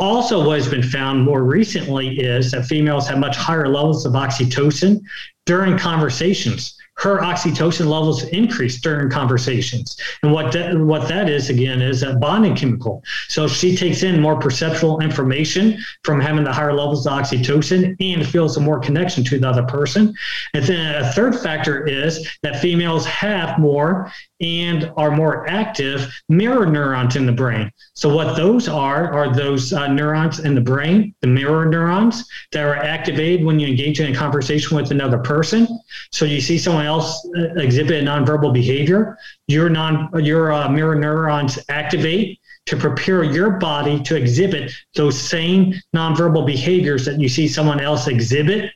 Also, 0.00 0.44
what 0.44 0.58
has 0.58 0.68
been 0.68 0.82
found 0.82 1.22
more 1.22 1.44
recently 1.44 2.18
is 2.18 2.50
that 2.52 2.64
females 2.64 3.06
have 3.06 3.18
much 3.18 3.36
higher 3.36 3.68
levels 3.68 4.06
of 4.06 4.14
oxytocin 4.14 5.00
during 5.46 5.78
conversations 5.78 6.80
her 7.00 7.18
oxytocin 7.20 7.86
levels 7.86 8.24
increase 8.24 8.78
during 8.80 9.08
conversations. 9.08 9.96
And 10.22 10.32
what 10.32 10.52
that, 10.52 10.78
what 10.78 11.08
that 11.08 11.30
is 11.30 11.48
again 11.48 11.80
is 11.80 12.02
a 12.02 12.14
bonding 12.14 12.54
chemical. 12.54 13.02
So 13.28 13.48
she 13.48 13.74
takes 13.74 14.02
in 14.02 14.20
more 14.20 14.38
perceptual 14.38 15.00
information 15.00 15.78
from 16.04 16.20
having 16.20 16.44
the 16.44 16.52
higher 16.52 16.74
levels 16.74 17.06
of 17.06 17.14
oxytocin 17.14 17.96
and 18.00 18.26
feels 18.26 18.58
a 18.58 18.60
more 18.60 18.78
connection 18.78 19.24
to 19.24 19.38
the 19.38 19.48
other 19.48 19.62
person. 19.62 20.14
And 20.52 20.64
then 20.64 21.02
a 21.02 21.10
third 21.12 21.38
factor 21.38 21.86
is 21.86 22.28
that 22.42 22.60
females 22.60 23.06
have 23.06 23.58
more 23.58 24.12
and 24.40 24.90
are 24.96 25.10
more 25.10 25.48
active 25.48 26.12
mirror 26.28 26.66
neurons 26.66 27.16
in 27.16 27.26
the 27.26 27.32
brain. 27.32 27.70
So 27.94 28.14
what 28.14 28.36
those 28.36 28.68
are 28.68 29.12
are 29.12 29.34
those 29.34 29.72
uh, 29.72 29.88
neurons 29.88 30.40
in 30.40 30.54
the 30.54 30.60
brain, 30.60 31.14
the 31.20 31.26
mirror 31.26 31.66
neurons 31.66 32.24
that 32.52 32.64
are 32.64 32.76
activated 32.76 33.44
when 33.44 33.58
you 33.58 33.68
engage 33.68 34.00
in 34.00 34.12
a 34.12 34.16
conversation 34.16 34.76
with 34.76 34.90
another 34.90 35.18
person. 35.18 35.68
So 36.12 36.24
you 36.24 36.40
see 36.40 36.58
someone 36.58 36.86
else 36.86 37.28
uh, 37.36 37.54
exhibit 37.54 38.04
nonverbal 38.04 38.54
behavior, 38.54 39.18
your 39.46 39.68
non 39.68 40.08
your 40.24 40.52
uh, 40.52 40.68
mirror 40.68 40.94
neurons 40.94 41.58
activate 41.68 42.40
to 42.66 42.76
prepare 42.76 43.24
your 43.24 43.52
body 43.52 44.00
to 44.02 44.16
exhibit 44.16 44.72
those 44.94 45.20
same 45.20 45.74
nonverbal 45.94 46.46
behaviors 46.46 47.04
that 47.04 47.18
you 47.18 47.28
see 47.28 47.48
someone 47.48 47.80
else 47.80 48.06
exhibit 48.06 48.70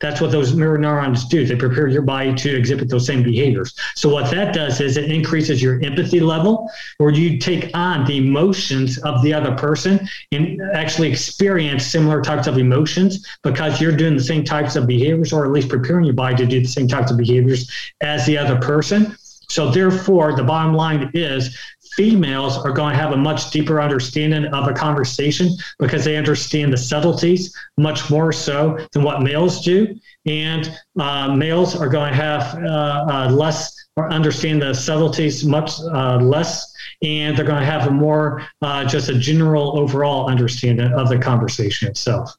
that's 0.00 0.20
what 0.20 0.30
those 0.30 0.54
mirror 0.54 0.78
neurons 0.78 1.26
do. 1.26 1.46
They 1.46 1.56
prepare 1.56 1.86
your 1.86 2.02
body 2.02 2.34
to 2.34 2.56
exhibit 2.56 2.88
those 2.88 3.06
same 3.06 3.22
behaviors. 3.22 3.74
So 3.94 4.08
what 4.08 4.30
that 4.30 4.54
does 4.54 4.80
is 4.80 4.96
it 4.96 5.10
increases 5.10 5.62
your 5.62 5.80
empathy 5.84 6.20
level, 6.20 6.70
where 6.98 7.10
you 7.10 7.38
take 7.38 7.70
on 7.74 8.06
the 8.06 8.16
emotions 8.16 8.98
of 8.98 9.22
the 9.22 9.32
other 9.34 9.54
person 9.54 10.08
and 10.32 10.60
actually 10.74 11.10
experience 11.10 11.86
similar 11.86 12.22
types 12.22 12.46
of 12.46 12.56
emotions 12.56 13.26
because 13.42 13.80
you're 13.80 13.96
doing 13.96 14.16
the 14.16 14.22
same 14.22 14.44
types 14.44 14.74
of 14.74 14.86
behaviors, 14.86 15.32
or 15.32 15.44
at 15.44 15.52
least 15.52 15.68
preparing 15.68 16.04
your 16.04 16.14
body 16.14 16.36
to 16.36 16.46
do 16.46 16.60
the 16.60 16.68
same 16.68 16.88
types 16.88 17.10
of 17.10 17.16
behaviors 17.16 17.70
as 18.00 18.24
the 18.26 18.38
other 18.38 18.58
person. 18.58 19.14
So 19.50 19.68
therefore, 19.68 20.36
the 20.36 20.44
bottom 20.44 20.74
line 20.74 21.10
is 21.12 21.58
females 21.96 22.58
are 22.58 22.72
going 22.72 22.92
to 22.92 22.98
have 22.98 23.12
a 23.12 23.16
much 23.16 23.50
deeper 23.50 23.80
understanding 23.80 24.46
of 24.46 24.68
a 24.68 24.72
conversation 24.72 25.50
because 25.78 26.04
they 26.04 26.16
understand 26.16 26.72
the 26.72 26.76
subtleties 26.76 27.54
much 27.76 28.10
more 28.10 28.32
so 28.32 28.78
than 28.92 29.02
what 29.02 29.22
males 29.22 29.62
do. 29.64 29.94
And 30.26 30.76
uh, 30.98 31.34
males 31.34 31.74
are 31.74 31.88
going 31.88 32.12
to 32.12 32.16
have 32.16 32.54
uh, 32.62 33.06
uh, 33.08 33.30
less 33.30 33.74
or 33.96 34.10
understand 34.12 34.62
the 34.62 34.72
subtleties 34.72 35.44
much 35.44 35.72
uh, 35.80 36.16
less. 36.18 36.72
And 37.02 37.36
they're 37.36 37.46
going 37.46 37.60
to 37.60 37.66
have 37.66 37.88
a 37.88 37.90
more 37.90 38.46
uh, 38.62 38.84
just 38.84 39.08
a 39.08 39.18
general 39.18 39.78
overall 39.78 40.28
understanding 40.28 40.92
of 40.92 41.08
the 41.08 41.18
conversation 41.18 41.88
itself 41.88 42.36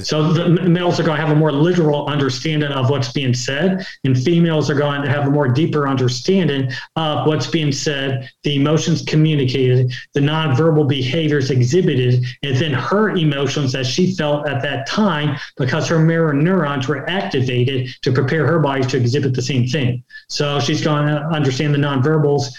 so 0.00 0.32
the 0.32 0.48
males 0.48 1.00
are 1.00 1.02
going 1.02 1.16
to 1.16 1.26
have 1.26 1.36
a 1.36 1.38
more 1.38 1.50
literal 1.50 2.06
understanding 2.06 2.70
of 2.70 2.88
what's 2.88 3.10
being 3.10 3.34
said, 3.34 3.84
and 4.04 4.16
females 4.16 4.70
are 4.70 4.76
going 4.76 5.02
to 5.02 5.08
have 5.08 5.26
a 5.26 5.30
more 5.30 5.48
deeper 5.48 5.88
understanding 5.88 6.70
of 6.94 7.26
what's 7.26 7.48
being 7.48 7.72
said, 7.72 8.30
the 8.44 8.54
emotions 8.54 9.02
communicated, 9.02 9.92
the 10.14 10.20
nonverbal 10.20 10.88
behaviors 10.88 11.50
exhibited, 11.50 12.24
and 12.44 12.56
then 12.58 12.72
her 12.72 13.10
emotions 13.10 13.72
that 13.72 13.84
she 13.84 14.14
felt 14.14 14.48
at 14.48 14.62
that 14.62 14.86
time 14.86 15.36
because 15.56 15.88
her 15.88 15.98
mirror 15.98 16.32
neurons 16.32 16.86
were 16.86 17.08
activated 17.10 17.90
to 18.02 18.12
prepare 18.12 18.46
her 18.46 18.60
body 18.60 18.84
to 18.84 18.96
exhibit 18.96 19.34
the 19.34 19.42
same 19.42 19.66
thing. 19.66 20.04
So 20.28 20.60
she's 20.60 20.82
going 20.82 21.08
to 21.08 21.22
understand 21.26 21.74
the 21.74 21.78
nonverbals 21.78 22.54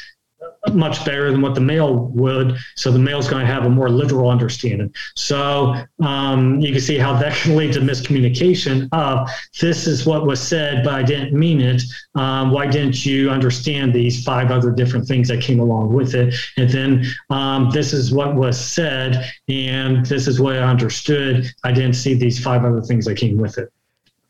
much 0.72 1.04
better 1.06 1.30
than 1.32 1.42
what 1.42 1.56
the 1.56 1.62
male 1.62 1.96
would. 1.96 2.58
So 2.76 2.92
the 2.92 3.00
male's 3.00 3.28
going 3.28 3.46
to 3.46 3.52
have 3.52 3.66
a 3.66 3.70
more 3.70 3.90
literal 3.90 4.30
understanding. 4.30 4.94
So 5.16 5.76
um, 6.02 6.60
you 6.62 6.72
can 6.72 6.82
see 6.82 6.98
how 6.98 7.18
that 7.20 7.36
can 7.42 7.56
lead 7.56 7.74
to 7.74 7.82
miscommunication 7.82 8.88
of 8.94 9.30
this 9.60 9.88
is 9.88 10.06
what 10.06 10.26
was 10.26 10.42
said, 10.42 10.84
but 10.84 10.94
I 10.94 11.04
didn't 11.04 11.34
mean 11.38 11.60
it. 11.60 11.84
Um, 12.16 12.52
why 12.52 12.68
didn't 12.68 13.06
you 13.06 13.30
understand 13.30 13.94
these 13.94 14.24
five 14.24 14.52
other 14.52 14.72
different 14.72 15.08
things 15.08 15.28
that 15.28 15.42
came 15.42 15.60
along 15.60 15.94
with 15.94 16.16
it? 16.16 16.34
And 16.58 16.70
then 16.70 17.06
um, 17.30 17.70
this 17.72 17.94
is 17.94 18.14
what 18.14 18.36
was 18.36 18.60
said, 18.60 19.30
and 19.50 20.06
this 20.06 20.28
is 20.28 20.40
what 20.40 20.56
I 20.56 20.60
understood. 20.60 21.52
I 21.64 21.72
didn't 21.72 21.94
see 21.94 22.14
these 22.14 22.42
five 22.42 22.64
other 22.64 22.82
things 22.82 23.06
that 23.06 23.16
came 23.16 23.38
with 23.38 23.58
it. 23.58 23.72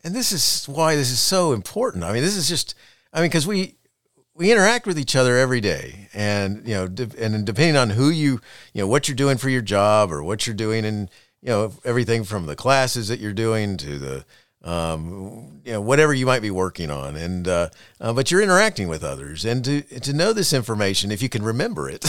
And 0.02 0.14
this 0.14 0.32
is 0.32 0.68
why 0.68 0.96
this 0.96 1.10
is 1.10 1.20
so 1.20 1.52
important. 1.52 2.04
I 2.04 2.12
mean, 2.12 2.22
this 2.22 2.36
is 2.36 2.48
just, 2.48 2.74
I 3.12 3.20
mean, 3.20 3.30
because 3.30 3.46
we, 3.46 3.76
we 4.34 4.50
interact 4.50 4.86
with 4.86 4.98
each 4.98 5.14
other 5.16 5.38
every 5.38 5.60
day. 5.60 6.08
And 6.12 6.66
you 6.66 6.74
know 6.74 6.84
and 7.18 7.46
depending 7.46 7.76
on 7.76 7.90
who 7.90 8.10
you 8.10 8.40
you 8.72 8.82
know 8.82 8.86
what 8.86 9.08
you're 9.08 9.16
doing 9.16 9.38
for 9.38 9.48
your 9.48 9.62
job 9.62 10.12
or 10.12 10.22
what 10.22 10.46
you're 10.46 10.54
doing 10.54 10.84
and 10.84 11.10
you 11.42 11.48
know 11.48 11.72
everything 11.84 12.24
from 12.24 12.46
the 12.46 12.56
classes 12.56 13.08
that 13.08 13.20
you're 13.20 13.32
doing 13.32 13.76
to 13.78 13.98
the 13.98 14.24
um, 14.64 15.60
you 15.62 15.72
know 15.72 15.80
whatever 15.82 16.14
you 16.14 16.24
might 16.24 16.40
be 16.40 16.50
working 16.50 16.90
on. 16.90 17.16
And 17.16 17.46
uh, 17.46 17.68
uh, 18.00 18.14
but 18.14 18.30
you're 18.30 18.40
interacting 18.40 18.88
with 18.88 19.04
others. 19.04 19.44
And 19.44 19.62
to 19.64 19.82
to 19.82 20.12
know 20.14 20.32
this 20.32 20.54
information 20.54 21.12
if 21.12 21.20
you 21.20 21.28
can 21.28 21.42
remember 21.42 21.90
it 21.90 22.04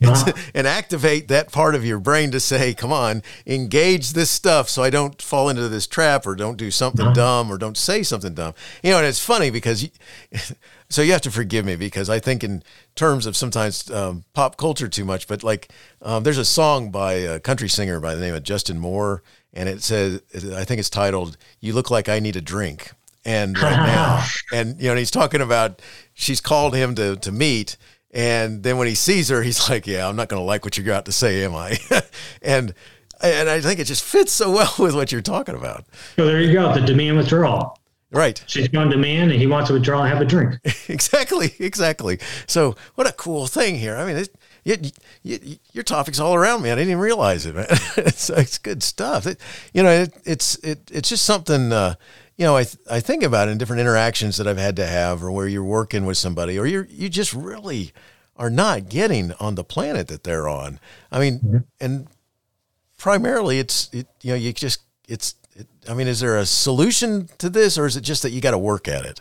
and 0.54 0.66
activate 0.66 1.28
that 1.28 1.52
part 1.52 1.74
of 1.74 1.84
your 1.84 1.98
brain 1.98 2.30
to 2.30 2.40
say 2.40 2.72
come 2.72 2.92
on 2.92 3.22
engage 3.46 4.14
this 4.14 4.30
stuff 4.30 4.68
so 4.68 4.82
I 4.82 4.90
don't 4.90 5.20
fall 5.20 5.50
into 5.50 5.68
this 5.68 5.86
trap 5.86 6.26
or 6.26 6.34
don't 6.34 6.56
do 6.56 6.70
something 6.70 7.12
dumb 7.12 7.50
or 7.50 7.58
don't 7.58 7.76
say 7.76 8.02
something 8.02 8.32
dumb. 8.34 8.54
You 8.82 8.92
know 8.92 8.98
and 8.98 9.06
it's 9.06 9.24
funny 9.24 9.50
because 9.50 9.82
you, 9.82 9.90
so 10.92 11.02
you 11.02 11.12
have 11.12 11.22
to 11.22 11.30
forgive 11.30 11.64
me 11.64 11.76
because 11.76 12.10
I 12.10 12.18
think 12.18 12.44
in 12.44 12.62
terms 12.94 13.26
of 13.26 13.36
sometimes 13.36 13.90
um, 13.90 14.24
pop 14.34 14.56
culture 14.56 14.88
too 14.88 15.04
much, 15.04 15.26
but 15.26 15.42
like 15.42 15.72
um, 16.02 16.22
there's 16.22 16.38
a 16.38 16.44
song 16.44 16.90
by 16.90 17.14
a 17.14 17.40
country 17.40 17.68
singer 17.68 17.98
by 18.00 18.14
the 18.14 18.20
name 18.20 18.34
of 18.34 18.42
Justin 18.42 18.78
Moore, 18.78 19.22
and 19.52 19.68
it 19.68 19.82
says 19.82 20.20
I 20.54 20.64
think 20.64 20.78
it's 20.78 20.90
titled 20.90 21.36
"You 21.60 21.72
Look 21.72 21.90
Like 21.90 22.08
I 22.08 22.18
Need 22.18 22.36
a 22.36 22.40
Drink." 22.40 22.92
And 23.24 23.58
right 23.58 23.76
now, 23.86 24.24
and 24.52 24.78
you 24.78 24.86
know, 24.86 24.90
and 24.92 24.98
he's 24.98 25.10
talking 25.10 25.40
about 25.40 25.80
she's 26.12 26.40
called 26.40 26.74
him 26.74 26.94
to 26.96 27.16
to 27.16 27.32
meet, 27.32 27.76
and 28.10 28.62
then 28.62 28.76
when 28.76 28.86
he 28.86 28.94
sees 28.94 29.30
her, 29.30 29.42
he's 29.42 29.70
like, 29.70 29.86
"Yeah, 29.86 30.06
I'm 30.06 30.16
not 30.16 30.28
going 30.28 30.40
to 30.40 30.44
like 30.44 30.64
what 30.64 30.76
you 30.76 30.84
got 30.84 31.06
to 31.06 31.12
say, 31.12 31.44
am 31.44 31.54
I?" 31.54 31.78
and 32.42 32.74
and 33.22 33.48
I 33.48 33.60
think 33.60 33.78
it 33.80 33.84
just 33.84 34.04
fits 34.04 34.32
so 34.32 34.50
well 34.50 34.74
with 34.78 34.94
what 34.94 35.12
you're 35.12 35.22
talking 35.22 35.54
about. 35.54 35.84
So 36.16 36.26
there 36.26 36.40
you 36.40 36.52
go, 36.52 36.74
the 36.74 36.80
demand 36.80 37.16
withdrawal. 37.16 37.78
Right. 38.12 38.44
She's 38.46 38.68
going 38.68 38.90
to 38.90 38.98
man 38.98 39.30
and 39.30 39.40
he 39.40 39.46
wants 39.46 39.68
to 39.68 39.74
withdraw 39.74 40.02
and 40.02 40.08
have 40.12 40.20
a 40.20 40.26
drink. 40.26 40.58
exactly. 40.88 41.54
Exactly. 41.58 42.18
So 42.46 42.76
what 42.94 43.08
a 43.08 43.12
cool 43.12 43.46
thing 43.46 43.76
here. 43.76 43.96
I 43.96 44.06
mean, 44.06 44.16
it, 44.16 44.36
it, 44.64 44.92
it, 45.24 45.60
your 45.72 45.82
topic's 45.82 46.20
all 46.20 46.34
around 46.34 46.62
me. 46.62 46.70
I 46.70 46.74
didn't 46.74 46.90
even 46.90 47.00
realize 47.00 47.46
it, 47.46 47.54
man. 47.54 47.66
it's, 47.96 48.28
it's 48.28 48.58
good 48.58 48.82
stuff. 48.82 49.26
It, 49.26 49.40
you 49.72 49.82
know, 49.82 49.90
it, 49.90 50.14
it's, 50.24 50.56
it, 50.56 50.90
it's 50.92 51.08
just 51.08 51.24
something, 51.24 51.72
uh, 51.72 51.94
you 52.36 52.44
know, 52.44 52.54
I, 52.54 52.64
th- 52.64 52.76
I 52.90 53.00
think 53.00 53.22
about 53.22 53.48
in 53.48 53.56
different 53.56 53.80
interactions 53.80 54.36
that 54.36 54.46
I've 54.46 54.58
had 54.58 54.76
to 54.76 54.86
have 54.86 55.24
or 55.24 55.32
where 55.32 55.48
you're 55.48 55.64
working 55.64 56.04
with 56.04 56.18
somebody 56.18 56.58
or 56.58 56.66
you're, 56.66 56.86
you 56.90 57.08
just 57.08 57.32
really 57.32 57.92
are 58.36 58.50
not 58.50 58.90
getting 58.90 59.32
on 59.40 59.54
the 59.54 59.64
planet 59.64 60.08
that 60.08 60.22
they're 60.22 60.48
on. 60.48 60.80
I 61.10 61.18
mean, 61.18 61.38
mm-hmm. 61.38 61.58
and 61.80 62.08
primarily 62.98 63.58
it's, 63.58 63.88
it, 63.94 64.06
you 64.20 64.32
know, 64.32 64.36
you 64.36 64.52
just, 64.52 64.82
it's, 65.08 65.34
I 65.88 65.94
mean, 65.94 66.08
is 66.08 66.20
there 66.20 66.38
a 66.38 66.46
solution 66.46 67.28
to 67.38 67.50
this, 67.50 67.76
or 67.76 67.86
is 67.86 67.96
it 67.96 68.02
just 68.02 68.22
that 68.22 68.30
you 68.30 68.40
got 68.40 68.52
to 68.52 68.58
work 68.58 68.88
at 68.88 69.04
it? 69.04 69.20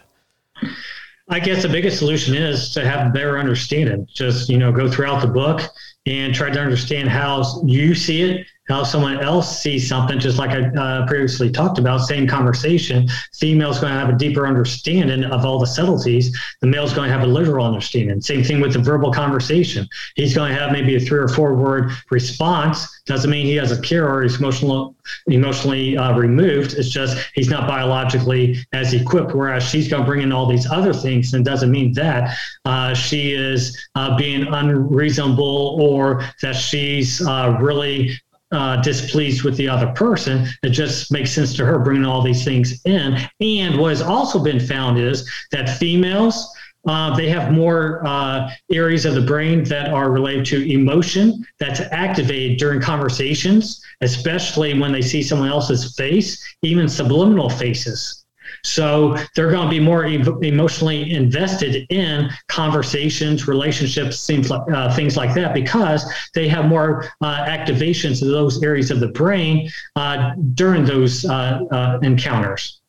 I 1.30 1.40
guess 1.40 1.62
the 1.62 1.70
biggest 1.70 1.98
solution 1.98 2.36
is 2.36 2.72
to 2.74 2.86
have 2.88 3.14
better 3.14 3.40
understanding. 3.40 4.08
Just 4.14 4.50
you 4.50 4.58
know, 4.58 4.72
go 4.72 4.90
throughout 4.90 5.22
the 5.22 5.28
book 5.28 5.62
and 6.06 6.34
try 6.34 6.50
to 6.50 6.60
understand 6.60 7.10
how 7.10 7.64
you 7.66 7.94
see 7.94 8.22
it 8.22 8.48
how 8.72 8.84
someone 8.84 9.20
else 9.20 9.62
sees 9.62 9.88
something, 9.88 10.20
just 10.20 10.38
like 10.38 10.52
I 10.52 10.64
uh, 10.70 11.08
previously 11.08 11.52
talked 11.52 11.78
about, 11.78 12.00
same 12.00 12.28
conversation. 12.28 13.08
Female's 13.34 13.80
going 13.80 13.92
to 13.92 14.00
have 14.00 14.10
a 14.10 14.18
deeper 14.18 14.48
understanding 14.48 15.26
of 15.26 15.46
all 15.46 15.60
the 15.60 15.68
subtleties. 15.68 16.38
The 16.62 16.68
male's 16.68 16.94
going 16.94 17.10
to 17.10 17.14
have 17.14 17.24
a 17.24 17.32
literal 17.32 17.66
understanding. 17.66 18.22
Same 18.22 18.44
thing 18.44 18.62
with 18.62 18.74
the 18.74 18.80
verbal 18.80 19.12
conversation. 19.12 19.88
He's 20.16 20.34
going 20.34 20.54
to 20.54 20.60
have 20.60 20.72
maybe 20.72 20.96
a 20.96 21.00
three 21.00 21.20
or 21.20 21.28
four 21.28 21.54
word 21.54 21.92
response. 22.12 23.02
Doesn't 23.06 23.30
mean 23.30 23.46
he 23.46 23.56
has 23.56 23.72
a 23.72 23.82
cure 23.82 24.08
or 24.08 24.24
he's 24.24 24.40
emotional, 24.40 24.96
emotionally 25.28 25.98
uh, 25.98 26.18
removed. 26.18 26.74
It's 26.74 26.90
just 26.90 27.18
he's 27.34 27.50
not 27.50 27.68
biologically 27.68 28.58
as 28.74 28.94
equipped. 28.94 29.34
Whereas 29.34 29.68
she's 29.68 29.90
going 29.90 30.04
to 30.04 30.08
bring 30.08 30.22
in 30.22 30.32
all 30.32 30.46
these 30.46 30.70
other 30.70 30.94
things, 30.94 31.34
and 31.34 31.44
doesn't 31.44 31.72
mean 31.72 31.94
that 31.94 32.38
uh, 32.66 32.94
she 32.94 33.34
is 33.34 33.78
uh, 33.96 34.16
being 34.16 34.44
unreasonable 34.54 35.78
or 35.92 36.24
that 36.42 36.56
she's 36.56 37.26
uh, 37.28 37.58
really 37.62 38.12
uh, 38.52 38.82
displeased 38.82 39.44
with 39.44 39.56
the 39.58 39.68
other 39.68 39.88
person. 39.94 40.48
It 40.64 40.70
just 40.70 41.12
makes 41.12 41.32
sense 41.32 41.56
to 41.56 41.66
her 41.66 41.80
bringing 41.80 42.06
all 42.06 42.22
these 42.22 42.44
things 42.44 42.82
in. 42.86 43.18
And 43.40 43.80
what 43.80 43.90
has 43.90 44.02
also 44.02 44.40
been 44.44 44.60
found 44.60 45.00
is 45.00 45.30
that 45.52 45.78
females. 45.78 46.48
Uh, 46.88 47.16
they 47.16 47.30
have 47.30 47.52
more 47.52 48.02
uh, 48.08 48.50
areas 48.72 49.06
of 49.06 49.14
the 49.14 49.22
brain 49.22 49.64
that 49.64 49.94
are 49.94 50.10
related 50.10 50.44
to 50.44 50.68
emotion 50.68 51.46
that's 51.60 51.80
activated 51.92 52.58
during 52.58 52.82
conversations, 52.82 53.80
especially 54.02 54.74
when 54.80 54.92
they 54.92 55.02
see 55.02 55.22
someone 55.22 55.48
else's 55.48 55.94
face, 55.96 56.44
even 56.64 56.90
subliminal 56.90 57.52
faces. 57.52 58.21
So 58.64 59.18
they're 59.36 59.52
going 59.52 59.66
to 59.66 59.70
be 59.70 59.80
more 59.80 60.06
emotionally 60.06 61.14
invested 61.14 61.86
in 61.90 62.30
conversations, 62.48 63.48
relationships, 63.48 64.26
things 64.26 64.50
like 64.50 64.62
uh, 64.72 64.94
things 64.94 65.18
like 65.18 65.34
that, 65.36 65.54
because 65.54 66.06
they 66.34 66.48
have 66.48 66.66
more 66.66 67.06
uh, 67.22 67.46
activations 67.46 68.22
of 68.22 68.30
those 68.30 68.62
areas 68.64 68.92
of 68.92 69.00
the 69.00 69.08
brain 69.10 69.70
uh, 69.96 70.34
during 70.54 70.86
those 70.86 71.26
uh, 71.26 71.62
uh, 71.72 72.00
encounters. 72.02 72.82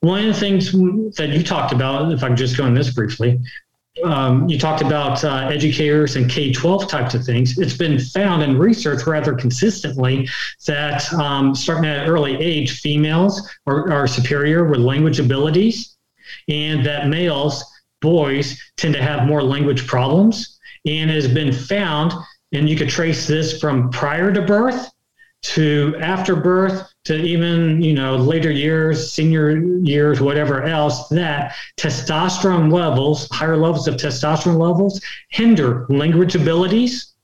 One 0.00 0.20
of 0.20 0.34
the 0.34 0.40
things 0.40 0.72
that 1.16 1.28
you 1.28 1.42
talked 1.42 1.72
about, 1.72 2.12
if 2.12 2.24
I 2.24 2.28
can 2.28 2.36
just 2.36 2.56
go 2.56 2.64
on 2.64 2.74
this 2.74 2.94
briefly, 2.94 3.38
um, 4.04 4.48
you 4.48 4.58
talked 4.58 4.82
about 4.82 5.22
uh, 5.24 5.48
educators 5.50 6.16
and 6.16 6.30
K 6.30 6.52
12 6.52 6.88
types 6.88 7.14
of 7.14 7.24
things. 7.24 7.58
It's 7.58 7.76
been 7.76 7.98
found 7.98 8.42
in 8.42 8.58
research 8.58 9.06
rather 9.06 9.34
consistently 9.34 10.28
that 10.66 11.12
um, 11.14 11.54
starting 11.54 11.86
at 11.86 12.04
an 12.04 12.08
early 12.08 12.36
age, 12.36 12.80
females 12.80 13.48
are, 13.66 13.92
are 13.92 14.06
superior 14.06 14.64
with 14.64 14.80
language 14.80 15.18
abilities, 15.18 15.96
and 16.48 16.84
that 16.86 17.08
males, 17.08 17.64
boys, 18.00 18.60
tend 18.76 18.94
to 18.94 19.02
have 19.02 19.26
more 19.26 19.42
language 19.42 19.86
problems. 19.86 20.58
And 20.86 21.10
it 21.10 21.14
has 21.14 21.28
been 21.28 21.52
found, 21.52 22.12
and 22.52 22.68
you 22.68 22.76
could 22.76 22.88
trace 22.88 23.26
this 23.26 23.60
from 23.60 23.90
prior 23.90 24.32
to 24.32 24.42
birth 24.42 24.90
to 25.42 25.96
after 26.00 26.36
birth 26.36 26.92
to 27.04 27.16
even 27.16 27.82
you 27.82 27.94
know 27.94 28.16
later 28.16 28.50
years 28.50 29.12
senior 29.12 29.56
years 29.82 30.20
whatever 30.20 30.64
else 30.64 31.08
that 31.08 31.54
testosterone 31.78 32.70
levels 32.70 33.26
higher 33.30 33.56
levels 33.56 33.88
of 33.88 33.94
testosterone 33.94 34.58
levels 34.58 35.00
hinder 35.30 35.86
language 35.88 36.34
abilities 36.34 37.14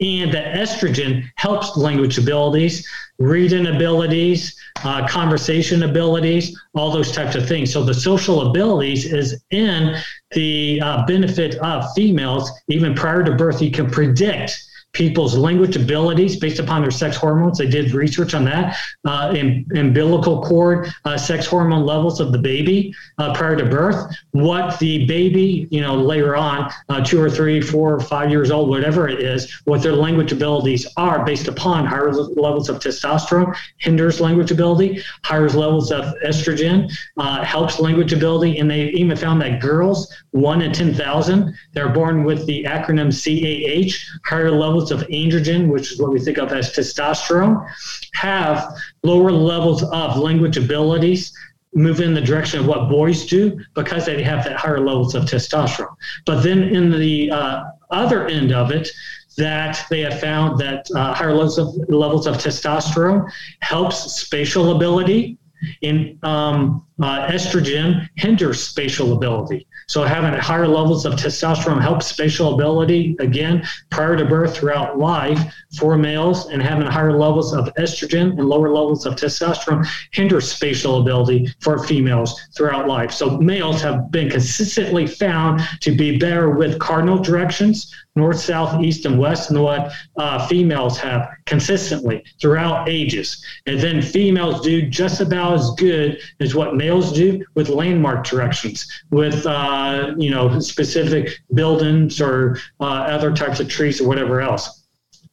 and 0.00 0.32
that 0.32 0.54
estrogen 0.54 1.22
helps 1.36 1.76
language 1.76 2.16
abilities 2.16 2.86
reading 3.18 3.66
abilities 3.66 4.56
uh, 4.84 5.06
conversation 5.08 5.82
abilities 5.82 6.58
all 6.74 6.90
those 6.90 7.12
types 7.12 7.34
of 7.34 7.48
things. 7.48 7.72
So 7.72 7.82
the 7.82 7.94
social 7.94 8.50
abilities 8.50 9.10
is 9.10 9.42
in 9.50 9.96
the 10.32 10.80
uh, 10.82 11.06
benefit 11.06 11.56
of 11.56 11.92
females. 11.94 12.50
Even 12.68 12.94
prior 12.94 13.24
to 13.24 13.34
birth 13.34 13.62
you 13.62 13.70
can 13.70 13.90
predict 13.90 14.52
people's 14.96 15.36
language 15.36 15.76
abilities 15.76 16.36
based 16.36 16.58
upon 16.58 16.80
their 16.80 16.90
sex 16.90 17.16
hormones. 17.16 17.58
They 17.58 17.68
did 17.68 17.92
research 17.92 18.32
on 18.32 18.44
that, 18.46 18.78
uh, 19.04 19.34
in, 19.36 19.66
umbilical 19.76 20.42
cord 20.42 20.88
uh, 21.04 21.18
sex 21.18 21.44
hormone 21.44 21.84
levels 21.84 22.18
of 22.18 22.32
the 22.32 22.38
baby 22.38 22.94
uh, 23.18 23.34
prior 23.34 23.56
to 23.56 23.66
birth. 23.66 24.10
What 24.30 24.78
the 24.78 25.04
baby, 25.04 25.68
you 25.70 25.82
know, 25.82 25.94
later 25.96 26.34
on, 26.34 26.72
uh, 26.88 27.04
two 27.04 27.20
or 27.20 27.28
three, 27.28 27.60
four 27.60 27.94
or 27.94 28.00
five 28.00 28.30
years 28.30 28.50
old, 28.50 28.70
whatever 28.70 29.06
it 29.06 29.20
is, 29.20 29.52
what 29.64 29.82
their 29.82 29.92
language 29.92 30.32
abilities 30.32 30.86
are 30.96 31.24
based 31.26 31.46
upon 31.46 31.84
higher 31.84 32.10
levels 32.12 32.70
of 32.70 32.78
testosterone 32.78 33.54
hinders 33.76 34.18
language 34.18 34.50
ability, 34.50 35.02
higher 35.24 35.50
levels 35.50 35.92
of 35.92 36.04
estrogen 36.24 36.90
uh, 37.18 37.44
helps 37.44 37.78
language 37.78 38.14
ability, 38.14 38.58
and 38.58 38.70
they 38.70 38.84
even 39.00 39.14
found 39.14 39.42
that 39.42 39.60
girls, 39.60 40.10
one 40.30 40.62
in 40.62 40.72
ten 40.72 40.94
thousand, 40.94 41.54
they're 41.74 41.90
born 41.90 42.24
with 42.24 42.46
the 42.46 42.64
acronym 42.64 43.10
CAH, 43.12 43.92
higher 44.24 44.50
levels 44.50 44.85
levels 44.90 45.02
of 45.02 45.08
androgen, 45.08 45.68
which 45.68 45.92
is 45.92 46.00
what 46.00 46.12
we 46.12 46.20
think 46.20 46.38
of 46.38 46.52
as 46.52 46.72
testosterone, 46.72 47.66
have 48.14 48.72
lower 49.02 49.32
levels 49.32 49.82
of 49.84 50.16
language 50.16 50.56
abilities 50.56 51.32
move 51.74 52.00
in 52.00 52.14
the 52.14 52.20
direction 52.20 52.60
of 52.60 52.66
what 52.66 52.88
boys 52.88 53.26
do 53.26 53.58
because 53.74 54.06
they 54.06 54.22
have 54.22 54.44
that 54.44 54.56
higher 54.56 54.80
levels 54.80 55.14
of 55.14 55.24
testosterone. 55.24 55.94
But 56.24 56.42
then 56.42 56.62
in 56.62 56.90
the 56.90 57.30
uh, 57.30 57.64
other 57.90 58.26
end 58.28 58.52
of 58.52 58.70
it, 58.70 58.88
that 59.36 59.84
they 59.90 60.00
have 60.00 60.18
found 60.18 60.58
that 60.58 60.86
uh, 60.94 61.12
higher 61.12 61.34
levels 61.34 61.58
of, 61.58 61.68
levels 61.90 62.26
of 62.26 62.36
testosterone 62.36 63.30
helps 63.60 64.14
spatial 64.14 64.74
ability 64.74 65.36
in 65.82 66.18
um, 66.22 66.86
uh, 67.02 67.26
estrogen 67.26 68.08
hinders 68.14 68.62
spatial 68.62 69.12
ability. 69.12 69.66
So 69.88 70.02
having 70.02 70.38
higher 70.40 70.66
levels 70.66 71.06
of 71.06 71.14
testosterone 71.14 71.80
helps 71.80 72.06
spatial 72.06 72.54
ability 72.54 73.16
again 73.20 73.64
prior 73.90 74.16
to 74.16 74.24
birth 74.24 74.56
throughout 74.56 74.98
life 74.98 75.40
for 75.78 75.96
males, 75.96 76.46
and 76.46 76.60
having 76.60 76.86
higher 76.86 77.16
levels 77.16 77.54
of 77.54 77.72
estrogen 77.74 78.30
and 78.30 78.48
lower 78.48 78.68
levels 78.68 79.06
of 79.06 79.14
testosterone 79.14 79.86
hinders 80.10 80.50
spatial 80.50 81.00
ability 81.00 81.52
for 81.60 81.84
females 81.86 82.40
throughout 82.56 82.88
life. 82.88 83.12
So 83.12 83.38
males 83.38 83.80
have 83.82 84.10
been 84.10 84.28
consistently 84.28 85.06
found 85.06 85.60
to 85.80 85.94
be 85.94 86.18
better 86.18 86.50
with 86.50 86.80
cardinal 86.80 87.18
directions, 87.18 87.94
north, 88.16 88.40
south, 88.40 88.82
east, 88.82 89.04
and 89.06 89.18
west, 89.18 89.50
and 89.50 89.62
what 89.62 89.92
uh, 90.16 90.46
females 90.48 90.98
have 90.98 91.28
consistently 91.44 92.24
throughout 92.40 92.88
ages. 92.88 93.44
And 93.66 93.78
then 93.78 94.02
females 94.02 94.62
do 94.62 94.88
just 94.88 95.20
about 95.20 95.54
as 95.54 95.70
good 95.76 96.18
as 96.40 96.54
what 96.54 96.74
males 96.74 97.12
do 97.12 97.44
with 97.54 97.68
landmark 97.68 98.26
directions, 98.26 98.86
with 99.10 99.46
uh, 99.46 100.14
you 100.16 100.30
know 100.30 100.58
specific 100.60 101.38
buildings 101.54 102.20
or 102.20 102.58
uh, 102.80 102.84
other 102.84 103.32
types 103.34 103.60
of 103.60 103.68
trees 103.68 104.00
or 104.00 104.08
whatever 104.08 104.40
else. 104.40 104.84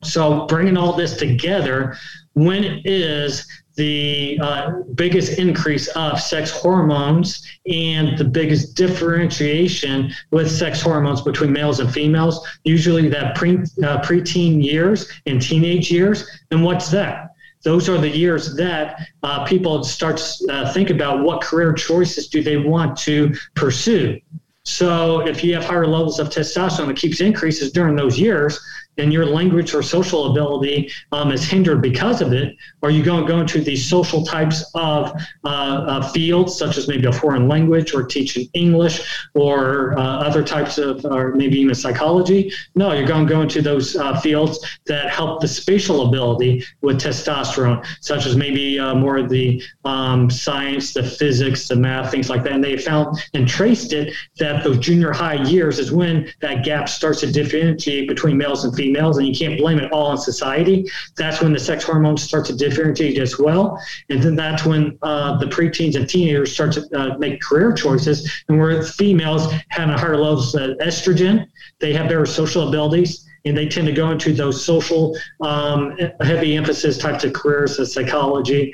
So 0.04 0.46
bringing 0.48 0.78
all 0.78 0.94
this 0.94 1.18
together, 1.18 1.96
when 2.34 2.82
is 2.84 3.48
the 3.76 4.40
uh, 4.42 4.82
biggest 4.96 5.40
increase 5.40 5.88
of 5.90 6.22
sex 6.22 6.52
hormones 6.52 7.48
and 7.72 8.18
the 8.18 8.24
biggest 8.24 8.76
differentiation 8.76 10.12
with 10.32 10.52
sex 10.52 10.82
hormones 10.82 11.22
between 11.22 11.52
males 11.52 11.80
and 11.80 11.92
females, 11.92 12.48
usually 12.64 13.10
that 13.10 13.36
pre, 13.36 13.58
uh, 13.58 14.02
preteen 14.02 14.64
years 14.64 15.12
and 15.26 15.42
teenage 15.42 15.92
years. 15.92 16.30
And 16.52 16.64
what's 16.64 16.90
that? 16.92 17.30
Those 17.64 17.88
are 17.88 17.98
the 17.98 18.10
years 18.10 18.56
that 18.58 19.00
uh, 19.24 19.46
people 19.46 19.84
start 19.84 20.18
to 20.18 20.54
uh, 20.54 20.74
think 20.74 20.90
about 20.90 21.24
what 21.24 21.42
career 21.42 21.74
choices 21.74 22.28
do 22.28 22.44
they 22.44 22.58
want 22.58 22.98
to 23.00 23.34
pursue. 23.56 24.20
So 24.66 25.26
if 25.28 25.44
you 25.44 25.54
have 25.56 25.66
higher 25.66 25.88
levels 25.88 26.20
of 26.20 26.30
testosterone 26.30 26.88
that 26.88 26.98
keeps 26.98 27.20
increases 27.22 27.72
during 27.72 27.96
those 27.96 28.18
years, 28.18 28.60
and 28.98 29.12
your 29.12 29.26
language 29.26 29.74
or 29.74 29.82
social 29.82 30.32
ability 30.32 30.92
um, 31.12 31.32
is 31.32 31.44
hindered 31.44 31.82
because 31.82 32.22
of 32.22 32.34
it, 32.34 32.56
or 32.82 32.92
you 32.92 33.04
go 33.04 33.18
and 33.18 33.28
go 33.28 33.40
into 33.40 33.62
these 33.62 33.88
social 33.90 34.24
types 34.24 34.64
of 34.76 35.12
uh, 35.44 35.48
uh, 35.48 36.12
fields, 36.12 36.58
such 36.58 36.78
as 36.78 36.88
maybe 36.88 37.06
a 37.08 37.12
foreign 37.12 37.48
language 37.48 37.94
or 37.94 38.04
teaching 38.04 38.48
English 38.54 39.28
or 39.34 39.98
uh, 39.98 40.02
other 40.02 40.44
types 40.44 40.78
of, 40.78 41.04
or 41.06 41.34
maybe 41.34 41.60
even 41.60 41.74
psychology. 41.74 42.52
No, 42.76 42.94
you're 42.94 43.08
going 43.08 43.26
to 43.26 43.34
go 43.34 43.42
into 43.42 43.62
those 43.62 43.96
uh, 43.96 44.20
fields 44.20 44.60
that 44.86 45.10
help 45.10 45.42
the 45.42 45.48
spatial 45.48 46.08
ability 46.08 46.64
with 46.82 47.02
testosterone, 47.02 47.86
such 48.02 48.26
as 48.26 48.36
maybe 48.36 48.80
uh, 48.80 48.94
more 48.94 49.18
of 49.18 49.30
the 49.30 49.62
um, 49.86 50.30
science, 50.30 50.94
the 50.94 51.04
physics, 51.04 51.68
the 51.68 51.76
math, 51.76 52.12
things 52.12 52.30
like 52.30 52.44
that. 52.44 52.54
And 52.54 52.64
they 52.64 52.78
found 52.78 53.18
and 53.34 53.48
traced 53.48 53.94
it 53.94 54.14
that 54.38 54.64
those 54.64 54.78
junior 54.78 55.12
high 55.12 55.42
years 55.44 55.80
is 55.80 55.92
when 55.92 56.32
that 56.42 56.64
gap 56.64 56.88
starts 56.88 57.22
to 57.22 57.32
differentiate 57.32 58.08
between 58.08 58.38
males 58.38 58.66
and 58.66 58.74
females 58.74 58.83
females, 58.84 59.18
and 59.18 59.28
you 59.28 59.36
can't 59.36 59.58
blame 59.60 59.80
it 59.80 59.92
all 59.92 60.08
on 60.08 60.18
society. 60.18 60.86
That's 61.18 61.42
when 61.42 61.54
the 61.54 61.60
sex 61.60 61.84
hormones 61.84 62.24
start 62.24 62.46
to 62.48 62.56
differentiate 62.56 63.18
as 63.18 63.40
well, 63.40 63.80
and 64.10 64.22
then 64.22 64.36
that's 64.36 64.66
when 64.66 64.98
uh, 65.02 65.38
the 65.38 65.46
preteens 65.46 65.96
and 65.96 66.08
teenagers 66.10 66.52
start 66.54 66.74
to 66.74 66.82
uh, 66.96 67.18
make 67.18 67.42
career 67.42 67.74
choices. 67.74 68.44
And 68.48 68.60
where 68.60 68.84
females 68.84 69.52
have 69.70 69.90
a 69.90 69.98
higher 69.98 70.18
levels 70.18 70.54
of 70.56 70.78
estrogen, 70.80 71.48
they 71.80 71.94
have 71.94 72.08
better 72.08 72.26
social 72.26 72.68
abilities 72.68 73.28
and 73.46 73.58
they 73.58 73.68
tend 73.68 73.88
to 73.88 73.94
go 73.94 74.12
into 74.12 74.34
those 74.34 74.64
social 74.64 75.18
um, 75.42 75.98
heavy 76.22 76.56
emphasis 76.56 76.98
types 76.98 77.24
of 77.26 77.34
careers, 77.34 77.78
as 77.80 77.94
psychology, 77.94 78.74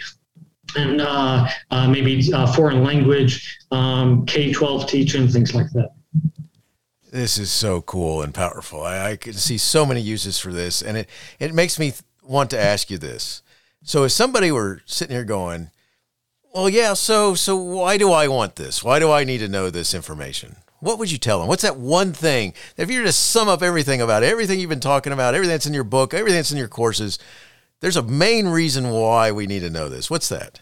and 0.76 1.01
uh, 1.01 1.47
uh, 1.72 1.88
maybe 1.88 2.32
uh, 2.34 2.51
foreign 2.53 2.84
language, 2.84 3.60
um, 3.72 4.26
K 4.26 4.51
12 4.51 4.88
teaching, 4.88 5.28
things 5.28 5.55
like 5.55 5.70
that. 5.72 5.89
This 7.12 7.39
is 7.39 7.49
so 7.49 7.82
cool 7.82 8.22
and 8.22 8.34
powerful. 8.34 8.84
I, 8.84 9.12
I 9.12 9.16
can 9.16 9.34
see 9.34 9.57
so 9.57 9.86
many 9.86 9.99
uses 9.99 10.39
for 10.39 10.53
this, 10.53 10.82
and 10.82 10.95
it 10.95 11.10
it 11.39 11.53
makes 11.53 11.80
me 11.80 11.93
want 12.22 12.51
to 12.51 12.60
ask 12.60 12.91
you 12.91 12.99
this. 12.99 13.41
So, 13.84 14.03
if 14.03 14.12
somebody 14.12 14.51
were 14.51 14.82
sitting 14.86 15.16
here 15.16 15.26
going, 15.26 15.72
"Well, 16.53 16.70
yeah, 16.70 16.93
so 16.93 17.34
so 17.34 17.55
why 17.55 17.97
do 17.97 18.12
I 18.12 18.28
want 18.28 18.57
this? 18.57 18.84
Why 18.84 18.99
do 18.99 19.12
I 19.12 19.24
need 19.24 19.39
to 19.39 19.47
know 19.47 19.70
this 19.70 19.93
information?" 19.93 20.57
What 20.82 20.97
would 20.97 21.12
you 21.12 21.18
tell 21.18 21.39
them? 21.39 21.49
What's 21.49 21.64
that 21.64 21.78
one 21.78 22.14
thing? 22.14 22.53
If 22.78 22.89
you 22.89 22.99
were 22.99 23.05
to 23.05 23.12
sum 23.12 23.49
up 23.49 23.62
everything 23.62 24.01
about 24.01 24.24
everything 24.24 24.60
you've 24.60 24.70
been 24.70 24.80
talking 24.80 25.12
about, 25.12 25.34
everything 25.34 25.53
that's 25.53 25.66
in 25.66 25.74
your 25.74 25.84
book, 25.84 26.14
everything 26.14 26.38
that's 26.38 26.53
in 26.53 26.57
your 26.57 26.70
courses, 26.70 27.20
there's 27.82 27.97
a 27.97 28.03
main 28.03 28.47
reason 28.47 28.89
why 28.89 29.32
we 29.32 29.45
need 29.45 29.60
to 29.60 29.70
know 29.70 29.89
this. 29.89 30.10
What's 30.10 30.30
that? 30.30 30.62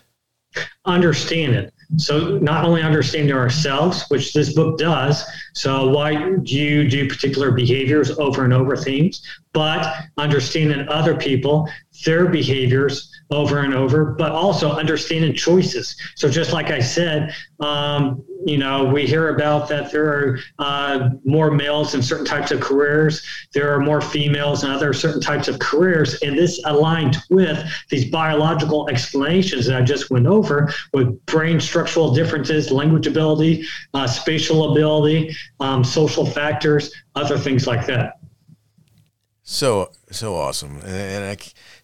Understand 0.85 1.53
it. 1.55 1.73
So 1.95 2.37
not 2.39 2.65
only 2.65 2.81
understanding 2.81 3.33
ourselves, 3.33 4.03
which 4.09 4.33
this 4.33 4.53
book 4.53 4.77
does. 4.77 5.23
So 5.53 5.87
why 5.87 6.31
do 6.43 6.55
you 6.55 6.87
do 6.89 7.07
particular 7.07 7.51
behaviors 7.51 8.11
over 8.19 8.43
and 8.43 8.53
over 8.53 8.75
themes, 8.75 9.25
but 9.53 9.95
understanding 10.17 10.87
other 10.89 11.15
people, 11.15 11.69
their 12.05 12.27
behaviors 12.27 13.09
over 13.29 13.59
and 13.59 13.73
over, 13.73 14.05
but 14.05 14.31
also 14.31 14.71
understanding 14.71 15.33
choices. 15.33 15.95
So 16.15 16.29
just 16.29 16.53
like 16.53 16.69
I 16.71 16.79
said, 16.79 17.35
um, 17.59 18.23
you 18.45 18.57
know, 18.57 18.85
we 18.85 19.05
hear 19.05 19.35
about 19.35 19.67
that 19.67 19.91
there 19.91 20.05
are 20.05 20.39
uh, 20.59 21.09
more 21.25 21.51
males 21.51 21.93
in 21.93 22.01
certain 22.01 22.25
types 22.25 22.51
of 22.51 22.61
careers, 22.61 23.21
there 23.53 23.73
are 23.73 23.79
more 23.79 23.99
females 23.99 24.63
in 24.63 24.69
other 24.69 24.93
certain 24.93 25.19
types 25.19 25.47
of 25.47 25.59
careers, 25.59 26.21
and 26.21 26.37
this 26.37 26.61
aligned 26.65 27.17
with 27.29 27.61
these 27.89 28.05
biological 28.05 28.87
explanations 28.89 29.65
that 29.65 29.81
I 29.81 29.83
just 29.83 30.09
went 30.09 30.27
over 30.27 30.71
with 30.93 31.25
brain 31.25 31.59
structural 31.59 32.13
differences, 32.13 32.71
language 32.71 33.07
ability, 33.07 33.65
uh, 33.93 34.07
spatial 34.07 34.71
ability, 34.71 35.35
um, 35.59 35.83
social 35.83 36.25
factors, 36.25 36.93
other 37.15 37.37
things 37.37 37.67
like 37.67 37.85
that. 37.87 38.19
So 39.43 39.91
so 40.11 40.35
awesome, 40.35 40.79
and, 40.85 41.23
I, 41.25 41.37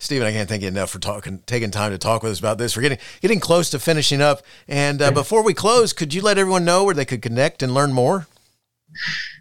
Stephen, 0.03 0.27
I 0.27 0.33
can't 0.33 0.49
thank 0.49 0.63
you 0.63 0.67
enough 0.67 0.89
for 0.89 0.99
talking, 0.99 1.39
taking 1.45 1.71
time 1.71 1.91
to 1.91 1.97
talk 1.97 2.23
with 2.23 2.33
us 2.33 2.39
about 2.39 2.57
this. 2.57 2.75
We're 2.75 2.81
getting 2.81 2.97
getting 3.21 3.39
close 3.39 3.69
to 3.69 3.79
finishing 3.79 4.21
up, 4.21 4.41
and 4.67 5.01
uh, 5.01 5.11
before 5.11 5.43
we 5.43 5.53
close, 5.53 5.93
could 5.93 6.13
you 6.13 6.21
let 6.21 6.37
everyone 6.37 6.65
know 6.65 6.83
where 6.83 6.93
they 6.93 7.05
could 7.05 7.21
connect 7.21 7.63
and 7.63 7.73
learn 7.73 7.93
more? 7.93 8.27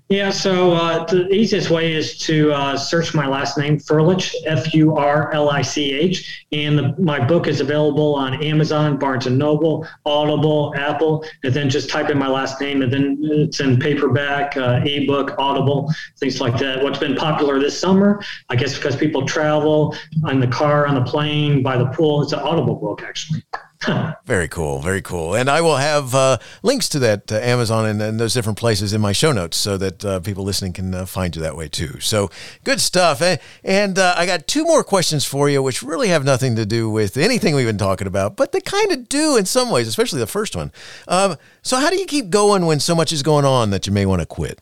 Yeah, 0.09 0.29
so 0.29 0.73
uh, 0.73 1.07
the 1.07 1.27
easiest 1.33 1.71
way 1.71 1.95
is 1.95 2.19
to 2.19 2.53
uh, 2.53 2.77
search 2.77 3.15
my 3.15 3.27
last 3.27 3.57
name, 3.57 3.79
Furlich, 3.79 4.35
F 4.45 4.75
U 4.75 4.95
R 4.95 5.33
L 5.33 5.49
I 5.49 5.63
C 5.63 5.91
H. 5.95 6.45
And 6.53 6.79
the, 6.79 6.95
my 6.99 7.25
book 7.25 7.47
is 7.47 7.61
available 7.61 8.15
on 8.15 8.43
Amazon, 8.43 8.99
Barnes 8.99 9.27
and 9.27 9.39
Noble, 9.39 9.87
Audible, 10.05 10.75
Apple. 10.77 11.25
And 11.45 11.55
then 11.55 11.71
just 11.71 11.89
type 11.89 12.11
in 12.11 12.19
my 12.19 12.29
last 12.29 12.61
name, 12.61 12.83
and 12.83 12.93
then 12.93 13.19
it's 13.23 13.61
in 13.61 13.79
paperback, 13.79 14.55
uh, 14.59 14.83
ebook, 14.85 15.35
Audible, 15.39 15.91
things 16.19 16.43
like 16.43 16.59
that. 16.59 16.83
What's 16.83 16.99
been 16.99 17.17
popular 17.17 17.59
this 17.59 17.79
summer, 17.79 18.23
I 18.51 18.57
guess 18.57 18.75
because 18.77 18.97
people 18.97 19.25
travel 19.25 19.97
on 20.25 20.41
the 20.41 20.49
car, 20.49 20.87
on 20.87 20.95
the 20.95 21.05
plane, 21.05 21.63
by 21.63 21.79
the 21.79 21.87
pool, 21.87 22.23
it's 22.23 22.35
an 22.35 22.41
Audible 22.41 22.75
book, 22.75 23.03
actually. 23.03 23.43
very 24.25 24.49
cool, 24.49 24.81
very 24.81 25.03
cool. 25.03 25.35
And 25.35 25.49
I 25.49 25.61
will 25.61 25.77
have 25.77 26.15
uh, 26.15 26.39
links 26.63 26.89
to 26.91 26.99
that 27.01 27.33
uh, 27.33 27.37
Amazon 27.37 27.87
and, 27.87 28.01
and, 28.01 28.21
those 28.21 28.35
different 28.35 28.59
places 28.59 28.93
in 28.93 29.01
my 29.01 29.13
show 29.13 29.33
notes 29.33 29.57
so 29.57 29.77
that 29.79 30.05
uh, 30.05 30.21
people 30.21 30.45
listening 30.45 30.73
can 30.73 30.95
uh, 30.95 31.07
find 31.07 31.35
you 31.35 31.43
that 31.43 31.57
way 31.57 31.69
too. 31.69 31.99
So 32.01 32.31
good 32.65 32.81
stuff. 32.81 33.23
And 33.65 33.99
uh, 33.99 34.15
I 34.17 34.27
got 34.27 34.47
two 34.47 34.65
more 34.65 34.85
questions 34.85 35.25
for 35.25 35.49
you, 35.49 35.63
which 35.63 35.83
really 35.83 36.09
have 36.09 36.25
nothing 36.25 36.55
to 36.57 36.67
do 36.67 36.89
with 36.89 37.17
anything 37.17 37.55
we've 37.55 37.67
been 37.67 37.79
talking 37.79 38.07
about, 38.07 38.37
but 38.37 38.53
they 38.53 38.61
kind 38.61 38.93
of 38.93 39.09
do 39.09 39.37
in 39.37 39.47
some 39.47 39.71
ways, 39.71 39.89
especially 39.89 40.21
the 40.21 40.27
first 40.27 40.55
one. 40.55 40.71
Um, 41.09 41.37
so, 41.63 41.79
how 41.79 41.91
do 41.91 41.97
you 41.97 42.07
keep 42.07 42.31
going 42.31 42.67
when 42.67 42.81
so 42.81 42.95
much 42.95 43.13
is 43.13 43.23
going 43.23 43.45
on 43.45 43.71
that 43.71 43.87
you 43.87 43.93
may 43.93 44.07
want 44.07 44.21
to 44.21 44.27
quit? 44.27 44.61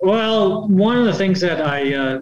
Well, 0.00 0.68
one 0.68 0.96
of 0.96 1.06
the 1.06 1.12
things 1.12 1.40
that 1.40 1.60
I 1.60 1.94
uh, 1.94 2.20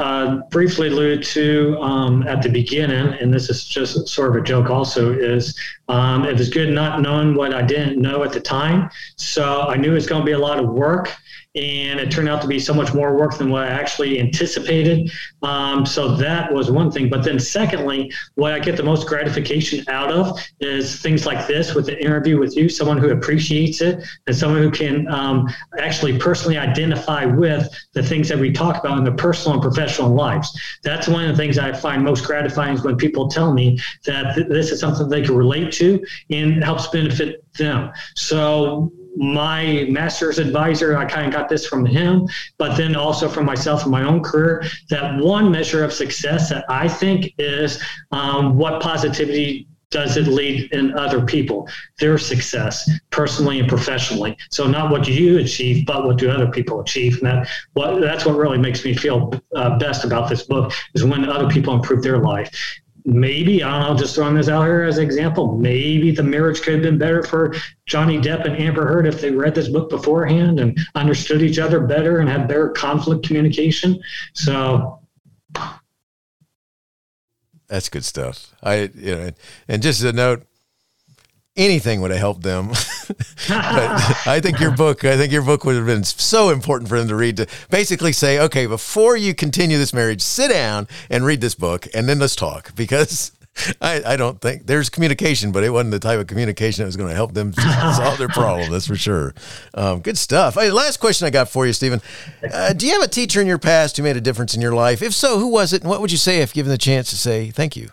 uh, 0.00 0.36
briefly 0.50 0.88
alluded 0.88 1.22
to 1.24 1.76
um, 1.78 2.26
at 2.26 2.40
the 2.40 2.48
beginning, 2.48 3.12
and 3.20 3.32
this 3.32 3.50
is 3.50 3.66
just 3.66 4.08
sort 4.08 4.30
of 4.30 4.36
a 4.36 4.40
joke 4.40 4.70
also, 4.70 5.12
is 5.12 5.58
um, 5.88 6.24
it 6.24 6.38
was 6.38 6.48
good 6.48 6.70
not 6.70 7.02
knowing 7.02 7.34
what 7.34 7.52
I 7.52 7.60
didn't 7.60 8.00
know 8.00 8.24
at 8.24 8.32
the 8.32 8.40
time. 8.40 8.88
So 9.16 9.62
I 9.62 9.76
knew 9.76 9.90
it 9.90 9.94
was 9.94 10.06
going 10.06 10.22
to 10.22 10.26
be 10.26 10.32
a 10.32 10.38
lot 10.38 10.58
of 10.58 10.70
work 10.70 11.14
and 11.56 11.98
it 11.98 12.12
turned 12.12 12.28
out 12.28 12.40
to 12.40 12.46
be 12.46 12.60
so 12.60 12.72
much 12.72 12.94
more 12.94 13.16
work 13.16 13.36
than 13.36 13.50
what 13.50 13.64
I 13.64 13.68
actually 13.68 14.20
anticipated. 14.20 15.10
Um, 15.42 15.84
so 15.84 16.14
that 16.16 16.52
was 16.52 16.70
one 16.70 16.92
thing. 16.92 17.08
But 17.08 17.24
then, 17.24 17.40
secondly, 17.40 18.12
what 18.36 18.52
I 18.52 18.60
get 18.60 18.76
the 18.76 18.84
most 18.84 19.08
gratification 19.08 19.84
out 19.88 20.12
of 20.12 20.38
is 20.60 21.00
things 21.00 21.26
like 21.26 21.48
this 21.48 21.74
with 21.74 21.86
the 21.86 22.00
interview 22.00 22.38
with 22.38 22.56
you, 22.56 22.68
someone 22.68 22.98
who 22.98 23.10
appreciates 23.10 23.80
it 23.80 24.04
and 24.28 24.36
someone 24.36 24.62
who 24.62 24.70
can 24.70 25.08
um, 25.08 25.48
actually 25.78 26.18
personally 26.18 26.56
identify 26.56 27.24
with 27.24 27.68
the 27.94 28.02
things 28.02 28.28
that 28.28 28.38
we 28.38 28.52
talk 28.52 28.78
about 28.84 28.98
in 28.98 29.04
their 29.04 29.16
personal 29.16 29.54
and 29.54 29.62
professional 29.62 30.10
lives. 30.10 30.56
That's 30.84 31.08
one 31.08 31.24
of 31.24 31.30
the 31.30 31.36
things 31.36 31.58
I 31.58 31.72
find 31.72 32.04
most 32.04 32.24
gratifying 32.24 32.74
is 32.74 32.84
when 32.84 32.96
people 32.96 33.28
tell 33.28 33.52
me 33.52 33.78
that 34.06 34.36
th- 34.36 34.46
this 34.48 34.70
is 34.70 34.78
something 34.78 35.08
they 35.08 35.22
can 35.22 35.34
relate 35.34 35.72
to 35.72 36.00
and 36.30 36.62
helps 36.62 36.86
benefit 36.88 37.44
them. 37.58 37.90
So 38.14 38.92
my 39.16 39.86
master's 39.90 40.38
advisor, 40.38 40.96
I 40.96 41.04
kind 41.04 41.26
of 41.26 41.32
got 41.32 41.48
this 41.48 41.66
from 41.66 41.84
him, 41.84 42.28
but 42.58 42.76
then 42.76 42.94
also 42.96 43.28
from 43.28 43.44
myself 43.44 43.84
in 43.84 43.90
my 43.90 44.02
own 44.04 44.22
career, 44.22 44.64
that 44.88 45.18
one 45.22 45.50
measure 45.50 45.84
of 45.84 45.92
success 45.92 46.48
that 46.50 46.64
I 46.68 46.88
think 46.88 47.32
is 47.38 47.82
um, 48.12 48.56
what 48.56 48.80
positivity 48.82 49.66
does 49.90 50.16
it 50.16 50.28
lead 50.28 50.72
in 50.72 50.96
other 50.96 51.20
people, 51.20 51.68
their 51.98 52.16
success 52.16 52.88
personally 53.10 53.58
and 53.58 53.68
professionally. 53.68 54.36
So 54.50 54.66
not 54.66 54.90
what 54.90 55.08
you 55.08 55.38
achieve, 55.38 55.84
but 55.84 56.04
what 56.04 56.16
do 56.16 56.30
other 56.30 56.48
people 56.48 56.80
achieve. 56.80 57.18
And 57.18 57.26
that 57.26 57.48
what 57.72 58.00
that's 58.00 58.24
what 58.24 58.36
really 58.36 58.58
makes 58.58 58.84
me 58.84 58.94
feel 58.94 59.32
uh, 59.56 59.78
best 59.78 60.04
about 60.04 60.28
this 60.28 60.44
book 60.44 60.72
is 60.94 61.04
when 61.04 61.28
other 61.28 61.48
people 61.48 61.74
improve 61.74 62.02
their 62.02 62.18
life 62.18 62.50
maybe 63.04 63.62
I 63.62 63.80
don't 63.80 63.92
know, 63.92 63.98
just 63.98 64.14
throwing 64.14 64.34
this 64.34 64.48
out 64.48 64.64
here 64.64 64.82
as 64.82 64.98
an 64.98 65.04
example. 65.04 65.56
Maybe 65.56 66.10
the 66.10 66.22
marriage 66.22 66.62
could 66.62 66.74
have 66.74 66.82
been 66.82 66.98
better 66.98 67.22
for 67.22 67.54
Johnny 67.86 68.18
Depp 68.18 68.44
and 68.44 68.56
Amber 68.56 68.86
Heard 68.86 69.06
if 69.06 69.20
they 69.20 69.30
read 69.30 69.54
this 69.54 69.68
book 69.68 69.90
beforehand 69.90 70.60
and 70.60 70.78
understood 70.94 71.42
each 71.42 71.58
other 71.58 71.80
better 71.80 72.18
and 72.18 72.28
had 72.28 72.48
better 72.48 72.68
conflict 72.70 73.26
communication. 73.26 74.00
So 74.34 75.00
that's 77.68 77.88
good 77.88 78.04
stuff. 78.04 78.54
I 78.62 78.90
you 78.94 79.14
know, 79.14 79.30
and 79.68 79.82
just 79.82 80.00
as 80.00 80.04
a 80.04 80.12
note, 80.12 80.44
anything 81.60 82.00
would 82.00 82.10
have 82.10 82.20
helped 82.20 82.42
them. 82.42 82.68
but 83.08 84.26
I 84.26 84.40
think 84.42 84.58
your 84.58 84.70
book, 84.70 85.04
I 85.04 85.16
think 85.16 85.30
your 85.30 85.42
book 85.42 85.64
would 85.64 85.76
have 85.76 85.86
been 85.86 86.04
so 86.04 86.48
important 86.48 86.88
for 86.88 86.98
them 86.98 87.08
to 87.08 87.14
read 87.14 87.36
to 87.36 87.46
basically 87.68 88.12
say, 88.12 88.40
okay, 88.40 88.66
before 88.66 89.16
you 89.16 89.34
continue 89.34 89.76
this 89.76 89.92
marriage, 89.92 90.22
sit 90.22 90.50
down 90.50 90.88
and 91.10 91.24
read 91.24 91.40
this 91.40 91.54
book 91.54 91.86
and 91.94 92.08
then 92.08 92.18
let's 92.18 92.34
talk 92.34 92.74
because 92.74 93.32
I, 93.80 94.02
I 94.04 94.16
don't 94.16 94.40
think 94.40 94.66
there's 94.66 94.88
communication, 94.88 95.52
but 95.52 95.62
it 95.62 95.70
wasn't 95.70 95.90
the 95.90 95.98
type 95.98 96.18
of 96.18 96.26
communication 96.26 96.82
that 96.82 96.86
was 96.86 96.96
going 96.96 97.10
to 97.10 97.14
help 97.14 97.34
them 97.34 97.52
solve 97.94 98.16
their 98.16 98.28
problem. 98.28 98.70
That's 98.70 98.86
for 98.86 98.96
sure. 98.96 99.34
Um, 99.74 100.00
good 100.00 100.16
stuff. 100.16 100.54
Hey, 100.54 100.70
last 100.70 100.96
question 100.98 101.26
I 101.26 101.30
got 101.30 101.50
for 101.50 101.66
you, 101.66 101.74
Stephen. 101.74 102.00
Uh, 102.52 102.72
do 102.72 102.86
you 102.86 102.92
have 102.94 103.02
a 103.02 103.08
teacher 103.08 103.40
in 103.40 103.46
your 103.46 103.58
past 103.58 103.96
who 103.96 104.02
made 104.02 104.16
a 104.16 104.20
difference 104.20 104.54
in 104.54 104.62
your 104.62 104.74
life? 104.74 105.02
If 105.02 105.14
so, 105.14 105.38
who 105.38 105.48
was 105.48 105.72
it? 105.72 105.82
And 105.82 105.90
what 105.90 106.00
would 106.00 106.10
you 106.10 106.18
say 106.18 106.40
if 106.40 106.54
given 106.54 106.70
the 106.70 106.78
chance 106.78 107.10
to 107.10 107.16
say 107.16 107.50
thank 107.50 107.76
you? 107.76 107.90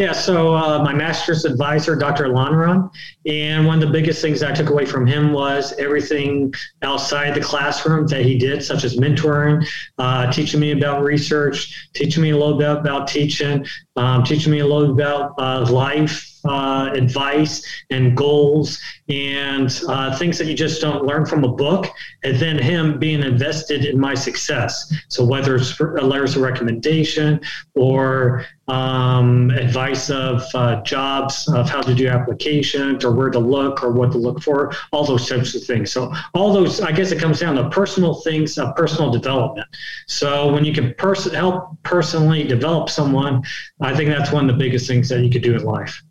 Yeah, 0.00 0.12
so 0.12 0.56
uh, 0.56 0.82
my 0.82 0.94
master's 0.94 1.44
advisor, 1.44 1.94
Dr. 1.94 2.28
Lanran, 2.28 2.90
and 3.26 3.66
one 3.66 3.82
of 3.82 3.86
the 3.86 3.92
biggest 3.92 4.22
things 4.22 4.42
I 4.42 4.52
took 4.52 4.70
away 4.70 4.86
from 4.86 5.06
him 5.06 5.32
was 5.32 5.74
everything 5.78 6.54
outside 6.82 7.34
the 7.34 7.40
classroom 7.40 8.06
that 8.06 8.24
he 8.24 8.38
did, 8.38 8.62
such 8.62 8.84
as 8.84 8.96
mentoring, 8.96 9.66
uh, 9.98 10.32
teaching 10.32 10.60
me 10.60 10.72
about 10.72 11.02
research, 11.02 11.90
teaching 11.92 12.22
me 12.22 12.30
a 12.30 12.36
little 12.36 12.56
bit 12.56 12.70
about 12.70 13.08
teaching, 13.08 13.66
um, 13.96 14.24
teaching 14.24 14.52
me 14.52 14.60
a 14.60 14.66
little 14.66 14.94
bit 14.94 15.04
about 15.04 15.34
uh, 15.38 15.70
life, 15.70 16.26
uh, 16.44 16.90
advice 16.94 17.62
and 17.90 18.16
goals 18.16 18.80
and 19.08 19.82
uh, 19.88 20.16
things 20.16 20.38
that 20.38 20.46
you 20.46 20.54
just 20.54 20.80
don't 20.80 21.04
learn 21.04 21.26
from 21.26 21.44
a 21.44 21.48
book, 21.48 21.86
and 22.22 22.38
then 22.38 22.58
him 22.58 22.98
being 22.98 23.22
invested 23.22 23.84
in 23.84 23.98
my 23.98 24.14
success. 24.14 24.92
So 25.08 25.24
whether 25.24 25.56
it's 25.56 25.78
letters 25.80 26.36
of 26.36 26.42
recommendation 26.42 27.40
or 27.74 28.46
um, 28.68 29.50
advice 29.50 30.10
of 30.10 30.42
uh, 30.54 30.80
jobs, 30.82 31.48
of 31.48 31.68
how 31.68 31.82
to 31.82 31.94
do 31.94 32.06
applications 32.08 33.04
or 33.10 33.14
where 33.14 33.30
to 33.30 33.38
look 33.38 33.82
or 33.82 33.90
what 33.90 34.12
to 34.12 34.18
look 34.18 34.42
for, 34.42 34.72
all 34.92 35.04
those 35.04 35.28
types 35.28 35.54
of 35.54 35.64
things. 35.64 35.90
So 35.90 36.12
all 36.34 36.52
those, 36.52 36.80
I 36.80 36.92
guess 36.92 37.10
it 37.10 37.18
comes 37.18 37.40
down 37.40 37.56
to 37.56 37.68
personal 37.70 38.14
things 38.14 38.56
of 38.56 38.74
personal 38.76 39.10
development. 39.10 39.66
So 40.06 40.52
when 40.52 40.64
you 40.64 40.72
can 40.72 40.94
pers- 40.94 41.32
help 41.32 41.76
personally 41.82 42.44
develop 42.44 42.88
someone, 42.88 43.42
I 43.80 43.94
think 43.94 44.08
that's 44.10 44.32
one 44.32 44.48
of 44.48 44.56
the 44.56 44.64
biggest 44.64 44.86
things 44.86 45.08
that 45.08 45.20
you 45.20 45.30
could 45.30 45.42
do 45.42 45.54
in 45.54 45.64
life. 45.64 46.02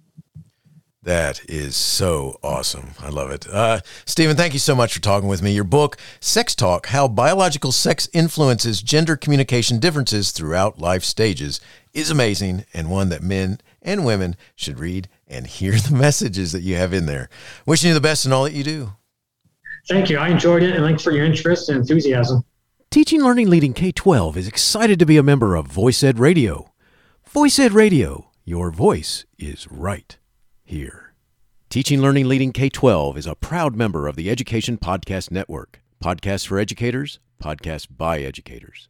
That 1.01 1.49
is 1.49 1.77
so 1.77 2.37
awesome. 2.43 2.91
I 2.99 3.07
love 3.07 3.31
it. 3.31 3.47
Uh, 3.47 3.79
Stephen, 4.05 4.35
thank 4.35 4.51
you 4.51 4.59
so 4.59 4.75
much 4.75 4.93
for 4.93 4.99
talking 4.99 5.29
with 5.29 5.41
me. 5.41 5.53
Your 5.53 5.63
book, 5.63 5.97
Sex 6.19 6.53
Talk 6.53 6.87
How 6.87 7.07
Biological 7.07 7.71
Sex 7.71 8.09
Influences 8.11 8.81
Gender 8.81 9.15
Communication 9.15 9.79
Differences 9.79 10.31
Throughout 10.31 10.77
Life 10.77 11.05
Stages, 11.05 11.61
is 11.93 12.11
amazing 12.11 12.65
and 12.73 12.91
one 12.91 13.09
that 13.09 13.23
men 13.23 13.59
and 13.81 14.05
women 14.05 14.35
should 14.55 14.77
read 14.77 15.07
and 15.29 15.47
hear 15.47 15.73
the 15.73 15.95
messages 15.95 16.51
that 16.51 16.61
you 16.61 16.75
have 16.75 16.93
in 16.93 17.05
there. 17.05 17.29
Wishing 17.65 17.89
you 17.89 17.93
the 17.93 18.01
best 18.01 18.25
in 18.25 18.33
all 18.33 18.43
that 18.43 18.53
you 18.53 18.63
do. 18.63 18.93
Thank 19.87 20.09
you. 20.09 20.17
I 20.17 20.29
enjoyed 20.29 20.63
it 20.63 20.75
and 20.75 20.83
thanks 20.83 21.03
for 21.03 21.11
your 21.11 21.25
interest 21.25 21.69
and 21.69 21.77
enthusiasm. 21.79 22.43
Teaching 22.91 23.21
Learning 23.21 23.49
Leading 23.49 23.73
K 23.73 23.91
12 23.91 24.35
is 24.37 24.47
excited 24.47 24.97
to 24.99 25.05
be 25.05 25.17
a 25.17 25.23
member 25.23 25.55
of 25.55 25.67
Voice 25.67 26.03
Ed 26.03 26.19
Radio. 26.19 26.71
Voice 27.27 27.59
Ed 27.59 27.73
Radio, 27.73 28.31
your 28.45 28.71
voice 28.71 29.25
is 29.37 29.67
right 29.69 30.17
here. 30.63 31.13
Teaching 31.69 32.01
Learning 32.01 32.27
Leading 32.27 32.51
K 32.51 32.67
12 32.67 33.15
is 33.17 33.27
a 33.27 33.35
proud 33.35 33.75
member 33.75 34.07
of 34.07 34.15
the 34.15 34.29
Education 34.31 34.79
Podcast 34.79 35.29
Network. 35.29 35.81
Podcasts 36.03 36.47
for 36.47 36.57
educators, 36.57 37.19
podcasts 37.39 37.87
by 37.89 38.21
educators. 38.21 38.89